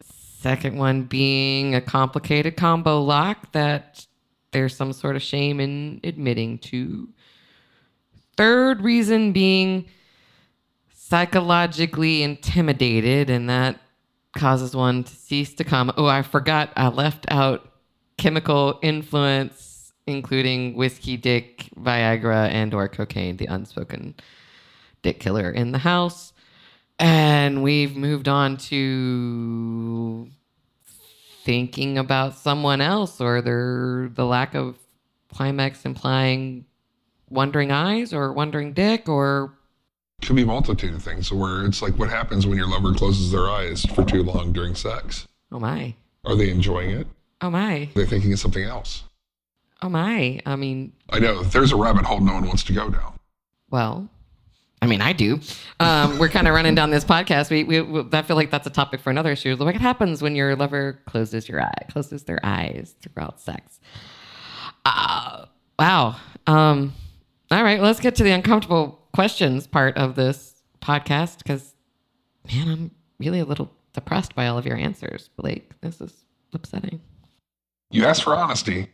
Second 0.02 0.78
one 0.78 1.02
being 1.02 1.74
a 1.74 1.80
complicated 1.80 2.56
combo 2.56 3.02
lock 3.02 3.50
that 3.52 4.06
there's 4.52 4.76
some 4.76 4.92
sort 4.92 5.16
of 5.16 5.22
shame 5.22 5.58
in 5.58 6.00
admitting 6.04 6.58
to. 6.58 7.08
Third 8.36 8.82
reason 8.82 9.32
being 9.32 9.86
psychologically 10.92 12.22
intimidated, 12.22 13.30
and 13.30 13.48
that 13.48 13.80
causes 14.36 14.76
one 14.76 15.04
to 15.04 15.16
cease 15.16 15.54
to 15.54 15.64
come. 15.64 15.92
Oh, 15.96 16.06
I 16.06 16.22
forgot 16.22 16.70
I 16.76 16.88
left 16.88 17.26
out 17.28 17.72
chemical 18.18 18.78
influence, 18.82 19.92
including 20.06 20.74
whiskey, 20.74 21.16
dick, 21.16 21.68
Viagra, 21.78 22.48
and 22.50 22.72
or 22.74 22.88
cocaine, 22.88 23.36
the 23.36 23.46
unspoken 23.46 24.14
dick 25.02 25.20
killer 25.20 25.50
in 25.50 25.72
the 25.72 25.78
house. 25.78 26.32
And 26.98 27.62
we've 27.62 27.94
moved 27.96 28.26
on 28.28 28.56
to 28.56 30.28
thinking 31.44 31.98
about 31.98 32.34
someone 32.36 32.80
else 32.80 33.20
or 33.20 33.40
their 33.42 34.08
the 34.14 34.24
lack 34.24 34.54
of 34.54 34.76
climax 35.32 35.84
implying 35.84 36.64
wondering 37.28 37.70
eyes 37.70 38.12
or 38.12 38.32
wondering 38.32 38.72
dick 38.72 39.08
or 39.08 39.52
Could 40.22 40.36
be 40.36 40.42
a 40.42 40.46
multitude 40.46 40.94
of 40.94 41.02
things 41.02 41.30
where 41.30 41.64
it's 41.64 41.82
like 41.82 41.98
what 41.98 42.08
happens 42.08 42.46
when 42.46 42.56
your 42.56 42.66
lover 42.68 42.94
closes 42.94 43.30
their 43.30 43.48
eyes 43.48 43.84
for 43.94 44.04
too 44.04 44.22
long 44.22 44.52
during 44.52 44.74
sex? 44.74 45.28
oh 45.52 45.60
my 45.60 45.94
Are 46.24 46.34
they 46.34 46.50
enjoying 46.50 46.90
it? 46.90 47.06
Oh 47.40 47.50
my 47.50 47.88
They're 47.94 48.06
thinking 48.06 48.32
of 48.32 48.38
something 48.38 48.64
else? 48.64 49.04
oh 49.82 49.88
my 49.90 50.40
i 50.46 50.56
mean 50.56 50.92
I 51.10 51.18
know 51.18 51.42
there's 51.42 51.70
a 51.72 51.76
rabbit 51.76 52.04
hole 52.06 52.20
no 52.20 52.32
one 52.34 52.46
wants 52.46 52.64
to 52.64 52.72
go 52.72 52.88
down. 52.88 53.18
Well, 53.70 54.08
I 54.80 54.86
mean, 54.86 55.00
I 55.00 55.12
do. 55.12 55.40
Um, 55.80 56.18
we're 56.18 56.28
kind 56.28 56.46
of 56.46 56.54
running 56.54 56.74
down 56.74 56.90
this 56.90 57.04
podcast. 57.04 57.50
We, 57.50 57.64
we, 57.64 57.80
we, 57.80 58.04
I 58.12 58.22
feel 58.22 58.36
like 58.36 58.50
that's 58.50 58.66
a 58.66 58.70
topic 58.70 59.00
for 59.00 59.10
another 59.10 59.32
issue. 59.32 59.56
Like 59.56 59.74
What 59.74 59.80
happens 59.82 60.22
when 60.22 60.36
your 60.36 60.54
lover 60.54 61.00
closes 61.06 61.48
your 61.48 61.62
eye, 61.62 61.86
closes 61.90 62.24
their 62.24 62.38
eyes 62.44 62.94
throughout 63.02 63.40
sex? 63.40 63.80
Uh, 64.84 65.46
wow. 65.78 66.16
Um, 66.46 66.92
all 67.50 67.62
right, 67.64 67.80
let's 67.80 68.00
get 68.00 68.14
to 68.16 68.22
the 68.22 68.30
uncomfortable 68.30 69.00
questions 69.14 69.66
part 69.66 69.96
of 69.96 70.14
this 70.14 70.62
podcast 70.80 71.38
because, 71.38 71.74
man, 72.52 72.68
I'm 72.68 72.90
really 73.18 73.40
a 73.40 73.44
little 73.44 73.72
depressed 73.94 74.34
by 74.34 74.46
all 74.46 74.58
of 74.58 74.66
your 74.66 74.76
answers, 74.76 75.30
Blake. 75.36 75.70
This 75.80 76.00
is 76.00 76.12
upsetting. 76.52 77.00
You 77.90 78.04
asked 78.04 78.24
for 78.24 78.34
honesty, 78.36 78.88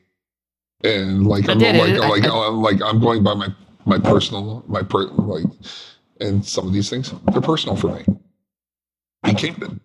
and 0.84 1.26
like 1.26 1.48
I 1.48 1.52
I'm 1.52 1.58
did. 1.58 1.76
like 1.76 1.94
I- 2.02 2.08
like 2.08 2.24
I- 2.24 2.46
I'm 2.46 2.60
like 2.62 2.82
I'm 2.82 3.00
going 3.00 3.22
by 3.22 3.34
my 3.34 3.48
my 3.84 3.98
personal 3.98 4.64
my 4.68 4.82
per 4.82 5.04
like, 5.06 5.44
and 6.20 6.44
some 6.44 6.66
of 6.66 6.72
these 6.72 6.88
things 6.90 7.12
they're 7.32 7.40
personal 7.40 7.76
for 7.76 7.88
me. 7.88 8.04
Be 9.24 9.34
candid. 9.34 9.80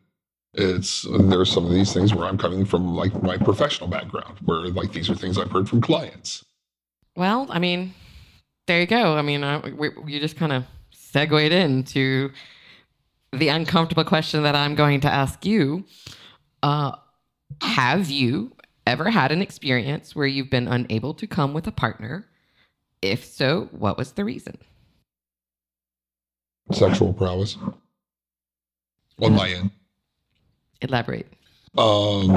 It's 0.54 1.06
there's 1.20 1.52
some 1.52 1.66
of 1.66 1.72
these 1.72 1.94
things 1.94 2.14
where 2.14 2.28
I'm 2.28 2.38
coming 2.38 2.66
from 2.66 2.96
like 2.96 3.22
my 3.22 3.38
professional 3.38 3.90
background, 3.90 4.38
where 4.44 4.68
like 4.70 4.92
these 4.92 5.10
are 5.10 5.16
things 5.16 5.38
I've 5.38 5.52
heard 5.52 5.70
from 5.70 5.82
clients. 5.82 6.44
Well, 7.16 7.48
I 7.50 7.60
mean, 7.60 7.94
there 8.68 8.80
you 8.82 8.88
go. 8.88 9.16
I 9.16 9.22
mean, 9.22 9.44
I, 9.44 9.60
we, 9.70 9.90
you 10.06 10.20
just 10.20 10.36
kind 10.36 10.52
of 10.52 10.66
segued 10.92 11.52
into 11.52 12.32
the 13.34 13.50
uncomfortable 13.50 14.04
question 14.04 14.44
that 14.44 14.56
I'm 14.56 14.76
going 14.76 15.02
to 15.02 15.12
ask 15.12 15.46
you. 15.46 15.86
Uh, 16.64 16.94
have 17.62 18.10
you 18.10 18.52
ever 18.88 19.10
had 19.10 19.32
an 19.32 19.42
experience 19.42 20.16
where 20.16 20.28
you've 20.28 20.50
been 20.50 20.68
unable 20.68 21.14
to 21.16 21.28
come 21.28 21.54
with 21.54 21.68
a 21.68 21.72
partner? 21.72 22.26
If 23.02 23.26
so, 23.26 23.70
what 23.72 23.98
was 23.98 24.14
the 24.14 24.26
reason? 24.26 24.58
Sexual 26.72 27.14
prowess 27.14 27.58
on 29.22 29.34
my 29.34 29.50
end. 29.50 29.72
Elaborate. 30.82 31.28
um, 31.78 32.30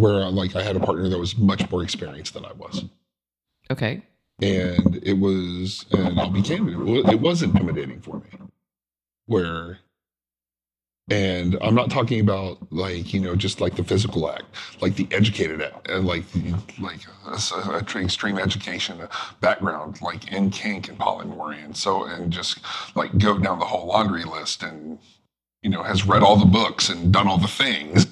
where 0.00 0.28
like 0.30 0.54
I 0.56 0.62
had 0.62 0.76
a 0.76 0.80
partner 0.80 1.08
that 1.08 1.18
was 1.18 1.36
much 1.36 1.68
more 1.70 1.82
experienced 1.82 2.34
than 2.34 2.44
I 2.44 2.52
was, 2.52 2.84
Okay. 3.70 4.02
and 4.42 5.00
it 5.02 5.18
was, 5.18 5.84
and 5.92 6.18
I'll 6.20 6.30
be 6.30 6.42
candid, 6.42 6.74
it 6.74 6.78
was, 6.78 7.04
it 7.12 7.20
was 7.20 7.42
intimidating 7.42 8.00
for 8.00 8.18
me. 8.20 8.28
Where, 9.26 9.78
and 11.10 11.56
I'm 11.60 11.74
not 11.74 11.90
talking 11.90 12.20
about 12.20 12.58
like 12.72 13.12
you 13.12 13.20
know 13.20 13.34
just 13.36 13.60
like 13.60 13.76
the 13.76 13.84
physical 13.84 14.30
act, 14.30 14.44
like 14.80 14.96
the 14.96 15.06
educated 15.10 15.60
act, 15.62 15.88
and 15.90 16.06
like 16.06 16.24
like 16.80 17.00
a, 17.28 17.34
s- 17.34 17.52
a 17.52 17.82
tr- 17.82 18.00
extreme 18.00 18.38
education 18.38 19.00
uh, 19.00 19.08
background, 19.40 20.00
like 20.00 20.32
in 20.32 20.50
kink 20.50 20.88
and 20.88 20.98
polyamory, 20.98 21.62
and 21.64 21.76
so 21.76 22.04
and 22.04 22.32
just 22.32 22.58
like 22.94 23.16
go 23.18 23.38
down 23.38 23.58
the 23.58 23.66
whole 23.66 23.86
laundry 23.88 24.24
list, 24.24 24.62
and 24.62 24.98
you 25.62 25.70
know 25.70 25.82
has 25.82 26.06
read 26.06 26.22
all 26.22 26.36
the 26.36 26.46
books 26.46 26.88
and 26.88 27.12
done 27.12 27.28
all 27.28 27.38
the 27.38 27.48
things. 27.48 28.06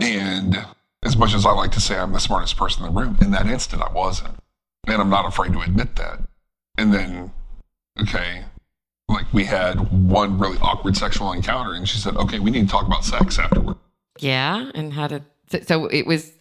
And 0.00 0.64
as 1.02 1.16
much 1.16 1.34
as 1.34 1.44
I 1.44 1.52
like 1.52 1.72
to 1.72 1.80
say 1.80 1.98
I'm 1.98 2.12
the 2.12 2.20
smartest 2.20 2.56
person 2.56 2.84
in 2.86 2.94
the 2.94 3.00
room, 3.00 3.18
in 3.20 3.30
that 3.32 3.46
instant 3.46 3.82
I 3.82 3.92
wasn't. 3.92 4.34
And 4.86 5.00
I'm 5.02 5.10
not 5.10 5.26
afraid 5.26 5.52
to 5.52 5.60
admit 5.62 5.96
that. 5.96 6.20
And 6.78 6.94
then, 6.94 7.32
okay, 8.00 8.44
like 9.16 9.32
we 9.32 9.44
had 9.44 9.74
one 9.90 10.38
really 10.38 10.58
awkward 10.58 10.96
sexual 10.96 11.32
encounter, 11.32 11.72
and 11.72 11.88
she 11.88 11.98
said, 11.98 12.16
okay, 12.16 12.38
we 12.38 12.50
need 12.50 12.66
to 12.66 12.70
talk 12.70 12.86
about 12.86 13.04
sex 13.04 13.38
afterward. 13.38 13.76
Yeah. 14.18 14.70
And 14.74 14.92
how 14.92 15.08
to, 15.08 15.22
so, 15.62 15.86
it 15.86 16.06
was, 16.06 16.32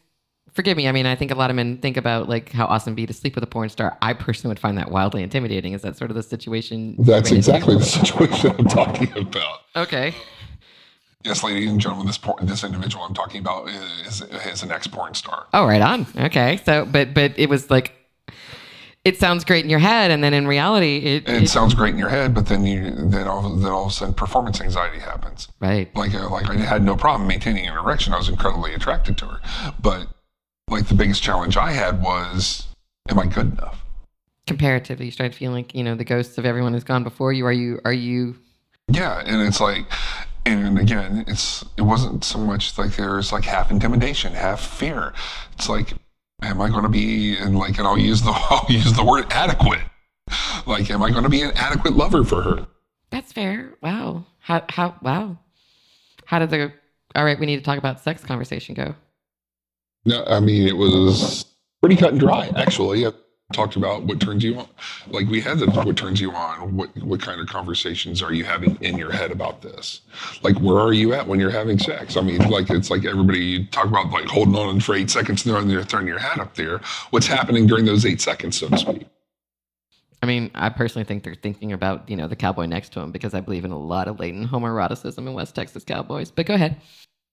forgive 0.54 0.78
me. 0.78 0.88
I 0.88 0.92
mean, 0.92 1.06
I 1.06 1.16
think 1.16 1.32
a 1.32 1.36
lot 1.36 1.50
of 1.50 1.56
men 1.56 1.78
think 1.78 1.98
about 1.98 2.30
like 2.30 2.52
how 2.52 2.66
awesome 2.66 2.96
be 2.96 3.06
to 3.06 3.14
sleep 3.14 3.36
with 3.36 3.44
a 3.44 3.48
porn 3.48 3.70
star. 3.70 3.98
I 4.02 4.14
personally 4.14 4.52
would 4.52 4.60
find 4.60 4.78
that 4.78 4.92
wildly 4.92 5.24
intimidating. 5.24 5.74
Is 5.74 5.82
that 5.82 5.98
sort 5.98 6.12
of 6.12 6.16
the 6.16 6.24
situation? 6.24 6.96
That's 7.00 7.32
exactly 7.32 7.76
the 7.76 7.84
situation 7.84 8.56
I'm 8.58 8.66
talking 8.66 9.12
about. 9.18 9.60
Okay. 9.76 10.14
Yes, 11.24 11.44
ladies 11.44 11.70
and 11.72 11.82
gentlemen, 11.82 12.06
this 12.06 12.20
por- 12.20 12.38
this 12.44 12.64
individual 12.64 13.04
I'm 13.04 13.16
talking 13.16 13.42
about 13.42 13.68
is, 13.68 14.22
is 14.22 14.64
an 14.64 14.72
ex 14.72 14.86
porn 14.86 15.16
star. 15.16 15.48
Oh, 15.54 15.66
right 15.66 15.82
on. 15.82 16.06
Okay. 16.16 16.62
So, 16.66 16.86
but 16.86 17.14
but 17.14 17.34
it 17.38 17.50
was 17.50 17.72
like, 17.72 17.94
it 19.06 19.20
sounds 19.20 19.46
great 19.46 19.64
in 19.64 19.70
your 19.70 19.80
head, 19.80 20.10
and 20.10 20.24
then 20.24 20.34
in 20.34 20.48
reality, 20.48 20.98
it, 20.98 21.30
it 21.30 21.44
it 21.44 21.50
sounds 21.50 21.76
great 21.76 21.94
in 21.94 22.00
your 22.00 22.10
head, 22.10 22.34
but 22.34 22.48
then 22.48 22.66
you 22.66 22.92
then 22.92 23.28
all, 23.28 23.48
then 23.56 23.72
all 23.72 23.84
of 23.86 23.92
a 23.92 23.94
sudden 23.94 24.16
performance 24.16 24.60
anxiety 24.60 25.00
happens. 25.00 25.48
right. 25.60 25.96
like 25.96 26.14
uh, 26.16 26.28
like 26.30 26.50
I 26.50 26.58
had 26.58 26.84
no 26.84 26.96
problem 26.98 27.28
maintaining 27.28 27.68
an 27.68 27.78
erection. 27.78 28.14
I 28.14 28.18
was 28.18 28.30
incredibly 28.30 28.74
attracted 28.74 29.16
to 29.20 29.28
her, 29.28 29.40
but 29.80 30.08
like 30.68 30.88
the 30.88 30.96
biggest 30.96 31.22
challenge 31.22 31.56
I 31.56 31.72
had 31.72 32.02
was, 32.02 32.68
am 33.08 33.20
I 33.20 33.28
good 33.28 33.54
enough? 33.54 33.84
Comparatively, 34.48 35.06
you 35.06 35.12
start 35.12 35.36
feeling 35.36 35.56
like 35.56 35.76
you 35.76 35.84
know 35.84 35.94
the 35.94 36.04
ghosts 36.04 36.40
of 36.40 36.46
everyone 36.46 36.74
who's 36.74 36.84
gone 36.84 37.04
before 37.04 37.32
you. 37.32 37.46
Are 37.46 37.54
you? 37.54 37.80
Are 37.86 37.94
you? 37.94 38.36
Yeah, 38.88 39.22
and 39.24 39.42
it's 39.48 39.62
like, 39.62 39.86
and 40.48 40.80
again, 40.80 41.26
it's 41.28 41.64
it 41.78 41.84
wasn't 41.84 42.24
so 42.24 42.40
much 42.40 42.76
like 42.80 42.96
there's 42.96 43.32
like 43.32 43.44
half 43.44 43.70
intimidation, 43.70 44.34
half 44.34 44.62
fear. 44.62 45.14
It's 45.54 45.70
like, 45.70 45.94
am 46.46 46.62
I 46.62 46.70
going 46.70 46.84
to 46.84 46.90
be 46.90 47.38
and 47.38 47.58
like, 47.58 47.78
and 47.78 47.88
I'll 47.88 47.98
use 47.98 48.22
the 48.22 48.32
I'll 48.50 48.66
use 48.70 48.94
the 48.94 49.04
word 49.04 49.26
adequate. 49.32 49.82
Like, 50.66 50.90
am 50.90 51.04
I 51.04 51.12
going 51.12 51.24
to 51.24 51.30
be 51.30 51.42
an 51.42 51.52
adequate 51.56 51.96
lover 51.96 52.24
for 52.24 52.42
her? 52.42 52.68
That's 53.12 53.32
fair. 53.32 53.74
Wow. 53.82 54.26
How? 54.40 54.64
How? 54.70 54.96
Wow. 55.02 55.38
How 56.26 56.40
did 56.40 56.50
the? 56.50 56.74
All 57.16 57.24
right, 57.24 57.40
we 57.40 57.46
need 57.46 57.58
to 57.58 57.64
talk 57.64 57.78
about 57.78 58.02
sex 58.02 58.24
conversation 58.24 58.76
go. 58.76 58.96
No, 60.06 60.24
I 60.26 60.40
mean 60.40 60.68
it 60.68 60.76
was 60.76 61.46
pretty 61.82 61.96
cut 61.96 62.12
and 62.12 62.20
dry, 62.20 62.52
actually. 62.56 63.06
Talked 63.54 63.76
about 63.76 64.04
what 64.04 64.20
turns 64.20 64.44
you 64.44 64.58
on. 64.58 64.68
Like 65.08 65.28
we 65.28 65.40
had 65.40 65.60
the 65.60 65.70
what 65.70 65.96
turns 65.96 66.20
you 66.20 66.32
on. 66.32 66.76
What 66.76 66.98
what 67.04 67.22
kind 67.22 67.40
of 67.40 67.46
conversations 67.46 68.24
are 68.24 68.34
you 68.34 68.44
having 68.44 68.76
in 68.82 68.98
your 68.98 69.12
head 69.12 69.32
about 69.32 69.62
this? 69.62 70.02
Like 70.42 70.58
where 70.58 70.80
are 70.80 70.94
you 70.94 71.14
at 71.14 71.28
when 71.28 71.40
you're 71.40 71.52
having 71.52 71.78
sex? 71.78 72.18
I 72.18 72.22
mean, 72.22 72.50
like 72.50 72.72
it's 72.72 72.90
like 72.90 73.06
everybody 73.06 73.46
you 73.46 73.66
talk 73.68 73.86
about 73.86 74.10
like 74.10 74.26
holding 74.26 74.56
on 74.56 74.80
for 74.80 74.96
eight 74.96 75.12
seconds 75.12 75.46
and 75.46 75.70
then 75.70 75.84
throwing 75.84 76.08
your 76.08 76.18
hat 76.18 76.40
up 76.40 76.56
there. 76.56 76.80
What's 77.12 77.28
happening 77.28 77.68
during 77.68 77.86
those 77.86 78.04
eight 78.04 78.20
seconds, 78.20 78.58
so 78.58 78.68
to 78.68 78.78
speak? 78.80 79.06
I 80.24 80.26
mean, 80.26 80.50
I 80.56 80.70
personally 80.70 81.06
think 81.06 81.24
they're 81.24 81.36
thinking 81.36 81.72
about, 81.72 82.10
you 82.10 82.16
know, 82.16 82.28
the 82.28 82.36
cowboy 82.36 82.66
next 82.66 82.94
to 82.94 83.00
him 83.00 83.12
because 83.12 83.36
I 83.36 83.42
believe 83.42 83.64
in 83.64 83.70
a 83.70 83.78
lot 83.78 84.08
of 84.08 84.20
latent 84.20 84.50
homoeroticism 84.50 85.20
in 85.20 85.34
West 85.36 85.54
Texas 85.54 85.84
cowboys. 85.84 86.32
But 86.32 86.48
go 86.48 86.56
ahead. 86.56 86.78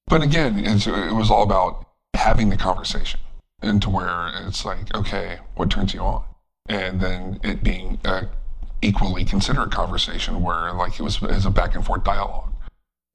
But 0.09 0.23
again, 0.23 0.59
it 0.59 1.15
was 1.15 1.31
all 1.31 1.43
about 1.43 1.87
having 2.13 2.51
the 2.51 2.57
conversation 2.59 3.19
and 3.63 3.81
to 3.83 3.91
where 3.91 4.31
it's 4.47 4.65
like, 4.65 4.95
okay, 4.95 5.39
what 5.55 5.71
turns 5.71 5.95
you 5.95 6.01
on? 6.01 6.25
And 6.69 7.01
then 7.01 7.41
it 7.43 7.63
being 7.63 7.99
a 8.05 8.29
equally 8.81 9.25
considerate 9.25 9.71
conversation 9.71 10.43
where 10.43 10.73
like 10.73 10.99
it 10.99 11.03
was, 11.03 11.17
it 11.23 11.31
was 11.31 11.47
a 11.47 11.51
back 11.51 11.75
and 11.75 11.85
forth 11.85 12.05
dialogue. 12.05 12.53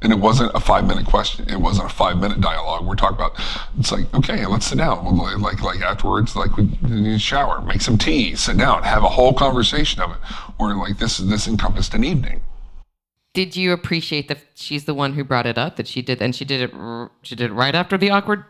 And 0.02 0.14
it 0.14 0.20
wasn't 0.20 0.52
a 0.54 0.60
five 0.60 0.86
minute 0.86 1.08
question. 1.08 1.50
It 1.50 1.60
wasn't 1.60 1.90
a 1.90 1.94
five 1.94 2.20
minute 2.20 2.40
dialogue. 2.40 2.86
We're 2.86 2.96
talking 2.96 3.18
about, 3.18 3.40
it's 3.80 3.92
like, 3.92 4.14
okay, 4.14 4.46
let's 4.46 4.68
sit 4.68 4.78
down. 4.78 5.04
We'll, 5.04 5.40
like, 5.40 5.62
like 5.64 5.82
afterwards, 5.82 6.36
like 6.36 6.56
we 6.56 7.18
shower, 7.18 7.62
make 7.62 7.82
some 7.82 7.98
tea, 7.98 8.36
sit 8.36 8.58
down, 8.58 8.84
have 8.84 9.04
a 9.04 9.10
whole 9.10 9.34
conversation 9.34 10.02
of 10.02 10.12
it. 10.12 10.18
Or 10.60 10.76
like 10.76 11.00
this, 11.00 11.18
this 11.18 11.48
encompassed 11.48 11.96
an 11.96 12.04
evening. 12.04 12.42
Did 13.34 13.56
you 13.56 13.72
appreciate 13.72 14.28
that 14.30 14.40
she's 14.56 14.86
the 14.86 14.94
one 14.94 15.14
who 15.14 15.24
brought 15.24 15.46
it 15.46 15.58
up? 15.58 15.76
That 15.76 15.88
she 15.88 16.02
did, 16.02 16.22
and 16.22 16.36
she 16.36 16.44
did 16.44 16.62
it. 16.62 17.10
She 17.22 17.36
did 17.36 17.52
it 17.52 17.54
right 17.54 17.76
after 17.76 17.96
the 17.96 18.10
awkward 18.10 18.46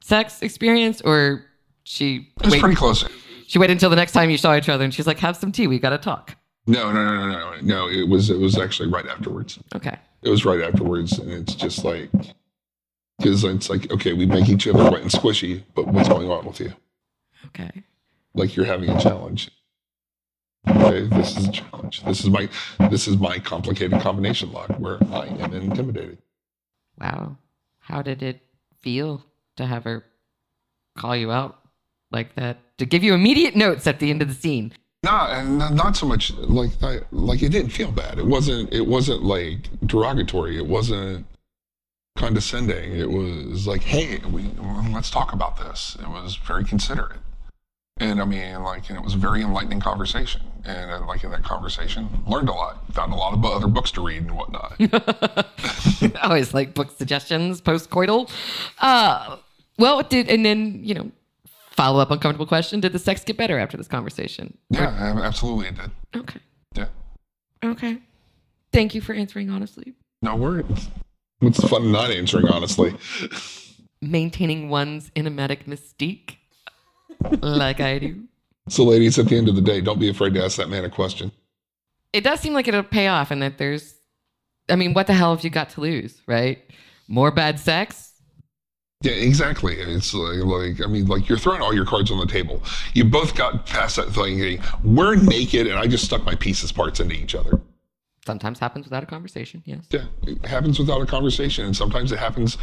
sex 0.00 0.42
experience, 0.42 1.00
or 1.00 1.44
she 1.84 2.28
It 2.38 2.44
was 2.44 2.52
wait, 2.52 2.60
pretty 2.60 2.76
close. 2.76 3.04
she 3.46 3.58
waited 3.58 3.72
until 3.74 3.90
the 3.90 3.96
next 3.96 4.12
time 4.12 4.30
you 4.30 4.38
saw 4.38 4.56
each 4.56 4.68
other, 4.68 4.84
and 4.84 4.92
she's 4.92 5.06
like, 5.06 5.18
"Have 5.18 5.36
some 5.36 5.52
tea. 5.52 5.66
We 5.66 5.78
got 5.78 5.90
to 5.90 5.98
talk." 5.98 6.36
No, 6.66 6.92
no, 6.92 7.04
no, 7.04 7.26
no, 7.26 7.28
no, 7.54 7.60
no. 7.62 7.88
It 7.88 8.08
was, 8.08 8.30
it 8.30 8.38
was 8.38 8.58
actually 8.58 8.90
right 8.90 9.06
afterwards. 9.06 9.58
Okay. 9.74 9.96
It 10.22 10.28
was 10.28 10.44
right 10.44 10.60
afterwards, 10.60 11.18
and 11.18 11.30
it's 11.30 11.54
just 11.54 11.84
like, 11.84 12.10
because 13.18 13.42
it's 13.44 13.70
like, 13.70 13.90
okay, 13.90 14.12
we 14.12 14.26
make 14.26 14.48
each 14.48 14.68
other 14.68 14.84
wet 14.90 15.00
and 15.00 15.10
squishy, 15.10 15.64
but 15.74 15.88
what's 15.88 16.08
going 16.08 16.30
on 16.30 16.44
with 16.46 16.60
you? 16.60 16.72
Okay. 17.46 17.70
Like 18.34 18.54
you're 18.54 18.66
having 18.66 18.90
a 18.90 19.00
challenge. 19.00 19.50
Okay, 20.68 21.06
this 21.06 21.36
is 21.38 21.48
a 21.48 21.52
challenge. 21.52 22.04
This 22.04 22.20
is 22.20 22.28
my, 22.28 22.48
this 22.90 23.08
is 23.08 23.16
my 23.16 23.38
complicated 23.38 23.98
combination 24.02 24.52
lock 24.52 24.68
where 24.78 24.98
I 25.12 25.26
am 25.26 25.54
intimidated. 25.54 26.18
Wow. 27.00 27.38
How 27.78 28.02
did 28.02 28.22
it 28.22 28.42
feel 28.80 29.24
to 29.60 29.66
have 29.66 29.84
her 29.84 30.04
call 30.98 31.16
you 31.16 31.30
out 31.30 31.58
like 32.10 32.34
that? 32.36 32.58
To 32.78 32.86
give 32.86 33.02
you 33.02 33.14
immediate 33.14 33.56
notes 33.56 33.86
at 33.86 34.00
the 34.00 34.10
end 34.10 34.22
of 34.22 34.28
the 34.28 34.34
scene. 34.34 34.72
Not, 35.02 35.30
and 35.30 35.58
not 35.58 35.96
so 35.96 36.06
much 36.06 36.32
like. 36.34 36.72
Like 37.10 37.42
it 37.42 37.48
didn't 37.48 37.70
feel 37.70 37.90
bad. 37.90 38.18
It 38.18 38.26
wasn't. 38.26 38.72
It 38.72 38.86
wasn't 38.86 39.22
like 39.22 39.68
derogatory. 39.86 40.58
It 40.58 40.66
wasn't 40.66 41.26
condescending. 42.18 42.92
It 42.92 43.10
was 43.10 43.66
like, 43.66 43.82
hey, 43.82 44.18
we 44.30 44.50
let's 44.92 45.10
talk 45.10 45.32
about 45.32 45.56
this. 45.56 45.96
It 46.00 46.08
was 46.08 46.36
very 46.36 46.64
considerate, 46.64 47.18
and 47.98 48.20
I 48.20 48.26
mean, 48.26 48.62
like, 48.62 48.90
and 48.90 48.98
it 48.98 49.04
was 49.04 49.14
a 49.14 49.18
very 49.18 49.40
enlightening 49.40 49.80
conversation. 49.80 50.42
And 50.64 50.90
uh, 50.90 51.06
like 51.06 51.24
in 51.24 51.30
that 51.30 51.42
conversation, 51.42 52.22
learned 52.26 52.50
a 52.50 52.52
lot. 52.52 52.92
Found 52.92 53.14
a 53.14 53.16
lot 53.16 53.32
of 53.32 53.42
other 53.44 53.66
books 53.66 53.90
to 53.92 54.04
read 54.04 54.22
and 54.22 54.36
whatnot. 54.36 54.74
I 54.78 56.12
always 56.22 56.52
like 56.52 56.74
book 56.74 56.90
suggestions 56.98 57.62
post 57.62 57.88
coital. 57.88 58.30
Uh, 58.78 59.38
well, 59.80 59.98
it 60.00 60.10
did, 60.10 60.28
and 60.28 60.44
then, 60.44 60.80
you 60.84 60.94
know, 60.94 61.10
follow 61.70 62.00
up 62.00 62.10
uncomfortable 62.10 62.46
question 62.46 62.80
Did 62.80 62.92
the 62.92 62.98
sex 62.98 63.24
get 63.24 63.36
better 63.36 63.58
after 63.58 63.76
this 63.76 63.88
conversation? 63.88 64.56
yeah, 64.70 65.18
a- 65.18 65.22
absolutely, 65.22 65.68
it 65.68 65.76
did. 65.76 65.90
Okay. 66.16 66.40
Yeah, 66.74 66.86
Okay. 67.64 67.98
Thank 68.72 68.94
you 68.94 69.00
for 69.00 69.12
answering 69.14 69.50
honestly. 69.50 69.94
no 70.22 70.36
worries. 70.36 70.88
What's 71.40 71.60
fun 71.68 71.84
in 71.84 71.92
not 71.92 72.10
answering 72.10 72.46
honestly? 72.48 72.94
Maintaining 74.02 74.68
one's 74.68 75.10
enigmatic 75.16 75.66
mystique 75.66 76.36
like 77.42 77.80
I 77.80 77.98
do. 77.98 78.24
So, 78.68 78.84
ladies, 78.84 79.18
at 79.18 79.26
the 79.26 79.36
end 79.36 79.48
of 79.48 79.56
the 79.56 79.60
day, 79.62 79.80
don't 79.80 79.98
be 79.98 80.08
afraid 80.08 80.34
to 80.34 80.44
ask 80.44 80.56
that 80.58 80.68
man 80.68 80.84
a 80.84 80.90
question. 80.90 81.32
It 82.12 82.22
does 82.24 82.40
seem 82.40 82.52
like 82.52 82.68
it'll 82.68 82.82
pay 82.82 83.08
off, 83.08 83.30
and 83.30 83.42
that 83.42 83.58
there's, 83.58 83.94
I 84.68 84.76
mean, 84.76 84.94
what 84.94 85.06
the 85.06 85.12
hell 85.14 85.34
have 85.34 85.44
you 85.44 85.50
got 85.50 85.70
to 85.70 85.80
lose, 85.80 86.20
right? 86.26 86.58
More 87.08 87.30
bad 87.30 87.58
sex? 87.58 88.09
Yeah, 89.02 89.12
exactly. 89.12 89.76
It's 89.76 90.12
like, 90.12 90.44
like 90.44 90.82
I 90.84 90.86
mean, 90.86 91.06
like 91.06 91.28
you're 91.28 91.38
throwing 91.38 91.62
all 91.62 91.74
your 91.74 91.86
cards 91.86 92.10
on 92.10 92.18
the 92.18 92.26
table. 92.26 92.62
You 92.92 93.04
both 93.04 93.34
got 93.34 93.64
past 93.64 93.96
that 93.96 94.10
thing. 94.10 94.60
We're 94.84 95.16
naked, 95.16 95.66
and 95.66 95.78
I 95.78 95.86
just 95.86 96.04
stuck 96.04 96.22
my 96.24 96.34
pieces 96.34 96.70
parts 96.70 97.00
into 97.00 97.14
each 97.14 97.34
other. 97.34 97.60
Sometimes 98.26 98.58
happens 98.58 98.84
without 98.84 99.02
a 99.02 99.06
conversation, 99.06 99.62
yes. 99.64 99.86
Yeah, 99.90 100.04
it 100.26 100.44
happens 100.44 100.78
without 100.78 101.00
a 101.00 101.06
conversation, 101.06 101.64
and 101.64 101.74
sometimes 101.74 102.12
it 102.12 102.18
happens 102.18 102.58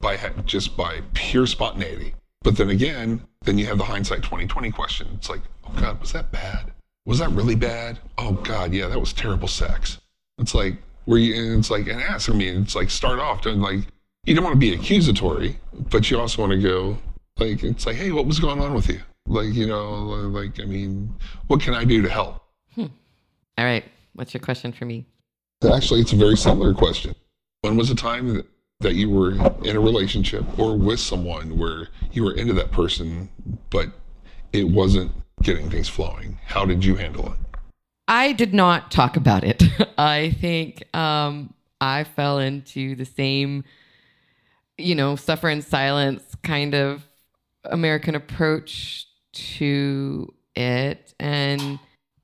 by 0.00 0.18
ha- 0.18 0.34
just 0.44 0.76
by 0.76 1.00
pure 1.14 1.46
spontaneity. 1.46 2.14
But 2.42 2.58
then 2.58 2.68
again, 2.68 3.22
then 3.44 3.56
you 3.56 3.64
have 3.66 3.78
the 3.78 3.84
hindsight 3.84 4.22
2020 4.22 4.70
question. 4.70 5.08
It's 5.14 5.30
like, 5.30 5.40
oh 5.66 5.72
God, 5.80 5.98
was 5.98 6.12
that 6.12 6.30
bad? 6.30 6.72
Was 7.06 7.20
that 7.20 7.30
really 7.30 7.54
bad? 7.54 7.98
Oh 8.18 8.32
God, 8.32 8.74
yeah, 8.74 8.88
that 8.88 9.00
was 9.00 9.14
terrible 9.14 9.48
sex. 9.48 9.98
It's 10.38 10.54
like 10.54 10.76
where 11.06 11.18
you, 11.18 11.34
and 11.42 11.58
it's 11.58 11.70
like, 11.70 11.86
and 11.86 12.02
ask. 12.02 12.28
I 12.28 12.34
mean, 12.34 12.62
it's 12.62 12.74
like 12.74 12.90
start 12.90 13.18
off 13.18 13.40
doing 13.40 13.60
like 13.60 13.80
you 14.26 14.34
don't 14.34 14.44
want 14.44 14.54
to 14.54 14.60
be 14.60 14.74
accusatory, 14.74 15.58
but 15.90 16.10
you 16.10 16.18
also 16.18 16.42
want 16.42 16.52
to 16.52 16.60
go 16.60 16.98
like 17.38 17.62
it's 17.62 17.86
like, 17.86 17.96
hey, 17.96 18.12
what 18.12 18.26
was 18.26 18.38
going 18.38 18.60
on 18.60 18.74
with 18.74 18.88
you? 18.88 19.00
Like 19.26 19.54
you 19.54 19.66
know, 19.66 19.92
like 19.92 20.60
I 20.60 20.64
mean, 20.64 21.14
what 21.46 21.60
can 21.60 21.74
I 21.74 21.84
do 21.84 22.02
to 22.02 22.08
help? 22.08 22.44
All 23.56 23.64
right. 23.64 23.84
What's 24.14 24.34
your 24.34 24.40
question 24.40 24.72
for 24.72 24.84
me? 24.84 25.06
Actually, 25.72 26.00
it's 26.00 26.12
a 26.12 26.16
very 26.16 26.36
similar 26.36 26.74
question. 26.74 27.14
When 27.62 27.76
was 27.76 27.90
a 27.90 27.94
time 27.94 28.34
that, 28.34 28.46
that 28.80 28.94
you 28.94 29.10
were 29.10 29.32
in 29.64 29.76
a 29.76 29.80
relationship 29.80 30.44
or 30.58 30.76
with 30.76 31.00
someone 31.00 31.56
where 31.56 31.88
you 32.12 32.24
were 32.24 32.34
into 32.34 32.52
that 32.54 32.70
person, 32.70 33.30
but 33.70 33.88
it 34.52 34.64
wasn't 34.64 35.12
getting 35.42 35.70
things 35.70 35.88
flowing? 35.88 36.38
How 36.44 36.64
did 36.64 36.84
you 36.84 36.96
handle 36.96 37.32
it? 37.32 37.38
I 38.06 38.32
did 38.32 38.52
not 38.52 38.90
talk 38.90 39.16
about 39.16 39.44
it. 39.44 39.62
I 39.98 40.36
think 40.40 40.84
um, 40.94 41.54
I 41.80 42.04
fell 42.04 42.38
into 42.38 42.94
the 42.96 43.06
same, 43.06 43.64
you 44.78 44.94
know, 44.94 45.16
suffer 45.16 45.48
in 45.48 45.62
silence 45.62 46.22
kind 46.42 46.74
of 46.74 47.06
American 47.64 48.14
approach 48.14 49.06
to 49.32 50.32
it 50.54 51.14
and 51.18 51.78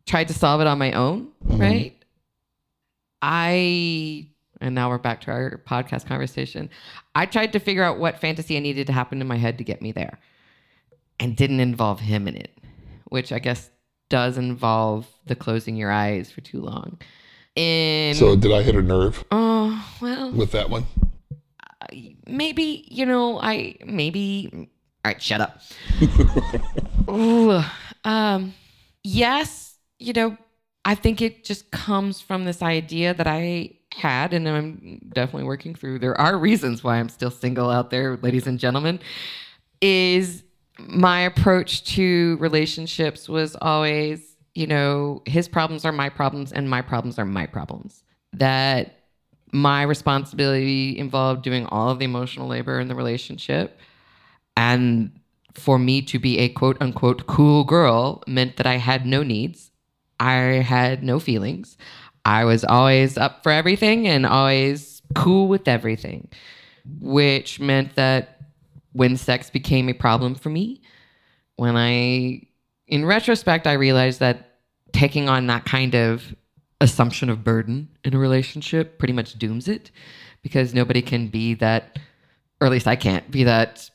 tried 0.07 0.29
to 0.29 0.35
solve 0.35 0.61
it 0.61 0.67
on 0.67 0.79
my 0.79 0.93
own, 0.93 1.29
mm-hmm. 1.45 1.61
right? 1.61 1.97
I, 3.23 4.29
and 4.61 4.75
now 4.75 4.91
we're 4.91 4.99
back 4.99 5.21
to 5.23 5.31
our 5.31 5.63
podcast 5.67 6.07
conversation. 6.07 6.71
I 7.15 7.27
tried 7.27 7.53
to 7.53 7.59
figure 7.59 7.83
out 7.83 7.99
what 7.99 8.21
fantasy 8.21 8.57
I 8.57 8.61
needed 8.61 8.87
to 8.89 8.93
happen 8.93 9.21
in 9.21 9.27
my 9.27 9.37
head 9.37 9.59
to 9.59 9.65
get 9.65 9.83
me 9.83 9.93
there 9.93 10.19
and 11.19 11.37
didn't 11.37 11.61
involve 11.61 12.01
him 12.01 12.27
in 12.27 12.37
it, 12.37 12.59
which 13.09 13.33
I 13.33 13.39
guess 13.39 13.71
does 14.09 14.39
involve 14.39 15.07
the 15.27 15.37
closing 15.37 15.77
your 15.77 15.91
eyes 15.91 16.31
for 16.31 16.41
too 16.41 16.61
long. 16.61 16.99
And 17.57 18.17
So, 18.17 18.37
did 18.37 18.53
I 18.53 18.63
hit 18.63 18.75
a 18.75 18.83
nerve 18.83 19.25
oh 19.31 19.97
well, 20.01 20.31
with 20.33 20.53
that 20.53 20.71
one? 20.71 20.87
Maybe 22.27 22.85
you 22.89 23.07
know 23.07 23.41
I 23.41 23.77
maybe. 23.85 24.69
All 25.03 25.11
right, 25.13 25.23
shut 25.23 25.41
up. 25.41 25.63
Ooh, 27.11 27.63
um, 28.05 28.53
yes, 29.03 29.77
you 29.99 30.13
know, 30.13 30.37
I 30.85 30.95
think 30.95 31.23
it 31.23 31.45
just 31.45 31.71
comes 31.71 32.21
from 32.21 32.45
this 32.45 32.61
idea 32.61 33.15
that 33.15 33.27
I 33.27 33.79
had, 33.95 34.33
and 34.33 34.49
I'm 34.49 35.11
definitely 35.13 35.45
working 35.45 35.75
through. 35.75 36.01
There 36.01 36.19
are 36.21 36.39
reasons 36.39 36.85
why 36.85 36.97
I'm 36.97 37.09
still 37.09 37.31
single 37.31 37.71
out 37.71 37.91
there, 37.91 38.19
ladies 38.19 38.47
and 38.47 38.59
gentlemen. 38.59 39.01
Is 39.81 40.45
my 40.79 41.21
approach 41.21 41.85
to 41.95 42.37
relationships 42.39 43.29
was 43.29 43.57
always, 43.61 44.37
you 44.55 44.67
know, 44.67 45.23
his 45.27 45.49
problems 45.49 45.85
are 45.85 45.93
my 45.93 46.09
problems, 46.09 46.53
and 46.53 46.69
my 46.69 46.83
problems 46.83 47.19
are 47.19 47.25
my 47.25 47.47
problems. 47.47 48.03
That 48.35 49.00
my 49.53 49.83
responsibility 49.83 50.99
involved 50.99 51.43
doing 51.43 51.67
all 51.67 51.91
of 51.91 51.99
the 51.99 52.05
emotional 52.05 52.49
labor 52.49 52.81
in 52.81 52.89
the 52.89 52.95
relationship. 52.95 53.79
And 54.57 55.19
for 55.55 55.79
me 55.79 56.03
to 56.03 56.19
be 56.19 56.39
a 56.39 56.49
quote 56.49 56.77
unquote 56.81 57.27
cool 57.27 57.65
girl 57.65 58.23
meant 58.27 58.57
that 58.57 58.67
I 58.67 58.77
had 58.77 59.07
no 59.07 59.23
needs. 59.23 59.71
I 60.19 60.35
had 60.35 61.03
no 61.03 61.19
feelings. 61.19 61.77
I 62.25 62.45
was 62.45 62.65
always 62.65 63.17
up 63.17 63.43
for 63.43 63.51
everything 63.51 64.07
and 64.07 64.27
always 64.27 65.01
cool 65.15 65.49
with 65.49 65.67
everything, 65.67 66.29
which 67.01 67.59
meant 67.59 67.97
that 67.97 68.41
when 68.93 69.17
sex 69.17 69.51
became 69.51 69.89
a 69.89 69.95
problem 69.95 70.35
for 70.35 70.51
me, 70.51 70.83
when 71.57 71.77
I, 71.77 72.43
in 72.87 73.05
retrospect, 73.07 73.67
I 73.67 73.73
realized 73.73 74.21
that 74.21 74.59
taking 74.93 75.29
on 75.29 75.47
that 75.47 75.65
kind 75.65 75.95
of 75.95 76.35
assumption 76.81 77.29
of 77.29 77.45
burden 77.45 77.89
in 78.05 78.15
a 78.15 78.19
relationship 78.19 78.99
pretty 78.99 79.13
much 79.13 79.39
dooms 79.39 79.69
it 79.69 79.91
because 80.43 80.75
nobody 80.75 81.03
can 81.03 81.29
be 81.29 81.55
that, 81.55 81.99
or 82.61 82.67
at 82.67 82.71
least 82.71 82.87
I 82.87 82.97
can't 82.97 83.31
be 83.31 83.45
that 83.45 83.91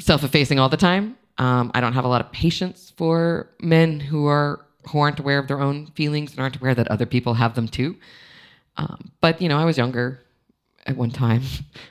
self 0.00 0.24
effacing 0.24 0.58
all 0.58 0.68
the 0.68 0.76
time. 0.76 1.16
Um, 1.38 1.70
I 1.74 1.80
don't 1.80 1.92
have 1.92 2.04
a 2.04 2.08
lot 2.08 2.20
of 2.20 2.32
patience 2.32 2.92
for 2.96 3.50
men 3.60 4.00
who 4.00 4.26
are 4.26 4.64
who 4.90 4.98
aren't 4.98 5.18
aware 5.18 5.38
of 5.38 5.48
their 5.48 5.60
own 5.60 5.86
feelings 5.88 6.32
and 6.32 6.40
aren't 6.40 6.56
aware 6.56 6.74
that 6.74 6.88
other 6.88 7.06
people 7.06 7.34
have 7.34 7.54
them 7.54 7.68
too. 7.68 7.96
Um, 8.76 9.12
but 9.20 9.40
you 9.40 9.48
know, 9.48 9.58
I 9.58 9.64
was 9.64 9.78
younger 9.78 10.20
at 10.86 10.96
one 10.96 11.10
time, 11.10 11.42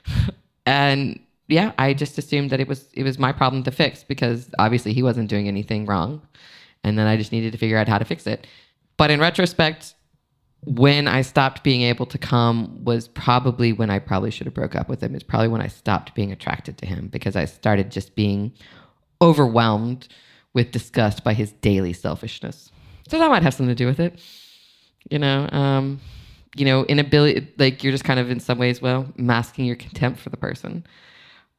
and 0.66 1.20
yeah, 1.48 1.72
I 1.78 1.94
just 1.94 2.18
assumed 2.18 2.50
that 2.50 2.60
it 2.60 2.68
was 2.68 2.88
it 2.94 3.02
was 3.02 3.18
my 3.18 3.32
problem 3.32 3.62
to 3.64 3.70
fix 3.70 4.02
because 4.02 4.50
obviously 4.58 4.92
he 4.92 5.02
wasn't 5.02 5.28
doing 5.28 5.48
anything 5.48 5.86
wrong, 5.86 6.22
and 6.82 6.98
then 6.98 7.06
I 7.06 7.16
just 7.16 7.32
needed 7.32 7.52
to 7.52 7.58
figure 7.58 7.78
out 7.78 7.88
how 7.88 7.98
to 7.98 8.04
fix 8.04 8.26
it. 8.26 8.46
But 8.96 9.10
in 9.10 9.20
retrospect, 9.20 9.94
when 10.66 11.06
I 11.08 11.22
stopped 11.22 11.62
being 11.62 11.82
able 11.82 12.06
to 12.06 12.18
come 12.18 12.84
was 12.84 13.08
probably 13.08 13.72
when 13.72 13.90
I 13.90 13.98
probably 13.98 14.30
should 14.30 14.46
have 14.46 14.54
broke 14.54 14.74
up 14.74 14.88
with 14.88 15.02
him. 15.02 15.14
It's 15.14 15.24
probably 15.24 15.48
when 15.48 15.60
I 15.60 15.66
stopped 15.66 16.14
being 16.14 16.32
attracted 16.32 16.78
to 16.78 16.86
him 16.86 17.08
because 17.08 17.36
I 17.36 17.44
started 17.44 17.90
just 17.90 18.14
being 18.14 18.52
overwhelmed 19.20 20.08
with 20.54 20.70
disgust 20.70 21.24
by 21.24 21.34
his 21.34 21.52
daily 21.52 21.92
selfishness. 21.92 22.70
So 23.08 23.18
that 23.18 23.28
might 23.28 23.42
have 23.42 23.54
something 23.54 23.74
to 23.74 23.74
do 23.74 23.86
with 23.86 24.00
it. 24.00 24.20
You 25.10 25.18
know, 25.18 25.48
um, 25.50 26.00
you 26.56 26.64
know, 26.64 26.84
inability 26.84 27.52
like 27.58 27.82
you're 27.82 27.92
just 27.92 28.04
kind 28.04 28.20
of 28.20 28.30
in 28.30 28.40
some 28.40 28.58
ways, 28.58 28.80
well, 28.80 29.12
masking 29.16 29.66
your 29.66 29.76
contempt 29.76 30.20
for 30.20 30.30
the 30.30 30.36
person. 30.36 30.86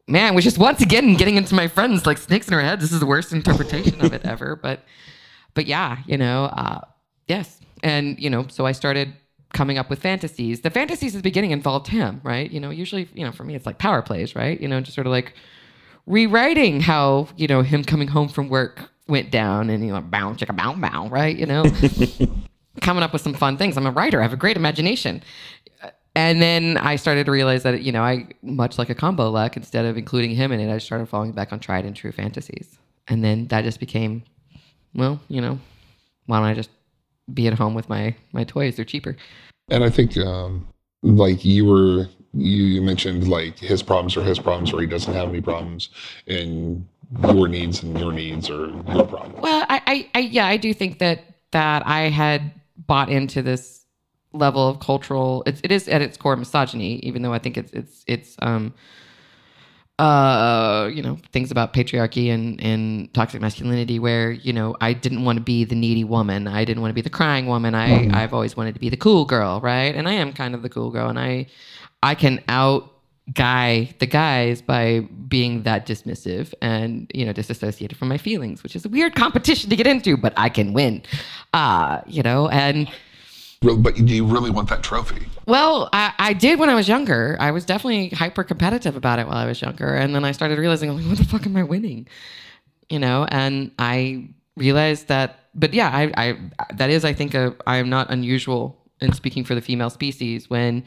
Man, 0.08 0.36
which 0.36 0.46
is 0.46 0.58
once 0.58 0.82
again 0.82 1.16
getting 1.16 1.36
into 1.36 1.54
my 1.56 1.68
friends 1.68 2.06
like 2.06 2.18
snakes 2.18 2.48
in 2.48 2.54
our 2.54 2.62
heads. 2.62 2.82
This 2.82 2.92
is 2.92 3.00
the 3.00 3.06
worst 3.06 3.34
interpretation 3.34 4.02
of 4.02 4.14
it 4.14 4.24
ever. 4.26 4.56
But 4.56 4.84
but 5.54 5.66
yeah, 5.68 5.98
you 6.08 6.18
know, 6.18 6.46
uh, 6.46 6.82
yes. 7.28 7.60
And, 7.86 8.20
you 8.20 8.32
know, 8.32 8.48
so 8.50 8.66
I 8.66 8.72
started 8.72 9.14
coming 9.54 9.78
up 9.78 9.92
with 9.92 10.02
fantasies. 10.02 10.62
The 10.62 10.72
fantasies 10.72 11.14
at 11.16 11.20
the 11.20 11.24
beginning 11.24 11.52
involved 11.52 11.88
him, 11.88 12.20
right? 12.24 12.50
You 12.50 12.60
know, 12.60 12.72
usually, 12.72 13.08
you 13.14 13.24
know, 13.24 13.32
for 13.32 13.44
me, 13.44 13.54
it's 13.54 13.68
like 13.68 13.78
power 13.78 14.02
plays, 14.02 14.36
right? 14.36 14.60
You 14.60 14.68
know, 14.68 14.82
just 14.82 14.96
sort 14.96 15.06
of 15.06 15.12
like 15.12 15.34
rewriting 16.08 16.82
how, 16.82 17.28
you 17.38 17.48
know, 17.48 17.62
him 17.62 17.84
coming 17.84 18.08
home 18.08 18.28
from 18.28 18.50
work 18.50 18.90
went 19.08 19.30
down 19.30 19.70
and, 19.70 19.86
you 19.86 19.94
know, 19.94 20.02
bow, 20.02 20.34
chicka, 20.34 20.56
bow, 20.56 20.74
bow, 20.74 21.10
right? 21.10 21.38
You 21.38 21.46
know, 21.46 21.64
coming 22.82 23.04
up 23.04 23.14
with 23.14 23.22
some 23.22 23.36
fun 23.36 23.56
things. 23.56 23.78
I'm 23.78 23.86
a 23.86 23.92
writer, 23.92 24.20
I 24.20 24.24
have 24.24 24.34
a 24.34 24.38
great 24.38 24.58
imagination. 24.58 25.22
And 26.16 26.42
then 26.42 26.78
I 26.78 26.96
started 26.96 27.28
to 27.28 27.32
realize 27.32 27.62
that, 27.64 27.84
you 27.84 27.92
know, 27.92 28.02
I, 28.02 28.30
much 28.42 28.80
like 28.80 28.90
a 28.90 28.96
combo 28.96 29.30
lock, 29.30 29.58
instead 29.58 29.86
of 29.86 29.96
including 29.96 30.32
him 30.32 30.52
in 30.52 30.60
it, 30.60 30.74
I 30.74 30.80
started 30.80 31.08
falling 31.08 31.34
back 31.34 31.54
on 31.54 31.60
tried 31.60 31.86
and 31.86 31.96
true 31.96 32.12
fantasies. 32.12 32.80
And 33.08 33.24
then 33.24 33.46
that 33.48 33.64
just 33.64 33.80
became, 33.80 34.24
well, 34.96 35.22
you 35.28 35.40
know, 35.40 35.60
why 36.26 36.40
don't 36.40 36.48
I 36.48 36.56
just 36.56 36.72
be 37.34 37.48
at 37.48 37.54
home 37.54 37.74
with 37.74 37.90
my 37.90 38.16
my 38.34 38.44
toys. 38.44 38.76
They're 38.76 38.86
cheaper. 38.86 39.16
And 39.70 39.84
I 39.84 39.90
think 39.90 40.18
um, 40.18 40.68
like 41.02 41.44
you 41.44 41.66
were 41.66 42.08
you 42.34 42.82
mentioned 42.82 43.28
like 43.28 43.58
his 43.58 43.82
problems 43.82 44.18
are 44.18 44.24
his 44.24 44.40
problems 44.40 44.74
or 44.74 44.82
he 44.82 44.88
doesn't 44.88 45.14
have 45.14 45.30
any 45.30 45.42
problems 45.42 45.90
and 46.28 46.86
your 47.24 47.48
needs 47.48 47.82
and 47.82 47.98
your 47.98 48.12
needs 48.12 48.50
are 48.50 48.68
your 48.68 49.06
problem. 49.06 49.40
Well, 49.40 49.66
I, 49.70 49.82
I, 49.86 50.10
I 50.16 50.20
yeah, 50.20 50.48
I 50.48 50.58
do 50.58 50.74
think 50.74 51.00
that 51.00 51.24
that 51.52 51.86
I 51.86 52.10
had 52.10 52.52
bought 52.88 53.10
into 53.10 53.42
this 53.42 53.86
level 54.34 54.68
of 54.68 54.80
cultural 54.82 55.44
it's, 55.46 55.62
it 55.64 55.72
is 55.72 55.88
at 55.88 56.02
its 56.02 56.18
core 56.18 56.36
misogyny, 56.36 56.96
even 56.98 57.22
though 57.22 57.34
I 57.34 57.40
think 57.40 57.58
it's 57.58 57.72
it's 57.72 58.04
it's 58.08 58.36
um 58.42 58.74
uh, 59.98 60.90
you 60.94 61.02
know, 61.02 61.18
things 61.32 61.52
about 61.52 61.74
patriarchy 61.74 62.34
and, 62.34 62.62
and 62.62 63.14
toxic 63.14 63.40
masculinity 63.42 63.98
where, 63.98 64.32
you 64.32 64.52
know, 64.52 64.76
I 64.82 64.94
didn't 64.94 65.24
want 65.24 65.38
to 65.38 65.44
be 65.44 65.64
the 65.64 65.76
needy 65.76 66.04
woman. 66.04 66.48
I 66.48 66.66
didn't 66.66 66.82
want 66.82 66.90
to 66.90 66.96
be 66.96 67.02
the 67.02 67.10
crying 67.10 67.46
woman. 67.46 67.76
I, 67.76 67.90
mm-hmm. 67.90 68.16
I've 68.16 68.34
always 68.34 68.58
wanted 68.58 68.74
to 68.74 68.82
be 68.82 68.90
the 68.90 68.98
cool 68.98 69.26
girl, 69.26 69.62
right? 69.62 69.96
And 69.96 70.08
I 70.08 70.14
am 70.14 70.34
kind 70.34 70.54
of 70.54 70.64
the 70.64 70.70
cool 70.70 70.92
girl 70.92 71.10
and 71.10 71.20
I 71.20 71.48
I 72.04 72.14
can 72.14 72.44
out 72.50 72.92
guy 73.34 73.90
the 73.98 74.06
guys 74.06 74.62
by 74.62 75.00
being 75.28 75.64
that 75.64 75.88
dismissive 75.88 76.54
and 76.62 77.10
you 77.12 77.26
know 77.26 77.34
disassociated 77.34 77.98
from 77.98 78.08
my 78.08 78.20
feelings 78.20 78.62
which 78.62 78.76
is 78.76 78.86
a 78.86 78.90
weird 78.90 79.16
competition 79.16 79.68
to 79.68 79.76
get 79.76 79.88
into 79.88 80.16
but 80.16 80.32
i 80.38 80.48
can 80.48 80.74
win 80.74 81.02
uh 81.54 82.00
you 82.06 82.22
know 82.22 82.48
and 82.50 82.88
but 83.62 83.96
do 83.96 84.16
you 84.16 84.26
really 84.26 84.50
want 84.50 84.70
that 84.70 84.84
trophy? 84.84 85.26
Well, 85.48 85.90
I, 85.94 86.14
I 86.18 86.34
did 86.34 86.60
when 86.60 86.70
I 86.70 86.76
was 86.76 86.88
younger. 86.88 87.38
I 87.40 87.52
was 87.52 87.66
definitely 87.66 88.10
hyper 88.10 88.44
competitive 88.44 88.96
about 88.96 89.20
it 89.20 89.28
while 89.28 89.38
I 89.38 89.46
was 89.46 89.62
younger. 89.62 89.96
And 89.96 90.14
then 90.16 90.26
I 90.26 90.32
started 90.32 90.58
realizing, 90.58 90.96
like, 90.96 91.06
what 91.06 91.18
the 91.18 91.26
fuck 91.26 91.46
am 91.46 91.56
I 91.56 91.64
winning? 91.64 92.08
You 92.90 93.00
know, 93.00 93.26
and 93.30 93.72
I 93.80 94.30
realized 94.56 95.08
that, 95.08 95.40
but 95.54 95.74
yeah, 95.74 95.90
I, 95.90 96.12
I 96.18 96.38
that 96.76 96.90
is, 96.90 97.06
I 97.06 97.14
think, 97.14 97.34
a, 97.34 97.56
I 97.66 97.78
am 97.78 97.90
not 97.90 98.10
unusual 98.10 98.78
in 99.02 99.14
speaking 99.14 99.44
for 99.44 99.56
the 99.56 99.62
female 99.62 99.90
species 99.90 100.50
when 100.50 100.84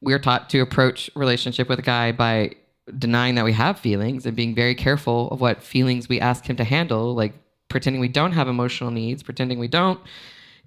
we're 0.00 0.18
taught 0.18 0.50
to 0.50 0.60
approach 0.60 1.10
relationship 1.14 1.68
with 1.68 1.78
a 1.78 1.82
guy 1.82 2.12
by 2.12 2.54
denying 2.98 3.36
that 3.36 3.44
we 3.44 3.52
have 3.52 3.78
feelings 3.78 4.26
and 4.26 4.36
being 4.36 4.54
very 4.54 4.74
careful 4.74 5.30
of 5.30 5.40
what 5.40 5.62
feelings 5.62 6.08
we 6.08 6.20
ask 6.20 6.44
him 6.48 6.56
to 6.56 6.64
handle, 6.64 7.14
like 7.14 7.34
pretending 7.68 8.00
we 8.00 8.08
don't 8.08 8.32
have 8.32 8.48
emotional 8.48 8.90
needs, 8.90 9.22
pretending 9.22 9.58
we 9.58 9.68
don't 9.68 10.00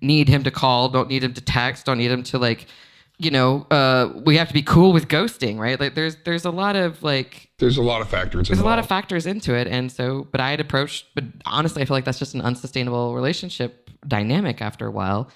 need 0.02 0.28
him 0.28 0.43
to 0.43 0.52
call, 0.52 0.89
don't 0.89 1.10
need 1.10 1.24
him 1.24 1.34
to 1.34 1.41
text, 1.41 1.86
don't 1.86 1.98
need 1.98 2.12
him 2.12 2.24
to 2.24 2.38
like, 2.38 2.68
you 3.18 3.32
know, 3.32 3.66
uh, 3.72 4.12
we 4.26 4.38
have 4.38 4.48
to 4.48 4.54
be 4.54 4.62
cool 4.62 4.91
with 4.91 5.08
ghosting, 5.08 5.58
right? 5.58 5.80
Like 5.80 5.96
there's 5.96 6.18
there's 6.26 6.46
a 6.46 6.52
lot 6.52 6.76
of 6.76 7.02
like 7.02 7.50
there's 7.60 7.78
a 7.78 7.84
lot 7.84 8.02
of 8.02 8.10
factors. 8.10 8.48
There's 8.48 8.60
involved. 8.60 8.66
a 8.66 8.70
lot 8.70 8.80
of 8.80 8.88
factors 8.88 9.26
into 9.26 9.56
it, 9.56 9.68
and 9.68 9.91
so, 9.91 10.28
but 10.32 10.41
I 10.41 10.52
had 10.52 10.60
approached, 10.60 11.08
but 11.16 11.24
honestly, 11.46 11.82
I 11.82 11.86
feel 11.86 11.96
like 11.96 12.06
that's 12.06 12.20
just 12.20 12.36
an 12.36 12.41
unsustainable 12.41 13.16
relationship 13.16 13.89
dynamic 14.08 14.62
after 14.62 14.86
a 14.86 14.91
while, 14.91 15.30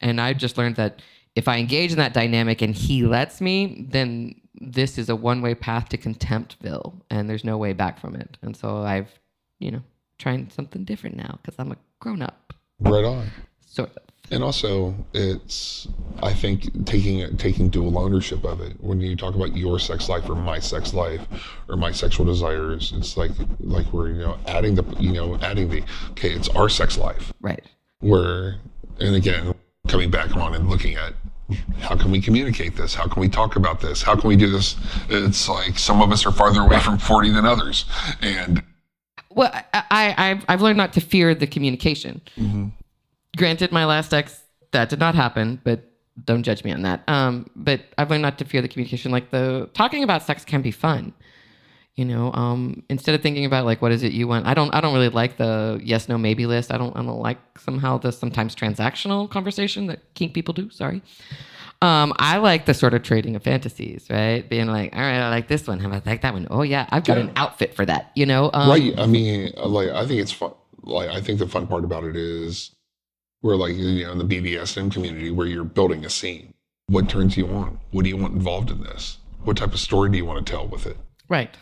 and 0.00 0.20
I've 0.20 0.38
just 0.38 0.56
learned 0.56 0.76
that 0.76 1.02
if 1.34 1.48
I 1.48 1.58
engage 1.58 1.90
in 1.90 1.98
that 1.98 2.14
dynamic 2.14 2.62
and 2.62 2.74
he 2.74 3.04
lets 3.04 3.40
me, 3.40 3.86
then 3.88 4.40
this 4.60 4.98
is 4.98 5.08
a 5.08 5.16
one 5.16 5.42
way 5.42 5.54
path 5.54 5.88
to 5.90 5.98
contemptville, 5.98 7.00
and 7.10 7.28
there's 7.28 7.44
no 7.44 7.58
way 7.58 7.72
back 7.72 7.98
from 7.98 8.14
it. 8.14 8.38
And 8.42 8.56
so 8.56 8.78
I've, 8.78 9.10
you 9.58 9.70
know, 9.70 9.82
trying 10.18 10.48
something 10.50 10.84
different 10.84 11.16
now 11.16 11.38
because 11.42 11.56
I'm 11.58 11.72
a 11.72 11.76
grown 12.00 12.22
up. 12.22 12.54
Right 12.80 13.04
on. 13.04 13.28
Sort 13.74 13.90
of. 13.96 14.02
And 14.30 14.44
also, 14.44 14.94
it's 15.12 15.88
I 16.22 16.32
think 16.32 16.86
taking 16.86 17.36
taking 17.36 17.68
dual 17.68 17.98
ownership 17.98 18.44
of 18.44 18.60
it. 18.60 18.72
When 18.80 19.00
you 19.00 19.16
talk 19.16 19.34
about 19.34 19.56
your 19.56 19.80
sex 19.80 20.08
life 20.08 20.28
or 20.28 20.36
my 20.36 20.60
sex 20.60 20.94
life 20.94 21.20
or 21.68 21.76
my 21.76 21.90
sexual 21.90 22.24
desires, 22.24 22.92
it's 22.96 23.16
like 23.16 23.32
like 23.58 23.92
we're 23.92 24.10
you 24.10 24.20
know 24.20 24.38
adding 24.46 24.76
the 24.76 24.84
you 25.00 25.12
know 25.12 25.36
adding 25.42 25.68
the 25.68 25.82
okay, 26.12 26.30
it's 26.30 26.48
our 26.50 26.68
sex 26.68 26.96
life, 26.96 27.32
right? 27.40 27.64
Where 27.98 28.56
and 29.00 29.16
again 29.16 29.54
coming 29.88 30.10
back 30.10 30.36
on 30.36 30.54
and 30.54 30.70
looking 30.70 30.94
at 30.94 31.14
how 31.80 31.96
can 31.96 32.12
we 32.12 32.20
communicate 32.20 32.76
this? 32.76 32.94
How 32.94 33.08
can 33.08 33.20
we 33.20 33.28
talk 33.28 33.56
about 33.56 33.80
this? 33.80 34.02
How 34.02 34.14
can 34.14 34.28
we 34.28 34.36
do 34.36 34.50
this? 34.50 34.76
It's 35.10 35.48
like 35.48 35.78
some 35.78 36.00
of 36.00 36.12
us 36.12 36.24
are 36.24 36.32
farther 36.32 36.60
away 36.60 36.78
from 36.78 36.96
forty 36.96 37.30
than 37.30 37.44
others, 37.44 37.86
and 38.22 38.62
well, 39.30 39.50
I, 39.52 39.82
I 39.90 40.42
I've 40.48 40.62
learned 40.62 40.78
not 40.78 40.92
to 40.92 41.00
fear 41.00 41.34
the 41.34 41.48
communication. 41.48 42.22
Mm-hmm 42.38 42.68
granted, 43.36 43.72
my 43.72 43.84
last 43.84 44.12
ex, 44.12 44.42
that 44.72 44.88
did 44.88 44.98
not 44.98 45.14
happen, 45.14 45.60
but 45.64 45.90
don't 46.24 46.42
judge 46.42 46.64
me 46.64 46.72
on 46.72 46.82
that. 46.82 47.02
Um, 47.08 47.50
but 47.56 47.80
I've 47.98 48.10
learned 48.10 48.22
not 48.22 48.38
to 48.38 48.44
fear 48.44 48.62
the 48.62 48.68
communication. 48.68 49.10
Like 49.10 49.30
the 49.30 49.68
talking 49.74 50.02
about 50.02 50.22
sex 50.22 50.44
can 50.44 50.62
be 50.62 50.70
fun. 50.70 51.12
You 51.96 52.04
know, 52.04 52.32
um, 52.32 52.82
instead 52.88 53.14
of 53.14 53.22
thinking 53.22 53.44
about 53.44 53.64
like 53.64 53.80
what 53.80 53.92
is 53.92 54.02
it 54.02 54.12
you 54.12 54.26
want, 54.26 54.46
I 54.46 54.54
don't 54.54 54.74
I 54.74 54.80
don't 54.80 54.94
really 54.94 55.10
like 55.10 55.36
the 55.36 55.80
yes 55.82 56.08
no 56.08 56.18
maybe 56.18 56.44
list. 56.44 56.72
I 56.72 56.78
don't 56.78 56.96
I 56.96 57.02
don't 57.02 57.20
like 57.20 57.38
somehow 57.58 57.98
the 57.98 58.10
sometimes 58.10 58.54
transactional 58.56 59.30
conversation 59.30 59.86
that 59.86 60.00
kink 60.14 60.34
people 60.34 60.54
do. 60.54 60.70
Sorry. 60.70 61.02
Um, 61.82 62.14
I 62.18 62.38
like 62.38 62.64
the 62.66 62.74
sort 62.74 62.94
of 62.94 63.02
trading 63.02 63.36
of 63.36 63.42
fantasies, 63.42 64.06
right? 64.08 64.48
Being 64.48 64.68
like, 64.68 64.94
all 64.94 65.02
right, 65.02 65.18
I 65.18 65.28
like 65.28 65.48
this 65.48 65.68
one. 65.68 65.78
How 65.78 65.88
about 65.88 66.06
like 66.06 66.22
that 66.22 66.32
one? 66.32 66.48
Oh 66.50 66.62
yeah, 66.62 66.86
I've 66.90 67.04
got 67.04 67.18
yeah. 67.18 67.24
an 67.24 67.32
outfit 67.36 67.74
for 67.74 67.84
that. 67.86 68.10
You 68.14 68.26
know, 68.26 68.50
um, 68.52 68.70
right? 68.70 68.98
I 68.98 69.06
mean, 69.06 69.52
like 69.56 69.90
I 69.90 70.06
think 70.06 70.20
it's 70.20 70.32
fun. 70.32 70.52
Like 70.82 71.10
I 71.10 71.20
think 71.20 71.38
the 71.38 71.46
fun 71.46 71.66
part 71.66 71.84
about 71.84 72.04
it 72.04 72.16
is 72.16 72.70
where 73.44 73.56
like 73.56 73.74
you 73.74 74.06
know 74.06 74.12
in 74.12 74.18
the 74.18 74.24
BDSM 74.24 74.90
community 74.90 75.30
where 75.30 75.46
you're 75.46 75.64
building 75.64 76.06
a 76.06 76.08
scene. 76.08 76.54
What 76.86 77.10
turns 77.10 77.36
you 77.36 77.46
on? 77.48 77.78
What 77.90 78.04
do 78.04 78.08
you 78.08 78.16
want 78.16 78.32
involved 78.32 78.70
in 78.70 78.80
this? 78.82 79.18
What 79.42 79.58
type 79.58 79.74
of 79.74 79.80
story 79.80 80.10
do 80.10 80.16
you 80.16 80.24
want 80.24 80.46
to 80.46 80.50
tell 80.50 80.66
with 80.66 80.86
it? 80.86 80.96
Right. 81.28 81.54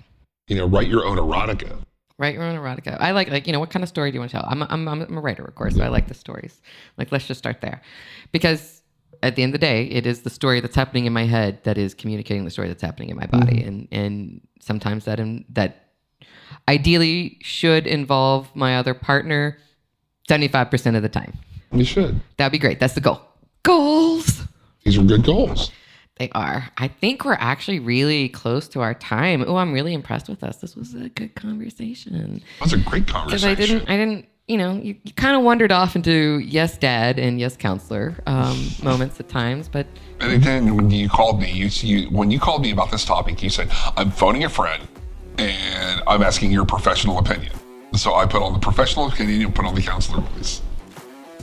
You 0.46 0.54
know, 0.54 0.66
write 0.66 0.86
your 0.86 1.04
own 1.04 1.16
erotica. 1.16 1.80
Write 2.18 2.34
your 2.34 2.44
own 2.44 2.56
erotica. 2.56 2.96
I 3.00 3.10
like 3.10 3.30
like 3.30 3.48
you 3.48 3.52
know 3.52 3.58
what 3.58 3.70
kind 3.70 3.82
of 3.82 3.88
story 3.88 4.12
do 4.12 4.14
you 4.14 4.20
want 4.20 4.30
to 4.30 4.36
tell? 4.36 4.46
I'm 4.48 4.62
a, 4.62 4.66
I'm, 4.70 4.86
I'm 4.86 5.18
a 5.18 5.20
writer, 5.20 5.44
of 5.44 5.56
course, 5.56 5.72
yeah. 5.72 5.78
so 5.78 5.84
I 5.86 5.88
like 5.88 6.06
the 6.06 6.14
stories. 6.14 6.60
Like 6.98 7.10
let's 7.10 7.26
just 7.26 7.38
start 7.38 7.60
there, 7.60 7.82
because 8.30 8.82
at 9.24 9.34
the 9.34 9.42
end 9.42 9.52
of 9.52 9.60
the 9.60 9.66
day, 9.66 9.86
it 9.86 10.06
is 10.06 10.22
the 10.22 10.30
story 10.30 10.60
that's 10.60 10.76
happening 10.76 11.06
in 11.06 11.12
my 11.12 11.24
head 11.24 11.64
that 11.64 11.78
is 11.78 11.94
communicating 11.94 12.44
the 12.44 12.50
story 12.52 12.68
that's 12.68 12.82
happening 12.82 13.08
in 13.08 13.16
my 13.16 13.26
body, 13.26 13.56
mm-hmm. 13.56 13.68
and 13.68 13.88
and 13.90 14.40
sometimes 14.60 15.04
that 15.06 15.18
in, 15.18 15.44
that 15.48 15.88
ideally 16.68 17.38
should 17.42 17.88
involve 17.88 18.54
my 18.54 18.76
other 18.76 18.94
partner 18.94 19.58
seventy 20.28 20.46
five 20.46 20.70
percent 20.70 20.94
of 20.94 21.02
the 21.02 21.08
time. 21.08 21.36
You 21.72 21.84
should. 21.84 22.20
That'd 22.36 22.52
be 22.52 22.58
great. 22.58 22.80
That's 22.80 22.94
the 22.94 23.00
goal. 23.00 23.20
Goals. 23.62 24.42
These 24.84 24.98
are 24.98 25.02
good 25.02 25.24
goals. 25.24 25.70
They 26.16 26.30
are. 26.34 26.68
I 26.76 26.88
think 26.88 27.24
we're 27.24 27.34
actually 27.34 27.80
really 27.80 28.28
close 28.28 28.68
to 28.68 28.80
our 28.80 28.94
time. 28.94 29.44
Oh, 29.46 29.56
I'm 29.56 29.72
really 29.72 29.94
impressed 29.94 30.28
with 30.28 30.44
us. 30.44 30.58
This 30.58 30.76
was 30.76 30.94
a 30.94 31.08
good 31.08 31.34
conversation. 31.34 32.42
That 32.58 32.64
was 32.64 32.72
a 32.74 32.78
great 32.78 33.06
conversation. 33.06 33.48
I 33.48 33.54
didn't, 33.54 33.88
I 33.88 33.96
didn't, 33.96 34.26
you 34.46 34.58
know, 34.58 34.74
you, 34.74 34.94
you 35.02 35.12
kind 35.14 35.36
of 35.36 35.42
wandered 35.42 35.72
off 35.72 35.96
into 35.96 36.38
yes, 36.40 36.76
dad 36.76 37.18
and 37.18 37.40
yes, 37.40 37.56
counselor 37.56 38.14
um, 38.26 38.68
moments 38.82 39.18
at 39.20 39.28
times, 39.28 39.68
but. 39.68 39.86
And 40.20 40.42
then 40.42 40.76
when 40.76 40.90
you 40.90 41.08
called 41.08 41.40
me, 41.40 41.50
you, 41.50 41.66
you 41.66 42.08
when 42.10 42.30
you 42.30 42.38
called 42.38 42.62
me 42.62 42.72
about 42.72 42.90
this 42.90 43.04
topic, 43.04 43.42
you 43.42 43.50
said, 43.50 43.68
"I'm 43.96 44.10
phoning 44.10 44.44
a 44.44 44.48
friend, 44.48 44.86
and 45.38 46.02
I'm 46.06 46.22
asking 46.22 46.52
your 46.52 46.66
professional 46.66 47.18
opinion." 47.18 47.52
So 47.94 48.14
I 48.14 48.26
put 48.26 48.42
on 48.42 48.52
the 48.52 48.58
professional 48.58 49.08
opinion, 49.08 49.42
and 49.42 49.54
put 49.54 49.64
on 49.64 49.74
the 49.74 49.82
counselor 49.82 50.20
voice. 50.20 50.62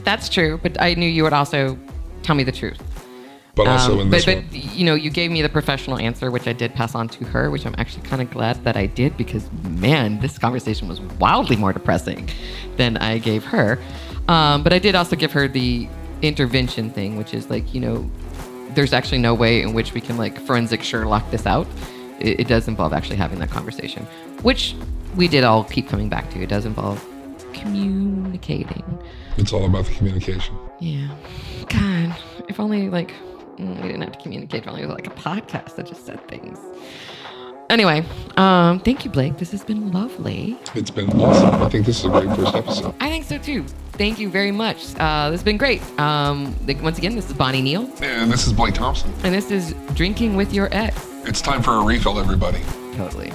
That's 0.04 0.30
true, 0.30 0.60
but 0.62 0.82
I 0.82 0.94
knew 0.94 1.10
you 1.10 1.24
would 1.24 1.34
also 1.34 1.78
tell 2.24 2.36
me 2.36 2.44
the 2.44 2.52
truth. 2.52 2.82
But 3.56 3.68
also 3.68 3.94
Um, 3.94 4.00
in 4.00 4.10
but, 4.10 4.18
this 4.18 4.26
but 4.26 4.38
one, 4.38 4.46
you 4.52 4.86
know, 4.86 4.96
you 4.96 5.10
gave 5.10 5.32
me 5.32 5.42
the 5.42 5.50
professional 5.50 5.98
answer, 6.00 6.32
which 6.32 6.48
I 6.48 6.54
did 6.54 6.74
pass 6.74 6.96
on 6.96 7.10
to 7.10 7.26
her, 7.26 7.50
which 7.50 7.66
I'm 7.66 7.76
actually 7.78 8.04
kind 8.04 8.22
of 8.22 8.30
glad 8.32 8.64
that 8.64 8.78
I 8.78 8.86
did 8.86 9.18
because 9.18 9.50
man, 9.64 10.20
this 10.20 10.38
conversation 10.38 10.88
was 10.88 11.02
wildly 11.20 11.58
more 11.58 11.74
depressing 11.74 12.30
than 12.78 12.96
I 12.98 13.18
gave 13.18 13.44
her. 13.46 13.78
Um, 14.30 14.64
but 14.64 14.72
I 14.72 14.80
did 14.80 14.96
also 14.96 15.16
give 15.16 15.32
her 15.34 15.48
the 15.48 15.90
intervention 16.22 16.90
thing, 16.90 17.18
which 17.18 17.34
is 17.34 17.50
like 17.50 17.74
you 17.74 17.82
know, 17.82 18.10
there's 18.76 18.94
actually 18.94 19.18
no 19.18 19.34
way 19.34 19.62
in 19.62 19.74
which 19.74 19.94
we 19.94 20.02
can 20.02 20.18
like 20.18 20.40
forensic 20.40 20.82
Sherlock 20.84 21.30
this 21.32 21.46
out. 21.46 21.68
It, 22.20 22.42
it 22.42 22.48
does 22.48 22.68
involve 22.68 22.94
actually 22.94 23.18
having 23.18 23.40
that 23.40 23.50
conversation, 23.50 24.06
which 24.42 24.76
we 25.16 25.28
did 25.28 25.44
all 25.44 25.64
keep 25.64 25.90
coming 25.90 26.08
back 26.08 26.30
to. 26.32 26.42
It 26.42 26.50
does 26.50 26.66
involve 26.66 27.04
communicating. 27.54 28.84
it's 29.38 29.54
all 29.54 29.66
about 29.66 29.86
the 29.86 29.94
communication. 29.94 30.56
Yeah. 30.80 31.10
God, 31.70 32.16
if 32.48 32.60
only 32.60 32.90
like 32.90 33.12
mm, 33.58 33.76
we 33.82 33.88
didn't 33.88 34.02
have 34.02 34.14
to 34.14 34.20
communicate. 34.20 34.64
If 34.64 34.68
only 34.68 34.82
it 34.84 34.88
was 34.88 34.96
like 34.96 35.08
a 35.08 35.12
podcast 35.12 35.76
that 35.76 35.86
just 35.86 36.06
said 36.06 36.26
things. 36.28 36.58
Anyway, 37.70 38.04
um, 38.38 38.80
thank 38.80 39.06
you, 39.06 39.12
Blake. 39.12 39.38
This 39.38 39.52
has 39.52 39.64
been 39.64 39.92
lovely. 39.92 40.58
It's 40.74 40.90
been 40.90 41.08
awesome. 41.22 41.62
I 41.62 41.70
think 41.70 41.86
this 41.86 42.00
is 42.00 42.06
a 42.06 42.10
great 42.10 42.36
first 42.36 42.56
episode. 42.56 42.96
I 43.00 43.10
think 43.12 43.26
so 43.26 43.38
too. 43.38 43.64
Thank 43.92 44.18
you 44.18 44.28
very 44.30 44.52
much. 44.52 44.78
Uh, 44.96 45.30
this 45.30 45.40
has 45.42 45.44
been 45.44 45.58
great. 45.58 45.82
Um, 46.00 46.56
like, 46.66 46.82
once 46.82 46.98
again, 46.98 47.16
this 47.16 47.28
is 47.30 47.34
Bonnie 47.34 47.62
Neal, 47.62 47.82
And 48.02 48.32
this 48.32 48.48
is 48.48 48.54
Blake 48.54 48.74
Thompson. 48.74 49.14
and 49.24 49.36
this 49.36 49.52
is 49.52 49.76
Drinking 49.94 50.36
with 50.36 50.52
Your 50.52 50.70
Ex. 50.72 51.06
It's 51.26 51.42
time 51.42 51.62
for 51.62 51.76
a 51.76 51.84
refill, 51.84 52.18
everybody. 52.18 52.62
Totally. 52.96 53.32